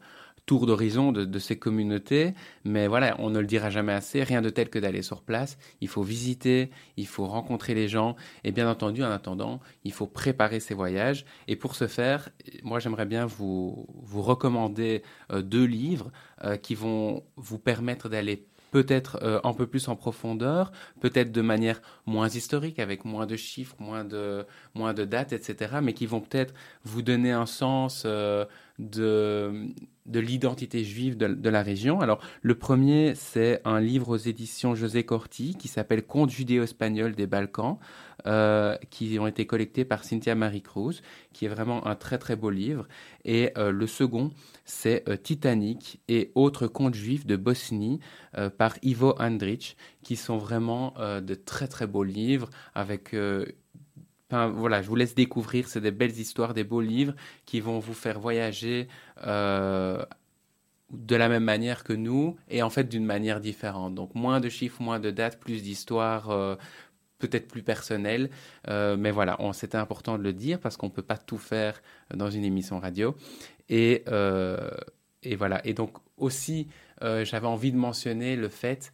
tour 0.47 0.65
d'horizon 0.65 1.11
de, 1.11 1.39
ces 1.39 1.59
communautés. 1.59 2.33
Mais 2.63 2.87
voilà, 2.87 3.15
on 3.19 3.29
ne 3.29 3.39
le 3.39 3.45
dira 3.45 3.69
jamais 3.69 3.93
assez, 3.93 4.23
rien 4.23 4.41
de 4.41 4.49
tel 4.49 4.69
que 4.69 4.79
d'aller 4.79 5.03
sur 5.03 5.21
place. 5.21 5.59
Il 5.81 5.89
faut 5.89 6.01
visiter, 6.01 6.71
il 6.95 7.05
faut 7.05 7.25
rencontrer 7.25 7.75
les 7.75 7.87
gens. 7.87 8.15
Et 8.43 8.51
bien 8.51 8.67
entendu, 8.67 9.03
en 9.03 9.11
attendant, 9.11 9.59
il 9.83 9.91
faut 9.91 10.07
préparer 10.07 10.59
ces 10.59 10.73
voyages. 10.73 11.25
Et 11.47 11.57
pour 11.57 11.75
ce 11.75 11.85
faire, 11.85 12.29
moi, 12.63 12.79
j'aimerais 12.79 13.05
bien 13.05 13.25
vous, 13.25 13.85
vous 14.01 14.21
recommander 14.21 15.03
euh, 15.31 15.41
deux 15.41 15.65
livres 15.65 16.11
euh, 16.43 16.55
qui 16.55 16.75
vont 16.75 17.23
vous 17.35 17.59
permettre 17.59 18.07
d'aller 18.07 18.47
peut-être 18.71 19.19
euh, 19.23 19.41
un 19.43 19.53
peu 19.53 19.67
plus 19.67 19.89
en 19.89 19.97
profondeur, 19.97 20.71
peut-être 21.01 21.33
de 21.33 21.41
manière 21.41 21.81
moins 22.05 22.29
historique, 22.29 22.79
avec 22.79 23.03
moins 23.03 23.25
de 23.25 23.35
chiffres, 23.35 23.75
moins 23.79 24.05
de, 24.05 24.45
moins 24.75 24.93
de 24.93 25.03
dates, 25.03 25.33
etc., 25.33 25.79
mais 25.83 25.93
qui 25.93 26.05
vont 26.05 26.21
peut-être 26.21 26.53
vous 26.85 27.01
donner 27.01 27.31
un 27.31 27.45
sens 27.45 28.05
de 28.05 29.73
de 30.07 30.19
l'identité 30.19 30.83
juive 30.83 31.17
de, 31.17 31.49
la 31.49 31.61
région. 31.61 32.01
Alors, 32.01 32.19
le 32.41 32.55
premier, 32.55 33.13
c'est 33.15 33.61
un 33.65 33.79
livre 33.79 34.09
aux 34.09 34.17
éditions 34.17 34.75
José 34.75 35.03
Corti 35.03 35.55
qui 35.55 35.67
s'appelle 35.67 36.03
Contes 36.03 36.29
judéo-espagnols 36.29 37.15
des 37.15 37.27
Balkans, 37.27 37.77
euh, 38.25 38.75
qui 38.89 39.19
ont 39.19 39.27
été 39.27 39.45
collectés 39.45 39.85
par 39.85 40.03
Cynthia 40.03 40.35
Marie 40.35 40.61
Cruz, 40.61 41.01
qui 41.33 41.45
est 41.45 41.49
vraiment 41.49 41.85
un 41.85 41.95
très 41.95 42.17
très 42.17 42.35
beau 42.35 42.49
livre. 42.49 42.87
Et 43.25 43.51
euh, 43.57 43.71
le 43.71 43.87
second, 43.87 44.31
c'est 44.65 45.07
euh, 45.07 45.17
Titanic 45.17 46.01
et 46.07 46.31
autres 46.35 46.67
contes 46.67 46.95
juifs 46.95 47.25
de 47.25 47.35
Bosnie 47.35 47.99
par 48.57 48.75
Ivo 48.83 49.15
Andrić, 49.17 49.75
qui 50.03 50.15
sont 50.15 50.37
vraiment 50.37 50.93
de 50.99 51.33
très 51.33 51.67
très 51.67 51.87
beaux 51.87 52.03
livres 52.03 52.51
avec 52.75 53.15
voilà, 54.29 54.81
je 54.81 54.87
vous 54.87 54.95
laisse 54.95 55.15
découvrir. 55.15 55.67
C'est 55.67 55.81
des 55.81 55.91
belles 55.91 56.17
histoires, 56.17 56.53
des 56.53 56.63
beaux 56.63 56.81
livres 56.81 57.13
qui 57.45 57.59
vont 57.59 57.79
vous 57.79 57.93
faire 57.93 58.19
voyager 58.19 58.87
euh, 59.25 60.03
de 60.91 61.15
la 61.15 61.29
même 61.29 61.43
manière 61.43 61.83
que 61.83 61.93
nous 61.93 62.37
et 62.49 62.61
en 62.61 62.69
fait 62.69 62.85
d'une 62.85 63.05
manière 63.05 63.39
différente. 63.39 63.95
Donc 63.95 64.15
moins 64.15 64.39
de 64.39 64.49
chiffres, 64.49 64.81
moins 64.81 64.99
de 64.99 65.11
dates, 65.11 65.39
plus 65.39 65.63
d'histoires. 65.63 66.29
Euh, 66.29 66.55
peut-être 67.19 67.47
plus 67.47 67.63
personnelles. 67.63 68.29
Euh, 68.67 68.95
mais 68.95 69.09
voilà, 69.09 69.39
c'était 69.51 69.79
important 69.79 70.19
de 70.19 70.23
le 70.23 70.33
dire 70.33 70.59
parce 70.59 70.77
qu'on 70.77 70.85
ne 70.85 70.91
peut 70.91 71.01
pas 71.01 71.17
tout 71.17 71.39
faire 71.39 71.81
dans 72.13 72.29
une 72.29 72.43
émission 72.43 72.79
radio. 72.79 73.15
Et, 73.69 74.03
et 75.23 75.35
voilà. 75.35 75.65
Et 75.65 75.73
donc 75.73 75.97
aussi, 76.17 76.67
j'avais 77.01 77.47
envie 77.47 77.71
de 77.71 77.77
mentionner 77.77 78.35
le 78.35 78.49
fait 78.49 78.93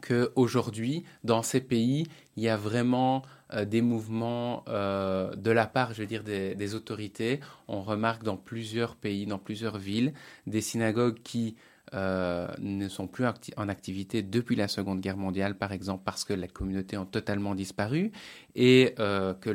qu'aujourd'hui, 0.00 1.04
dans 1.24 1.42
ces 1.42 1.60
pays, 1.60 2.06
il 2.36 2.42
y 2.42 2.48
a 2.48 2.56
vraiment 2.56 3.22
des 3.64 3.82
mouvements 3.82 4.64
euh, 4.68 5.34
de 5.36 5.50
la 5.50 5.66
part, 5.66 5.92
je 5.94 6.00
veux 6.00 6.06
dire, 6.06 6.24
des, 6.24 6.74
autorités. 6.74 7.40
On 7.68 7.82
remarque 7.82 8.22
dans 8.22 8.36
plusieurs 8.36 8.96
pays, 8.96 9.26
dans 9.26 9.38
plusieurs 9.38 9.78
villes, 9.78 10.12
des 10.46 10.60
synagogues 10.60 11.18
qui 11.22 11.56
euh, 11.94 12.48
ne 12.58 12.88
sont 12.88 13.06
plus 13.06 13.26
en 13.56 13.68
activité 13.68 14.22
depuis 14.22 14.56
la 14.56 14.68
Seconde 14.68 15.00
Guerre 15.00 15.18
mondiale, 15.18 15.58
par 15.58 15.72
exemple, 15.72 16.02
parce 16.04 16.24
que 16.24 16.32
la 16.32 16.48
communauté 16.48 16.96
a 16.96 17.04
totalement 17.04 17.54
disparu 17.54 18.12
et 18.54 18.94
que 18.96 19.50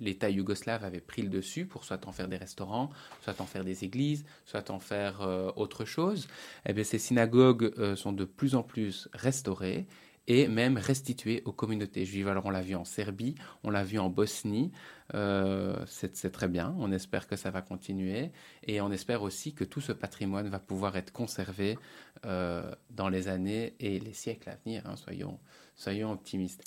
l'État 0.00 0.28
yougoslave 0.28 0.84
avait 0.84 1.00
pris 1.00 1.22
le 1.22 1.28
dessus 1.28 1.64
pour 1.64 1.84
soit 1.84 2.06
en 2.06 2.12
faire 2.12 2.28
des 2.28 2.36
restaurants, 2.36 2.90
soit 3.22 3.40
en 3.40 3.46
faire 3.46 3.64
des 3.64 3.84
églises, 3.84 4.24
soit 4.44 4.70
en 4.70 4.78
faire 4.78 5.52
autre 5.56 5.86
chose. 5.86 6.28
Eh 6.66 6.74
bien, 6.74 6.84
ces 6.84 6.98
synagogues 6.98 7.94
sont 7.94 8.12
de 8.12 8.24
plus 8.24 8.54
en 8.54 8.62
plus 8.62 9.08
restaurées 9.14 9.86
et 10.28 10.46
même 10.46 10.76
restitué 10.76 11.42
aux 11.46 11.52
communautés 11.52 12.04
juives. 12.04 12.28
Alors 12.28 12.46
on 12.46 12.50
l'a 12.50 12.60
vu 12.60 12.76
en 12.76 12.84
Serbie, 12.84 13.34
on 13.64 13.70
l'a 13.70 13.82
vu 13.82 13.98
en 13.98 14.10
Bosnie, 14.10 14.70
euh, 15.14 15.74
c'est 15.86 16.30
très 16.30 16.48
bien, 16.48 16.76
on 16.78 16.92
espère 16.92 17.26
que 17.26 17.34
ça 17.34 17.50
va 17.50 17.62
continuer. 17.62 18.30
Et 18.62 18.80
on 18.80 18.92
espère 18.92 19.22
aussi 19.22 19.54
que 19.54 19.64
tout 19.64 19.80
ce 19.80 19.92
patrimoine 19.92 20.48
va 20.48 20.58
pouvoir 20.60 20.96
être 20.96 21.12
conservé 21.12 21.78
euh, 22.26 22.70
dans 22.90 23.08
les 23.08 23.28
années 23.28 23.74
et 23.80 23.98
les 23.98 24.12
siècles 24.12 24.50
à 24.50 24.56
venir, 24.56 24.82
hein, 24.86 24.96
soyons, 24.96 25.40
soyons 25.78 26.10
optimistes. 26.10 26.60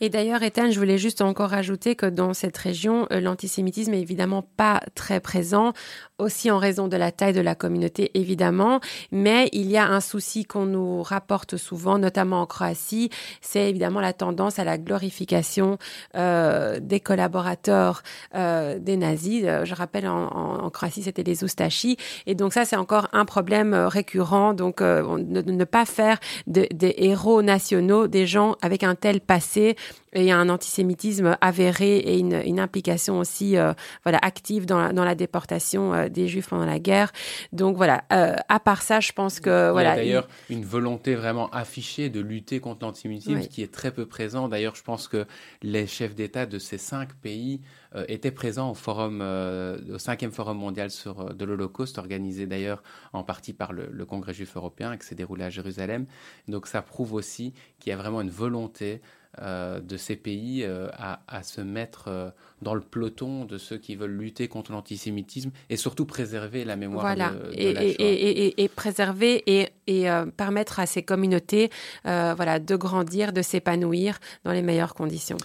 Et 0.00 0.10
d'ailleurs, 0.10 0.42
Ethan, 0.42 0.70
je 0.70 0.78
voulais 0.78 0.98
juste 0.98 1.22
encore 1.22 1.54
ajouter 1.54 1.96
que 1.96 2.04
dans 2.04 2.34
cette 2.34 2.56
région, 2.56 3.08
euh, 3.10 3.18
l'antisémitisme 3.18 3.94
est 3.94 4.00
évidemment 4.00 4.42
pas 4.42 4.80
très 4.94 5.20
présent, 5.20 5.72
aussi 6.18 6.50
en 6.50 6.58
raison 6.58 6.86
de 6.86 6.96
la 6.96 7.10
taille 7.10 7.32
de 7.32 7.40
la 7.40 7.54
communauté, 7.54 8.10
évidemment, 8.14 8.80
mais 9.10 9.48
il 9.52 9.70
y 9.70 9.78
a 9.78 9.86
un 9.86 10.00
souci 10.00 10.44
qu'on 10.44 10.66
nous 10.66 11.02
rapporte 11.02 11.56
souvent, 11.56 11.98
notamment 11.98 12.42
en 12.42 12.46
Croatie, 12.46 13.08
c'est 13.40 13.70
évidemment 13.70 14.00
la 14.00 14.12
tendance 14.12 14.58
à 14.58 14.64
la 14.64 14.76
glorification 14.76 15.78
euh, 16.14 16.78
des 16.80 17.00
collaborateurs 17.00 18.02
euh, 18.34 18.78
des 18.78 18.96
nazis. 18.96 19.44
Euh, 19.44 19.64
je 19.64 19.74
rappelle, 19.74 20.06
en, 20.08 20.68
Croatie, 20.70 21.04
c'était 21.04 21.22
les 21.22 21.42
Oustachis, 21.42 21.96
et 22.26 22.34
donc 22.34 22.52
ça, 22.52 22.66
c'est 22.66 22.76
encore 22.76 23.08
un 23.12 23.24
problème 23.24 23.72
euh, 23.72 23.88
récurrent, 23.88 24.52
donc 24.52 24.82
ne, 24.82 25.40
ne, 25.40 25.64
pas 25.64 25.86
faire 25.86 26.18
de, 26.46 26.66
des 26.72 26.94
héros 26.98 27.40
nationaux 27.42 28.08
des 28.08 28.26
gens 28.26 28.56
avec 28.62 28.82
un 28.82 28.94
tel 28.94 29.20
passé 29.20 29.76
et 30.12 30.32
un 30.32 30.48
antisémitisme 30.48 31.36
avéré 31.40 31.98
et 31.98 32.18
une, 32.18 32.40
une 32.44 32.60
implication 32.60 33.18
aussi 33.18 33.56
euh, 33.56 33.72
voilà 34.04 34.18
active 34.22 34.66
dans 34.66 34.78
la, 34.78 34.92
dans 34.92 35.04
la 35.04 35.14
déportation 35.14 35.94
euh, 35.94 36.08
des 36.08 36.28
juifs 36.28 36.48
pendant 36.48 36.66
la 36.66 36.78
guerre. 36.78 37.12
Donc 37.52 37.76
voilà 37.76 38.04
euh, 38.12 38.34
à 38.48 38.60
part 38.60 38.82
ça 38.82 39.00
je 39.00 39.12
pense 39.12 39.40
que 39.40 39.70
voilà 39.70 39.94
il 39.94 39.98
y 39.98 40.00
a 40.00 40.04
d'ailleurs 40.04 40.28
une 40.50 40.64
volonté 40.64 41.14
vraiment 41.14 41.50
affichée 41.50 42.08
de 42.08 42.20
lutter 42.20 42.60
contre 42.60 42.84
l'antisémitisme 42.84 43.40
qui 43.48 43.62
est 43.62 43.72
très 43.72 43.90
peu 43.90 44.06
présent. 44.06 44.48
D'ailleurs 44.48 44.74
je 44.74 44.82
pense 44.82 45.08
que 45.08 45.26
les 45.62 45.86
chefs 45.86 46.14
d'État 46.14 46.46
de 46.46 46.58
ces 46.58 46.78
cinq 46.78 47.14
pays 47.14 47.60
étaient 48.06 48.30
présents 48.30 48.70
au 48.70 48.74
forum 48.74 49.22
au 49.22 49.98
cinquième 49.98 50.30
forum 50.30 50.58
mondial 50.58 50.90
sur 50.90 51.34
de 51.34 51.44
l'Holocauste 51.44 51.98
organisé 51.98 52.46
d'ailleurs 52.46 52.82
en 53.12 53.24
partie 53.24 53.52
par 53.52 53.72
le, 53.72 53.88
le 53.90 54.04
Congrès 54.04 54.34
juif 54.34 54.56
européen 54.56 54.96
qui 54.96 55.06
s'est 55.06 55.14
déroulé 55.14 55.44
à 55.44 55.50
Jérusalem. 55.50 56.06
Donc 56.48 56.66
ça 56.66 56.82
prouve 56.82 57.14
aussi 57.14 57.54
qu'il 57.78 57.90
y 57.90 57.92
a 57.92 57.96
vraiment 57.96 58.20
une 58.20 58.30
volonté 58.30 59.00
de 59.42 59.96
ces 59.96 60.16
pays 60.16 60.64
euh, 60.64 60.88
à, 60.92 61.42
se 61.42 61.60
mettre 61.60 62.04
euh, 62.08 62.30
dans 62.62 62.74
le 62.74 62.80
peloton 62.80 63.44
de 63.44 63.58
ceux 63.58 63.78
qui 63.78 63.96
veulent 63.96 64.16
lutter 64.16 64.48
contre 64.48 64.72
l'antisémitisme 64.72 65.50
et 65.70 65.76
surtout 65.76 66.06
préserver 66.06 66.64
la 66.64 66.76
mémoire 66.76 67.14
de, 67.14 67.52
et, 67.54 67.72
la 67.72 67.84
et, 67.84 67.90
et, 67.90 68.62
et, 68.62 68.68
préserver 68.68 69.42
et, 69.46 69.68
permettre 70.36 70.80
à 70.80 70.86
ces 70.86 71.02
communautés 71.02 71.70
voilà, 72.04 72.58
de 72.58 72.76
grandir, 72.76 73.32
de 73.32 73.42
s'épanouir 73.42 74.18
dans 74.44 74.52
les 74.52 74.62
meilleures 74.62 74.94
conditions. 74.94 75.38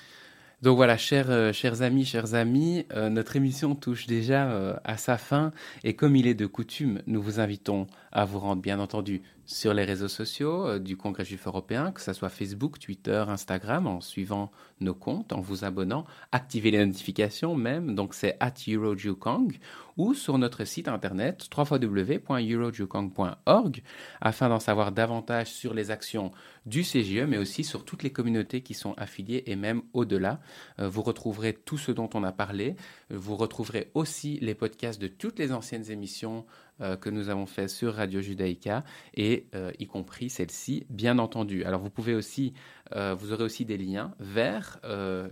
Donc 0.62 0.78
voilà, 0.78 0.98
chers, 0.98 1.54
chers 1.54 1.82
amis, 1.82 2.06
chers 2.06 2.34
amis, 2.36 2.86
notre 2.96 3.36
émission 3.36 3.76
touche 3.76 4.08
déjà 4.08 4.80
à 4.84 4.98
sa 4.98 5.18
fin. 5.18 5.52
Et 5.84 5.94
comme 5.94 6.16
il 6.16 6.26
est 6.28 6.34
de 6.34 6.46
coutume, 6.46 7.02
nous 7.06 7.22
vous 7.22 7.40
invitons 7.40 7.88
à 8.12 8.26
vous 8.26 8.40
rendre 8.40 8.62
bien 8.62 8.80
entendu 8.80 9.22
sur 9.54 9.74
les 9.74 9.86
réseaux 9.86 10.08
sociaux 10.08 10.68
euh, 10.68 10.80
du 10.80 10.98
Congrès 10.98 11.26
juif 11.26 11.46
européen, 11.46 11.92
que 11.92 12.02
ce 12.02 12.12
soit 12.12 12.30
Facebook, 12.30 12.80
Twitter, 12.80 13.24
Instagram, 13.28 13.86
en 13.86 14.02
suivant 14.02 14.52
nos 14.80 14.96
comptes, 14.96 15.32
en 15.32 15.42
vous 15.42 15.64
abonnant, 15.64 16.06
activer 16.32 16.72
les 16.72 16.84
notifications 16.84 17.54
même, 17.56 17.94
donc 17.94 18.16
c'est 18.16 18.36
at 18.40 18.56
EuroJukong, 18.68 19.60
ou 19.96 20.16
sur 20.16 20.40
notre 20.40 20.66
site 20.66 20.88
internet 20.88 21.48
www.eurojukong.org 21.56 23.84
afin 24.22 24.50
d'en 24.50 24.60
savoir 24.60 24.92
davantage 24.92 25.52
sur 25.52 25.76
les 25.76 25.92
actions 25.92 26.32
du 26.66 26.82
CGE, 26.82 27.26
mais 27.28 27.38
aussi 27.38 27.64
sur 27.64 27.86
toutes 27.86 28.02
les 28.02 28.12
communautés 28.12 28.62
qui 28.62 28.74
sont 28.74 28.96
affiliées 28.98 29.44
et 29.46 29.56
même 29.56 29.84
au-delà. 29.94 30.40
Euh, 30.80 30.90
vous 30.90 31.04
retrouverez 31.04 31.54
tout 31.54 31.78
ce 31.78 31.92
dont 31.92 32.10
on 32.16 32.24
a 32.24 32.32
parlé. 32.32 32.76
Vous 33.12 33.36
retrouverez 33.36 33.92
aussi 33.94 34.40
les 34.42 34.56
podcasts 34.56 35.00
de 35.00 35.06
toutes 35.08 35.38
les 35.38 35.52
anciennes 35.52 35.92
émissions 35.92 36.48
que 36.80 37.10
nous 37.10 37.30
avons 37.30 37.46
fait 37.46 37.68
sur 37.68 37.96
Radio 37.96 38.22
Judaïka 38.22 38.84
et 39.14 39.48
euh, 39.56 39.72
y 39.80 39.88
compris 39.88 40.30
celle-ci, 40.30 40.86
bien 40.90 41.20
entendu. 41.20 41.64
Alors 41.64 41.82
vous 41.82 41.90
pouvez 41.90 42.16
aussi, 42.16 42.54
euh, 42.96 43.14
vous 43.14 43.32
aurez 43.32 43.44
aussi 43.44 43.66
des 43.66 43.78
liens 43.78 44.14
vers 44.20 44.80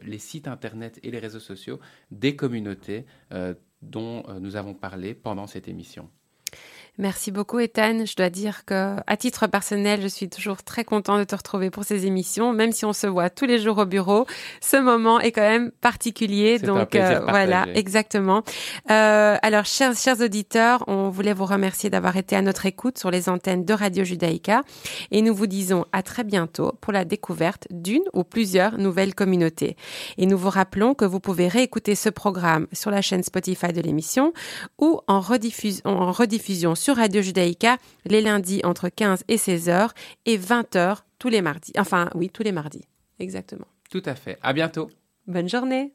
les 0.03 0.19
sites 0.19 0.47
internet 0.47 0.99
et 1.03 1.11
les 1.11 1.19
réseaux 1.19 1.39
sociaux 1.39 1.79
des 2.11 2.35
communautés 2.35 3.05
dont 3.81 4.23
nous 4.39 4.55
avons 4.55 4.73
parlé 4.73 5.13
pendant 5.13 5.47
cette 5.47 5.67
émission. 5.67 6.09
Merci 6.97 7.31
beaucoup, 7.31 7.59
Ethan. 7.59 8.05
Je 8.05 8.15
dois 8.15 8.29
dire 8.29 8.65
que, 8.65 8.97
à 9.07 9.17
titre 9.17 9.47
personnel, 9.47 10.01
je 10.01 10.07
suis 10.07 10.27
toujours 10.29 10.61
très 10.61 10.83
content 10.83 11.17
de 11.17 11.23
te 11.23 11.33
retrouver 11.33 11.69
pour 11.69 11.85
ces 11.85 12.05
émissions, 12.05 12.51
même 12.51 12.73
si 12.73 12.83
on 12.83 12.91
se 12.91 13.07
voit 13.07 13.29
tous 13.29 13.45
les 13.45 13.59
jours 13.59 13.77
au 13.77 13.85
bureau. 13.85 14.25
Ce 14.59 14.75
moment 14.75 15.19
est 15.21 15.31
quand 15.31 15.41
même 15.41 15.71
particulier, 15.79 16.59
donc 16.59 16.95
euh, 16.95 17.21
voilà, 17.21 17.65
exactement. 17.73 18.43
Euh, 18.91 19.37
alors, 19.41 19.65
chers 19.65 19.95
chers 19.95 20.19
auditeurs, 20.19 20.83
on 20.87 21.09
voulait 21.09 21.33
vous 21.33 21.45
remercier 21.45 21.89
d'avoir 21.89 22.17
été 22.17 22.35
à 22.35 22.41
notre 22.41 22.65
écoute 22.65 22.97
sur 22.97 23.09
les 23.09 23.29
antennes 23.29 23.63
de 23.63 23.73
Radio 23.73 24.03
Judaïka, 24.03 24.61
et 25.11 25.21
nous 25.21 25.33
vous 25.33 25.47
disons 25.47 25.85
à 25.93 26.03
très 26.03 26.25
bientôt 26.25 26.73
pour 26.81 26.91
la 26.91 27.05
découverte 27.05 27.67
d'une 27.71 28.03
ou 28.13 28.25
plusieurs 28.25 28.77
nouvelles 28.77 29.15
communautés. 29.15 29.77
Et 30.17 30.25
nous 30.25 30.37
vous 30.37 30.49
rappelons 30.49 30.93
que 30.93 31.05
vous 31.05 31.21
pouvez 31.21 31.47
réécouter 31.47 31.95
ce 31.95 32.09
programme 32.09 32.67
sur 32.73 32.91
la 32.91 33.01
chaîne 33.01 33.23
Spotify 33.23 33.71
de 33.71 33.81
l'émission 33.81 34.33
ou 34.77 34.99
en, 35.07 35.21
rediffusion, 35.21 35.81
en 35.85 36.11
rediffusion 36.11 36.75
sur 36.80 36.96
Radio 36.96 37.22
Judaïka 37.22 37.78
les 38.04 38.20
lundis 38.20 38.60
entre 38.64 38.88
15 38.88 39.24
et 39.28 39.38
16 39.38 39.68
heures 39.68 39.94
et 40.24 40.36
20 40.36 40.76
heures 40.76 41.04
tous 41.18 41.28
les 41.28 41.42
mardis. 41.42 41.72
Enfin, 41.78 42.10
oui, 42.14 42.30
tous 42.30 42.42
les 42.42 42.52
mardis. 42.52 42.84
Exactement. 43.18 43.66
Tout 43.90 44.02
à 44.04 44.14
fait. 44.14 44.38
À 44.42 44.52
bientôt. 44.52 44.90
Bonne 45.26 45.48
journée. 45.48 45.92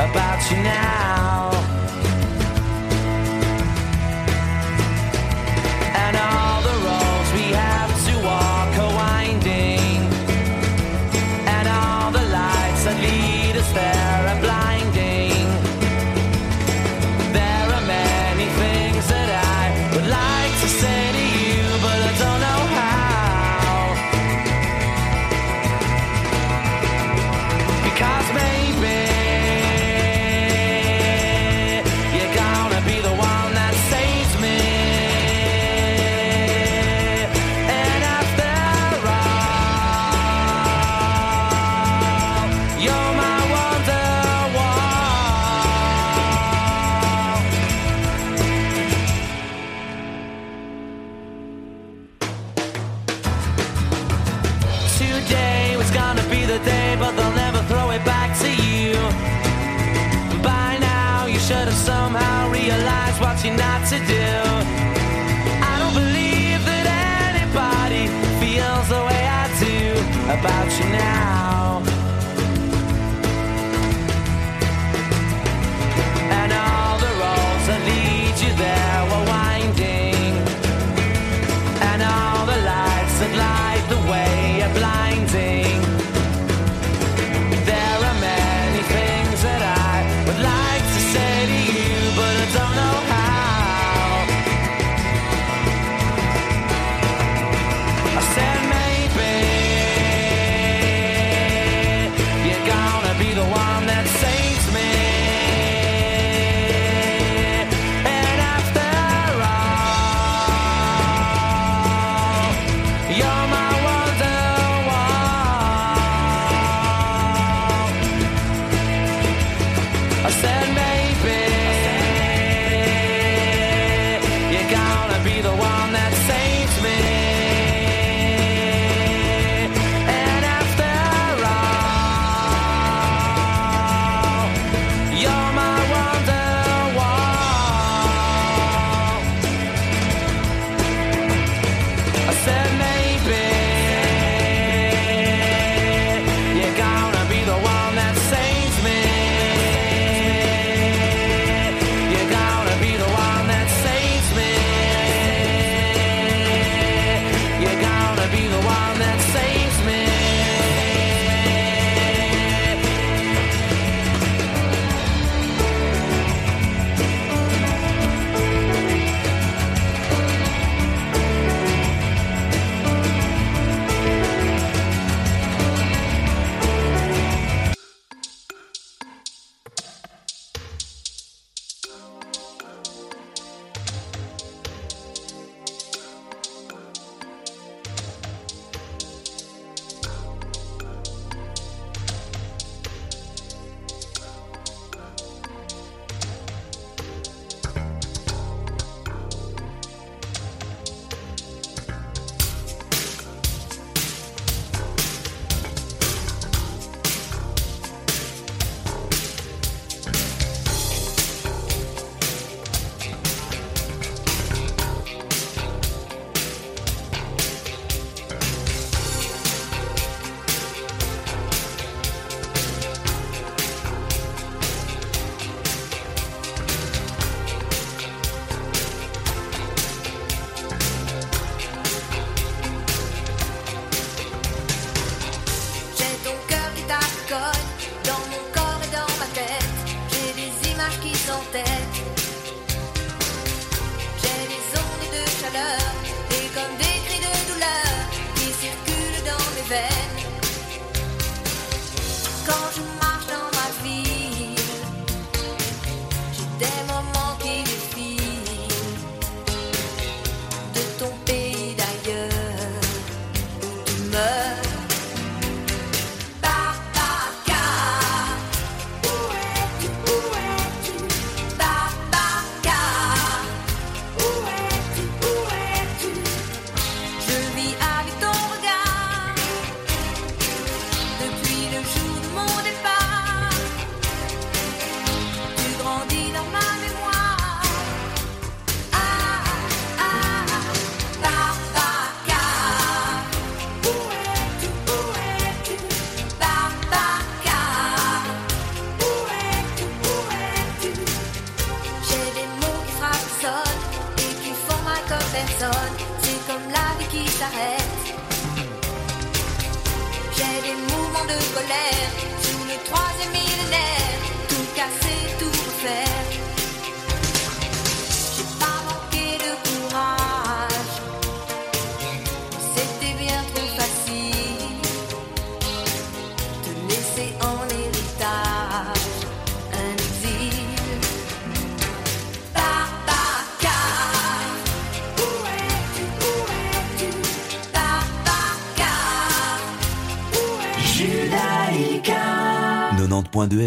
about 0.00 0.50
you 0.50 0.56
now. 0.62 1.39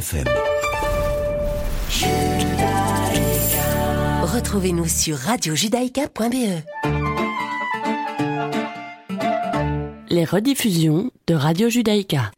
FM. 0.04 0.28
Retrouvez-nous 4.22 4.90
sur 4.90 5.16
radiojudaïka.be. 5.16 6.64
Les 10.10 10.26
rediffusions 10.26 11.10
de 11.28 11.36
Radio 11.36 11.70
Judaïka. 11.70 12.32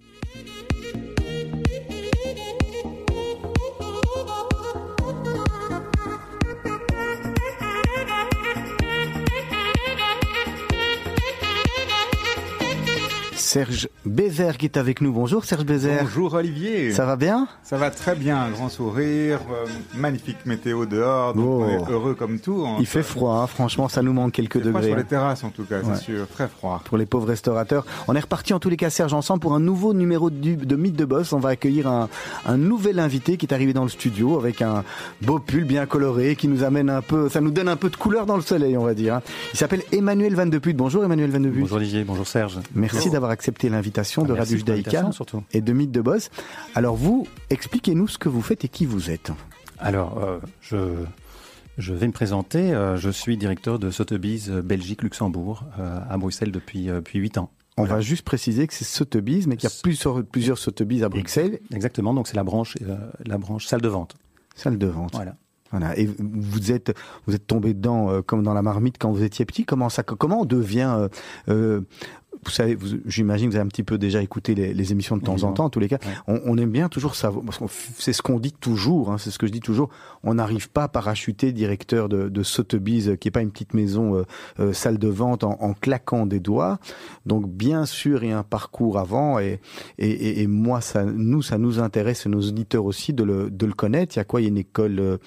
Serge 13.36 13.90
Bézère 14.06 14.58
qui 14.58 14.68
est 14.68 14.78
avec 14.78 15.02
nous. 15.02 15.12
Bonjour 15.12 15.46
Serge 15.46 15.66
Bézère. 15.66 16.04
Bonjour 16.04 16.36
Olivier. 16.36 16.92
Ça 16.92 17.06
va 17.08 17.16
bien? 17.16 17.48
Ça 17.64 17.76
va 17.78 17.90
très 17.90 18.14
bien, 18.16 18.38
un 18.40 18.52
grand 18.52 18.70
sourire, 18.70 19.40
euh, 19.52 19.66
magnifique 19.96 20.46
météo 20.46 20.86
dehors, 20.86 21.34
donc 21.34 21.46
Oh. 21.48 21.64
on 21.66 21.70
est 21.70 21.92
heureux 21.92 22.14
comme 22.14 22.40
tout. 22.40 22.64
hein. 22.68 22.76
Il 22.80 22.86
fait 22.86 23.02
froid, 23.02 23.40
hein. 23.42 23.48
franchement, 23.48 23.90
ça 23.90 24.04
nous 24.04 24.14
manque 24.14 24.34
quelques 24.34 24.56
Il 24.58 24.62
fait 24.64 24.70
froid 24.70 24.82
degrés. 24.82 24.92
sur 24.92 24.98
les 24.98 25.04
terrasses 25.06 25.44
en 25.44 25.50
tout 25.50 25.64
cas, 25.64 25.80
Ouais. 25.80 25.96
c'est 25.96 26.04
sûr, 26.04 26.28
très 26.28 26.48
froid. 26.48 26.82
Pour 26.86 27.00
les 27.00 27.08
pauvres 27.08 27.28
restaurateurs. 27.28 27.84
On 28.08 28.16
est 28.16 28.20
reparti 28.20 28.54
en 28.54 28.60
tous 28.60 28.70
les 28.70 28.78
cas, 28.78 28.92
Serge, 28.92 29.14
ensemble 29.16 29.40
pour 29.40 29.56
un 29.56 29.60
nouveau 29.60 29.96
numéro 29.96 30.30
de, 30.30 30.54
de 30.54 30.76
Mythe 30.76 30.96
de 30.96 31.06
Boss. 31.06 31.34
On 31.34 31.40
va 31.40 31.50
accueillir 31.50 31.88
un, 31.88 32.08
un 32.46 32.58
nouvel 32.58 33.00
invité 33.00 33.38
qui 33.38 33.48
est 33.48 33.54
arrivé 33.56 33.74
dans 33.74 33.84
le 33.84 33.90
studio 33.90 34.38
avec 34.38 34.62
un 34.62 34.84
beau 35.24 35.40
pull 35.40 35.64
bien 35.64 35.88
coloré 35.88 36.36
qui 36.36 36.48
nous 36.48 36.64
amène 36.64 36.92
un 36.92 37.02
peu, 37.02 37.28
ça 37.30 37.42
nous 37.42 37.50
donne 37.52 37.70
un 37.70 37.76
peu 37.76 37.90
de 37.90 37.96
couleur 37.96 38.28
dans 38.28 38.36
le 38.36 38.44
soleil, 38.44 38.78
on 38.78 38.84
va 38.86 38.94
dire. 38.94 39.16
hein. 39.16 39.22
Il 39.54 39.58
s'appelle 39.58 39.82
Emmanuel 39.92 40.36
Van 40.36 40.46
de 40.46 40.60
Put. 40.60 40.74
Bonjour 40.76 41.04
Emmanuel 41.04 41.32
Van 41.32 41.40
de 41.40 41.50
Put. 41.50 41.62
Bonjour 41.62 41.78
Olivier, 41.78 42.04
bonjour 42.04 42.28
Serge. 42.28 42.60
Merci 42.76 43.10
d'avoir 43.10 43.32
accepté 43.32 43.68
l'invitation 43.68 43.95
de 44.24 44.32
Ah, 44.32 44.36
merci 44.36 44.54
Radio 44.54 44.58
Judaïka 44.58 45.10
et 45.54 45.62
de 45.62 45.74
Mythe 45.74 45.92
de 45.92 46.02
Boss. 46.02 46.30
Alors 46.76 46.96
vous, 46.96 47.28
expliquez-nous 47.50 48.08
ce 48.08 48.18
que 48.18 48.30
vous 48.30 48.42
faites 48.42 48.66
et 48.66 48.68
qui 48.68 48.86
vous 48.86 49.10
êtes. 49.10 49.32
Alors, 49.80 50.24
euh, 50.24 50.40
je, 50.62 50.78
je 51.78 51.94
vais 51.94 52.08
me 52.08 52.12
présenter. 52.14 52.74
euh, 52.74 52.98
je 52.98 53.10
suis 53.10 53.38
directeur 53.38 53.80
de 53.80 53.90
Sotheby's 53.92 54.50
euh, 54.50 54.62
Belgique-Luxembourg 54.62 55.64
à 56.10 56.18
Bruxelles 56.18 56.52
depuis, 56.52 56.86
depuis 56.86 57.20
8 57.20 57.38
ans. 57.38 57.52
On 57.78 57.82
Voilà. 57.84 57.96
va 57.96 58.02
juste 58.02 58.24
préciser 58.24 58.68
que 58.68 58.74
c'est 58.74 58.86
Sotheby's, 58.86 59.48
mais 59.48 59.58
qu'il 59.58 59.70
y 59.70 59.74
a 59.74 59.76
plusieurs, 59.84 60.24
plusieurs 60.26 60.58
Sotheby's 60.58 61.04
à 61.04 61.10
Bruxelles. 61.10 61.60
Exactement, 61.74 62.14
donc 62.14 62.28
c'est 62.28 62.38
la 62.38 62.44
branche, 62.46 62.78
la 63.26 63.38
branche 63.38 63.66
salle 63.66 63.82
de 63.82 63.90
vente. 63.90 64.16
Salle 64.56 64.78
de 64.78 64.88
vente. 64.88 65.12
Voilà. 65.14 65.36
Voilà. 65.72 65.98
Et 66.00 66.06
vous 66.20 66.72
êtes, 66.72 66.96
vous 67.26 67.36
êtes 67.36 67.48
tombé 67.48 67.74
dedans 67.74 68.10
euh, 68.10 68.22
comme 68.22 68.44
dans 68.44 68.54
la 68.54 68.62
marmite 68.62 68.96
quand 68.98 69.12
vous 69.12 69.24
étiez 69.24 69.44
petit. 69.46 69.66
Comment 69.66 69.90
ça, 69.90 70.04
comment 70.04 70.42
on 70.42 70.46
devient 70.46 70.94
euh, 70.98 71.10
euh, 71.50 71.82
vous 72.46 72.52
savez, 72.52 72.76
vous- 72.76 72.98
j'imagine 73.06 73.48
que 73.48 73.52
vous 73.54 73.58
avez 73.58 73.66
un 73.66 73.70
petit 73.70 73.84
peu 73.84 73.98
déjà 73.98 74.22
écouté 74.22 74.56
les, 74.56 74.74
les 74.74 74.92
émissions 74.92 75.18
de 75.18 75.24
temps 75.24 75.44
en 75.44 75.52
temps. 75.54 75.66
En 75.66 75.70
tous 75.70 75.80
les 75.80 75.88
cas, 75.90 75.98
Ouais. 76.06 76.14
on, 76.28 76.42
on 76.46 76.58
aime 76.58 76.72
bien 76.72 76.90
toujours 76.90 77.16
savoir. 77.16 77.44
Parce 77.46 77.60
f- 77.60 77.90
c'est 77.98 78.14
ce 78.14 78.22
qu'on 78.22 78.40
dit 78.40 78.52
toujours. 78.54 79.12
Hein, 79.12 79.18
c'est 79.18 79.32
ce 79.32 79.40
que 79.40 79.48
je 79.48 79.52
dis 79.52 79.60
toujours. 79.60 79.90
On 80.24 80.36
n'arrive 80.36 80.70
pas 80.70 80.84
à 80.84 80.88
parachuter 80.88 81.52
directeur 81.52 82.10
de, 82.10 82.30
de 82.30 82.44
Sotheby's, 82.44 83.08
euh, 83.10 83.16
qui 83.16 83.28
est 83.28 83.32
pas 83.32 83.42
une 83.42 83.52
petite 83.52 83.74
maison, 83.74 84.16
euh, 84.16 84.24
euh, 84.60 84.74
salle 84.74 84.98
de 84.98 85.08
vente, 85.08 85.44
en, 85.44 85.58
en 85.62 85.74
claquant 85.74 86.26
des 86.26 86.40
doigts. 86.40 86.80
Donc 87.26 87.48
bien 87.50 87.86
sûr, 87.86 88.24
il 88.24 88.30
y 88.30 88.34
a 88.34 88.38
un 88.40 88.44
parcours 88.44 88.98
avant. 89.00 89.40
Et, 89.40 89.60
et, 89.98 90.10
et, 90.10 90.42
et 90.42 90.48
moi, 90.48 90.82
ça, 90.82 91.04
nous, 91.04 91.42
ça 91.42 91.58
nous 91.58 91.80
intéresse, 91.80 92.26
et 92.26 92.30
nos 92.30 92.42
auditeurs 92.42 92.86
aussi, 92.86 93.14
de 93.14 93.24
le, 93.24 93.50
de 93.50 93.66
le 93.66 93.74
connaître. 93.74 94.16
Il 94.16 94.20
y 94.20 94.22
a 94.22 94.26
quoi? 94.26 94.42
Il 94.42 94.44
y 94.44 94.48
a 94.48 94.50
une 94.50 94.58
école. 94.58 95.00
euh, 95.00 95.18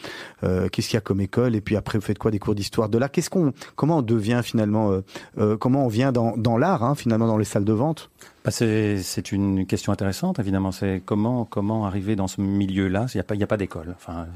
euh, 0.45 0.69
Qu'est-ce 0.69 0.89
qu'il 0.89 0.97
y 0.97 0.99
a 0.99 1.01
comme 1.01 1.21
école? 1.21 1.55
Et 1.57 1.61
puis 1.61 1.77
après, 1.77 1.99
vous 1.99 2.05
faites 2.05 2.19
quoi 2.19 2.31
Des 2.31 2.39
cours 2.39 2.55
d'histoire? 2.55 2.89
De 2.89 2.99
l'art 2.99 3.11
Qu'est-ce 3.11 3.31
qu'on 3.31 3.53
Comment 3.77 3.99
on 3.99 4.03
devient 4.03 4.41
finalement 4.45 4.93
euh, 4.93 5.01
euh, 5.39 5.57
Comment 5.57 5.85
on 5.85 5.89
vient 5.89 6.13
dans, 6.13 6.37
dans 6.37 6.57
l'art, 6.59 6.83
hein, 6.85 6.95
finalement, 6.95 7.08
dans 7.09 7.39
les 7.39 7.45
salles 7.45 7.65
de 7.65 7.73
vente 7.73 8.11
Bah, 8.45 8.51
c'est 8.51 9.33
une 9.33 9.67
question 9.67 9.93
intéressante, 9.93 10.39
évidemment. 10.39 10.73
C'est 10.73 11.03
comment, 11.05 11.87
arriver 11.87 12.17
dans 12.17 12.29
ce 12.29 12.41
milieu-là? 12.41 13.07
Il 13.15 13.17
n'y 13.17 13.21
a 13.21 13.25
pas, 13.25 13.37
pas 13.47 13.57
d'école. 13.57 13.95
Enfin, 13.97 14.27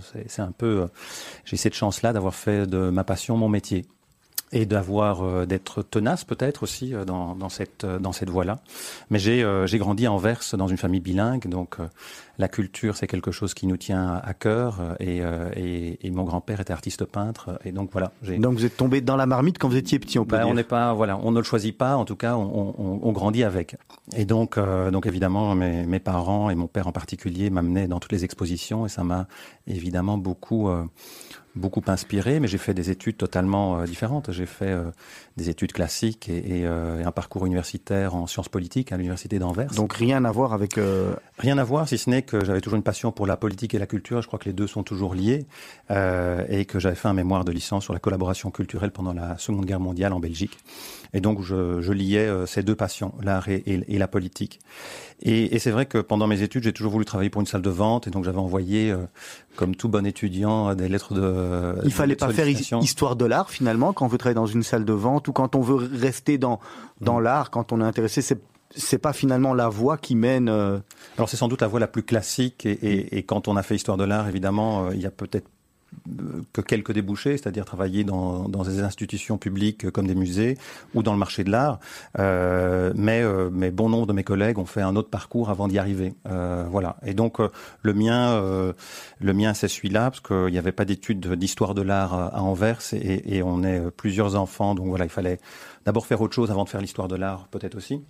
euh, 0.63 0.87
J'ai 1.45 1.57
cette 1.57 1.75
chance-là 1.75 2.13
d'avoir 2.13 2.35
fait 2.35 2.67
de 2.67 2.91
ma 2.91 3.05
passion 3.05 3.37
mon 3.37 3.49
métier 3.49 3.85
et 4.53 4.67
d'avoir 4.67 5.23
euh, 5.23 5.47
d'être 5.47 5.83
tenace 5.83 6.25
peut-être 6.25 6.63
aussi 6.63 6.95
euh, 6.95 7.05
dans, 7.05 7.35
dans 7.35 7.49
cette 7.49 7.85
euh, 7.85 7.99
dans 7.99 8.13
cette 8.13 8.31
voie-là. 8.31 8.61
Mais 9.11 9.19
j'ai 9.19 9.43
euh, 9.43 9.67
j'ai 9.67 9.79
grandi 9.79 10.07
à 10.07 10.13
Anvers 10.13 10.41
dans 10.55 10.69
une 10.69 10.77
famille 10.77 11.01
bilingue, 11.01 11.49
donc 11.49 11.77
euh, 11.81 11.87
la 12.39 12.49
culture 12.49 12.97
c'est 12.97 13.07
quelque 13.07 13.31
chose 13.33 13.55
qui 13.55 13.67
nous 13.67 13.77
tient 13.77 14.21
à 14.23 14.35
cœur. 14.35 14.79
euh, 14.81 14.95
Et, 15.01 15.21
euh, 15.23 15.51
et, 15.57 16.07
et 16.07 16.11
mon 16.11 16.25
grand-père 16.25 16.61
était 16.61 16.73
artiste 16.73 17.05
peintre, 17.05 17.59
et 17.65 17.73
donc 17.73 17.91
voilà. 17.93 18.13
j'ai- 18.23 18.39
Donc 18.39 18.55
vous 18.55 18.65
êtes 18.65 18.77
tombé 18.77 19.01
dans 19.01 19.17
la 19.17 19.27
marmite 19.27 19.59
quand 19.59 19.69
vous 19.69 19.77
étiez 19.77 19.99
petit, 19.99 20.19
on 20.19 20.25
peut 20.25 20.37
bah, 20.37 20.43
dire. 20.45 20.49
on 20.53 20.55
n'est 20.55 20.63
pas, 20.65 20.93
voilà, 20.95 21.19
on 21.23 21.31
ne 21.33 21.39
le 21.39 21.45
choisit 21.45 21.77
pas. 21.77 21.97
En 21.97 22.05
tout 22.05 22.17
cas, 22.17 22.37
on, 22.37 22.75
on- 22.79 23.01
on 23.03 23.13
grandit 23.13 23.45
avec. 23.45 23.77
Et 24.17 24.25
donc, 24.25 24.59
euh, 24.59 24.91
donc 24.91 25.07
évidemment, 25.07 25.55
mes, 25.55 25.85
mes 25.87 25.99
parents 26.01 26.51
et 26.51 26.55
mon 26.55 26.67
père 26.67 26.87
en 26.89 26.93
particulier 26.93 27.49
m'amenaient 27.51 27.89
dans 27.89 28.01
toutes 28.01 28.13
les 28.13 28.25
expositions, 28.25 28.87
et 28.87 28.89
ça 28.89 29.03
m'a 29.05 29.27
évidemment 29.67 30.19
beaucoup, 30.19 30.69
euh, 30.69 30.85
beaucoup 31.55 31.83
inspiré. 31.87 32.41
Mais 32.41 32.49
j'ai 32.49 32.59
fait 32.59 32.75
des 32.75 32.91
études 32.91 33.17
totalement 33.17 33.79
euh, 33.81 33.85
différentes. 33.85 34.33
J'ai 34.33 34.47
fait 34.47 34.71
euh, 34.71 34.85
des 35.37 35.51
études 35.51 35.73
classiques 35.73 36.29
et, 36.29 36.61
et, 36.61 36.67
euh, 36.67 37.01
et 37.01 37.05
un 37.05 37.13
parcours 37.13 37.47
universitaire 37.47 38.15
en 38.15 38.27
sciences 38.27 38.49
politiques 38.49 38.93
à 38.93 38.97
l'université 38.97 39.39
d'Anvers. 39.39 39.73
Donc 39.75 39.93
rien 39.93 40.25
à 40.25 40.31
voir 40.33 40.53
avec. 40.53 40.79
euh, 40.79 41.15
Rien 41.39 41.59
à 41.59 41.65
voir, 41.65 41.89
si 41.89 41.99
ce 41.99 42.09
n'est 42.09 42.23
que 42.23 42.45
j'avais 42.45 42.61
toujours 42.61 42.77
une 42.77 42.83
passion 42.85 43.11
pour 43.13 43.27
la 43.27 43.37
politique 43.37 43.75
et 43.75 43.79
la 43.79 43.87
culture. 43.87 44.23
Je 44.23 44.27
crois 44.29 44.39
que 44.39 44.45
les 44.47 44.53
deux 44.53 44.67
sont 44.67 44.83
toujours 44.83 45.15
liés. 45.15 45.47
Euh, 45.91 46.45
et 46.49 46.65
que 46.65 46.79
j'avais 46.79 46.95
fait 46.95 47.09
un 47.09 47.15
mémoire 47.15 47.45
de 47.45 47.53
licence 47.53 47.85
sur 47.85 47.93
la 47.93 47.99
collaboration 47.99 48.51
culturelle 48.51 48.91
pendant 48.93 49.13
la 49.13 49.37
Seconde 49.39 49.67
Guerre 49.67 49.81
mondiale 49.81 50.13
en 50.13 50.21
Belgique. 50.21 50.57
Et 51.15 51.21
donc, 51.21 51.43
je, 51.43 51.81
je 51.83 51.93
liais 51.93 52.27
euh, 52.27 52.47
ces 52.47 52.63
deux 52.63 52.75
passions, 52.75 53.13
l'art 53.23 53.49
et, 53.49 53.57
et- 53.67 53.95
et 53.95 53.99
la 53.99 54.09
politique. 54.09 54.61
Et, 55.21 55.55
et 55.55 55.59
c'est 55.59 55.71
vrai 55.71 55.85
que 55.87 55.99
pendant 55.99 56.27
mes 56.27 56.41
études, 56.43 56.65
j'ai 56.65 56.73
toujours 56.73 56.93
voulu 56.93 57.05
travailler 57.05 57.29
pour 57.31 57.41
une 57.43 57.47
salle 57.47 57.61
de 57.63 57.71
vente. 57.71 58.07
Et 58.07 58.11
donc, 58.11 58.25
j'avais 58.25 58.39
envoyé, 58.39 58.91
euh, 58.91 58.99
comme 59.57 59.77
tout 59.77 59.89
bon 59.89 60.07
étudiant, 60.07 60.75
des 60.75 60.89
lettres 60.89 61.13
de. 61.15 61.75
Il 61.85 61.93
fallait 61.93 62.15
de 62.15 62.21
pas 62.21 62.27
faire 62.33 62.47
histoire 62.81 63.15
de 63.17 63.25
l'art 63.27 63.51
finalement 63.51 63.93
quand 63.93 64.07
on 64.07 64.09
veut 64.09 64.19
travailler 64.19 64.35
dans 64.37 64.47
une 64.47 64.63
salle 64.63 64.85
de 64.87 64.93
vente 64.95 65.29
ou 65.29 65.33
quand 65.33 65.55
on 65.55 65.61
veut 65.61 65.75
rester 65.77 66.39
dans 66.39 66.61
dans 67.01 67.21
l'art, 67.21 67.51
quand 67.51 67.73
on 67.73 67.81
est 67.81 67.85
intéressé. 67.85 68.23
C'est 68.23 68.41
c'est 68.75 68.97
pas 68.97 69.13
finalement 69.13 69.53
la 69.53 69.69
voie 69.69 69.99
qui 69.99 70.15
mène. 70.17 70.49
euh, 70.49 70.79
Alors 71.19 71.29
c'est 71.29 71.37
sans 71.37 71.49
doute 71.49 71.61
la 71.61 71.69
voie 71.69 71.79
la 71.79 71.89
plus 71.89 72.03
classique 72.05 72.65
et, 72.65 72.71
et- 72.73 73.19
et 73.19 73.23
quand 73.23 73.47
on 73.47 73.57
a 73.59 73.63
fait 73.63 73.75
histoire 73.77 73.99
de 73.99 74.05
l'art, 74.05 74.27
évidemment, 74.31 74.87
euh, 74.87 74.95
il 74.95 75.03
y 75.03 75.07
a 75.07 75.11
peut-être 75.11 75.47
que 76.53 76.61
quelques 76.61 76.93
débouchés, 76.93 77.37
c'est-à-dire 77.37 77.65
travailler 77.65 78.05
dans, 78.05 78.49
dans 78.49 78.63
des 78.63 78.81
institutions 78.81 79.39
publiques 79.39 79.91
comme 79.91 80.07
des 80.07 80.15
musées 80.15 80.59
ou 80.95 81.03
dans 81.03 81.13
le 81.13 81.19
marché 81.19 81.45
de 81.45 81.51
l'art. 81.51 81.79
Euh, 82.19 82.93
mais, 82.97 83.23
euh, 83.23 83.51
mais 83.53 83.71
bon 83.71 83.89
nombre 83.89 84.07
de 84.07 84.13
mes 84.13 84.25
collègues 84.25 84.59
ont 84.59 84.67
fait 84.67 84.83
un 84.83 84.97
autre 84.97 85.11
parcours 85.11 85.51
avant 85.51 85.69
d'y 85.69 85.79
arriver. 85.79 86.15
Euh, 86.29 86.65
voilà. 86.71 86.97
Et 87.05 87.15
donc 87.15 87.41
euh, 87.41 87.49
le 87.83 87.95
mien, 87.95 88.33
euh, 88.33 88.73
le 89.21 89.33
mien, 89.33 89.55
c'est 89.55 89.69
celui-là 89.69 90.11
parce 90.11 90.21
qu'il 90.21 90.53
n'y 90.53 90.59
avait 90.59 90.73
pas 90.73 90.85
d'études 90.85 91.35
d'histoire 91.35 91.75
de 91.75 91.83
l'art 91.83 92.15
à 92.15 92.43
Anvers 92.43 92.81
et, 92.93 93.37
et 93.37 93.43
on 93.43 93.63
est 93.63 93.91
plusieurs 93.91 94.35
enfants, 94.37 94.75
donc 94.75 94.89
voilà, 94.89 95.05
il 95.05 95.11
fallait 95.11 95.39
d'abord 95.85 96.07
faire 96.07 96.21
autre 96.21 96.35
chose 96.35 96.51
avant 96.51 96.65
de 96.65 96.69
faire 96.69 96.81
l'histoire 96.81 97.09
de 97.09 97.17
l'art, 97.17 97.49
peut-être 97.51 97.77
aussi. 97.77 98.03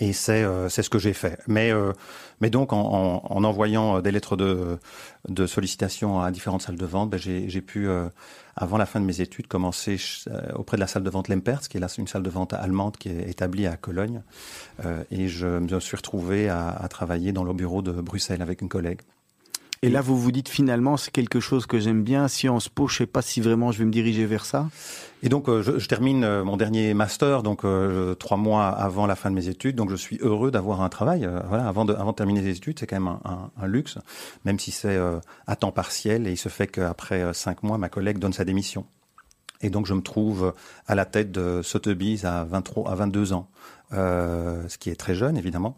Et 0.00 0.12
c'est 0.12 0.44
euh, 0.44 0.68
c'est 0.68 0.82
ce 0.82 0.90
que 0.90 0.98
j'ai 0.98 1.12
fait. 1.12 1.40
Mais 1.48 1.72
euh, 1.72 1.92
mais 2.40 2.50
donc 2.50 2.72
en, 2.72 2.80
en, 2.80 3.22
en 3.24 3.44
envoyant 3.44 3.96
euh, 3.96 4.00
des 4.00 4.12
lettres 4.12 4.36
de 4.36 4.78
de 5.28 5.46
sollicitation 5.46 6.20
à 6.20 6.30
différentes 6.30 6.62
salles 6.62 6.76
de 6.76 6.86
vente, 6.86 7.10
ben, 7.10 7.18
j'ai 7.18 7.60
pu 7.60 7.88
avant 8.56 8.78
la 8.78 8.86
fin 8.86 9.00
de 9.00 9.04
mes 9.04 9.20
études 9.20 9.46
commencer 9.46 9.96
auprès 10.54 10.76
de 10.76 10.80
la 10.80 10.86
salle 10.86 11.02
de 11.02 11.10
vente 11.10 11.28
Lempertz, 11.28 11.68
qui 11.68 11.76
est 11.76 11.80
là 11.80 11.88
une 11.98 12.06
salle 12.06 12.22
de 12.22 12.30
vente 12.30 12.52
allemande 12.52 12.96
qui 12.96 13.08
est 13.08 13.28
établie 13.28 13.66
à 13.66 13.76
Cologne. 13.76 14.22
Et 15.10 15.28
je 15.28 15.46
me 15.46 15.80
suis 15.80 15.96
retrouvé 15.96 16.48
à, 16.48 16.68
à 16.70 16.88
travailler 16.88 17.32
dans 17.32 17.44
le 17.44 17.52
bureau 17.52 17.82
de 17.82 17.92
Bruxelles 17.92 18.42
avec 18.42 18.62
une 18.62 18.68
collègue. 18.68 19.00
Et 19.82 19.90
là, 19.90 20.00
vous 20.00 20.18
vous 20.18 20.32
dites 20.32 20.48
finalement, 20.48 20.96
c'est 20.96 21.12
quelque 21.12 21.38
chose 21.38 21.66
que 21.66 21.78
j'aime 21.78 22.02
bien. 22.02 22.26
Sciences 22.26 22.68
Po, 22.68 22.88
je 22.88 22.96
sais 22.96 23.06
pas 23.06 23.22
si 23.22 23.40
vraiment 23.40 23.70
je 23.70 23.78
vais 23.78 23.84
me 23.84 23.92
diriger 23.92 24.26
vers 24.26 24.44
ça. 24.44 24.68
Et 25.22 25.28
donc, 25.28 25.48
euh, 25.48 25.62
je, 25.62 25.78
je 25.78 25.86
termine 25.88 26.24
euh, 26.24 26.42
mon 26.42 26.56
dernier 26.56 26.94
master, 26.94 27.44
donc 27.44 27.64
euh, 27.64 28.14
trois 28.16 28.36
mois 28.36 28.66
avant 28.68 29.06
la 29.06 29.14
fin 29.14 29.30
de 29.30 29.36
mes 29.36 29.46
études. 29.48 29.76
Donc, 29.76 29.90
je 29.90 29.96
suis 29.96 30.18
heureux 30.20 30.50
d'avoir 30.50 30.82
un 30.82 30.88
travail. 30.88 31.28
voilà, 31.48 31.68
avant 31.68 31.84
de, 31.84 31.94
avant 31.94 32.10
de 32.10 32.16
terminer 32.16 32.40
les 32.40 32.56
études, 32.56 32.78
c'est 32.80 32.88
quand 32.88 32.96
même 32.96 33.06
un, 33.08 33.20
un- 33.24 33.50
un 33.62 33.66
luxe, 33.68 33.98
même 34.44 34.58
si 34.58 34.72
c'est 34.72 34.98
à 35.46 35.54
temps 35.56 35.70
partiel. 35.72 36.26
Et 36.26 36.32
il 36.32 36.36
se 36.36 36.48
fait 36.48 36.66
qu'après 36.66 37.32
cinq 37.32 37.62
mois, 37.62 37.78
ma 37.78 37.88
collègue 37.88 38.18
donne 38.18 38.32
sa 38.32 38.44
démission. 38.44 38.84
Et 39.60 39.70
donc, 39.70 39.86
je 39.86 39.94
me 39.94 40.02
trouve 40.02 40.54
à 40.86 40.94
la 40.96 41.04
tête 41.04 41.30
de 41.32 41.62
Sotheby's 41.62 42.24
à, 42.24 42.44
23, 42.44 42.90
à 42.90 42.94
22 42.94 43.32
ans, 43.32 43.48
ce 43.90 44.78
qui 44.78 44.90
est 44.90 44.96
très 44.96 45.14
jeune, 45.14 45.36
évidemment, 45.36 45.76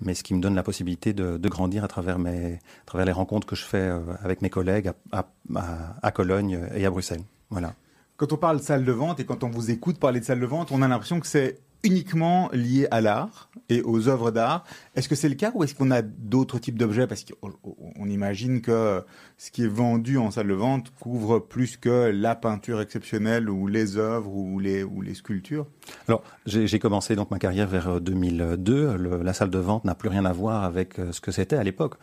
mais 0.00 0.14
ce 0.14 0.22
qui 0.22 0.34
me 0.34 0.40
donne 0.40 0.54
la 0.54 0.62
possibilité 0.62 1.12
de, 1.12 1.36
de 1.36 1.48
grandir 1.48 1.84
à 1.84 1.88
travers, 1.88 2.18
mes, 2.18 2.54
à 2.54 2.86
travers 2.86 3.06
les 3.06 3.12
rencontres 3.12 3.46
que 3.46 3.56
je 3.56 3.64
fais 3.64 3.78
euh, 3.78 4.00
avec 4.22 4.42
mes 4.42 4.50
collègues 4.50 4.92
à, 5.12 6.10
Cologne 6.12 6.60
et 6.74 6.86
à 6.86 6.90
Bruxelles. 6.90 7.22
Voilà. 7.50 7.74
Quand 8.16 8.32
on 8.32 8.36
parle 8.36 8.60
salle 8.60 8.84
de 8.84 8.92
vente 8.92 9.20
et 9.20 9.24
quand 9.24 9.44
on 9.44 9.50
vous 9.50 9.70
écoute 9.70 9.98
parler 9.98 10.20
de 10.20 10.24
salle 10.24 10.40
de 10.40 10.46
vente, 10.46 10.72
on 10.72 10.82
a 10.82 10.88
l'impression 10.88 11.20
que 11.20 11.26
c'est 11.26 11.60
uniquement 11.84 12.48
lié 12.52 12.88
à 12.90 13.00
l'art 13.00 13.48
et 13.68 13.82
aux 13.82 14.08
œuvres 14.08 14.30
d'art. 14.30 14.64
Est-ce 14.96 15.08
que 15.08 15.14
c'est 15.14 15.28
le 15.28 15.34
cas 15.34 15.52
ou 15.54 15.62
est-ce 15.62 15.74
qu'on 15.74 15.90
a 15.90 16.02
d'autres 16.02 16.58
types 16.58 16.78
d'objets? 16.78 17.06
Parce 17.06 17.24
qu'on 17.24 17.52
on 17.96 18.08
imagine 18.08 18.60
que 18.60 19.02
ce 19.36 19.50
qui 19.50 19.64
est 19.64 19.68
vendu 19.68 20.18
en 20.18 20.30
salle 20.30 20.48
de 20.48 20.54
vente 20.54 20.92
couvre 21.00 21.38
plus 21.38 21.76
que 21.76 22.10
la 22.12 22.34
peinture 22.34 22.80
exceptionnelle 22.80 23.48
ou 23.48 23.68
les 23.68 23.96
œuvres 23.96 24.34
ou 24.34 24.58
les, 24.58 24.86
sculptures. 25.14 25.66
Alors, 26.08 26.22
j'ai 26.46 26.78
commencé 26.78 27.14
donc 27.16 27.30
ma 27.30 27.38
carrière 27.38 27.68
vers 27.68 27.88
euh, 27.88 28.00
2002. 28.00 28.96
Le- 28.96 29.22
la 29.22 29.32
salle 29.32 29.50
de 29.50 29.58
vente 29.58 29.84
n'a 29.84 29.94
plus 29.94 30.08
rien 30.08 30.24
à 30.24 30.32
voir 30.32 30.64
avec 30.64 30.98
euh, 30.98 31.12
ce 31.12 31.20
que 31.20 31.30
c'était 31.32 31.56
à 31.56 31.62
l'époque. 31.64 31.94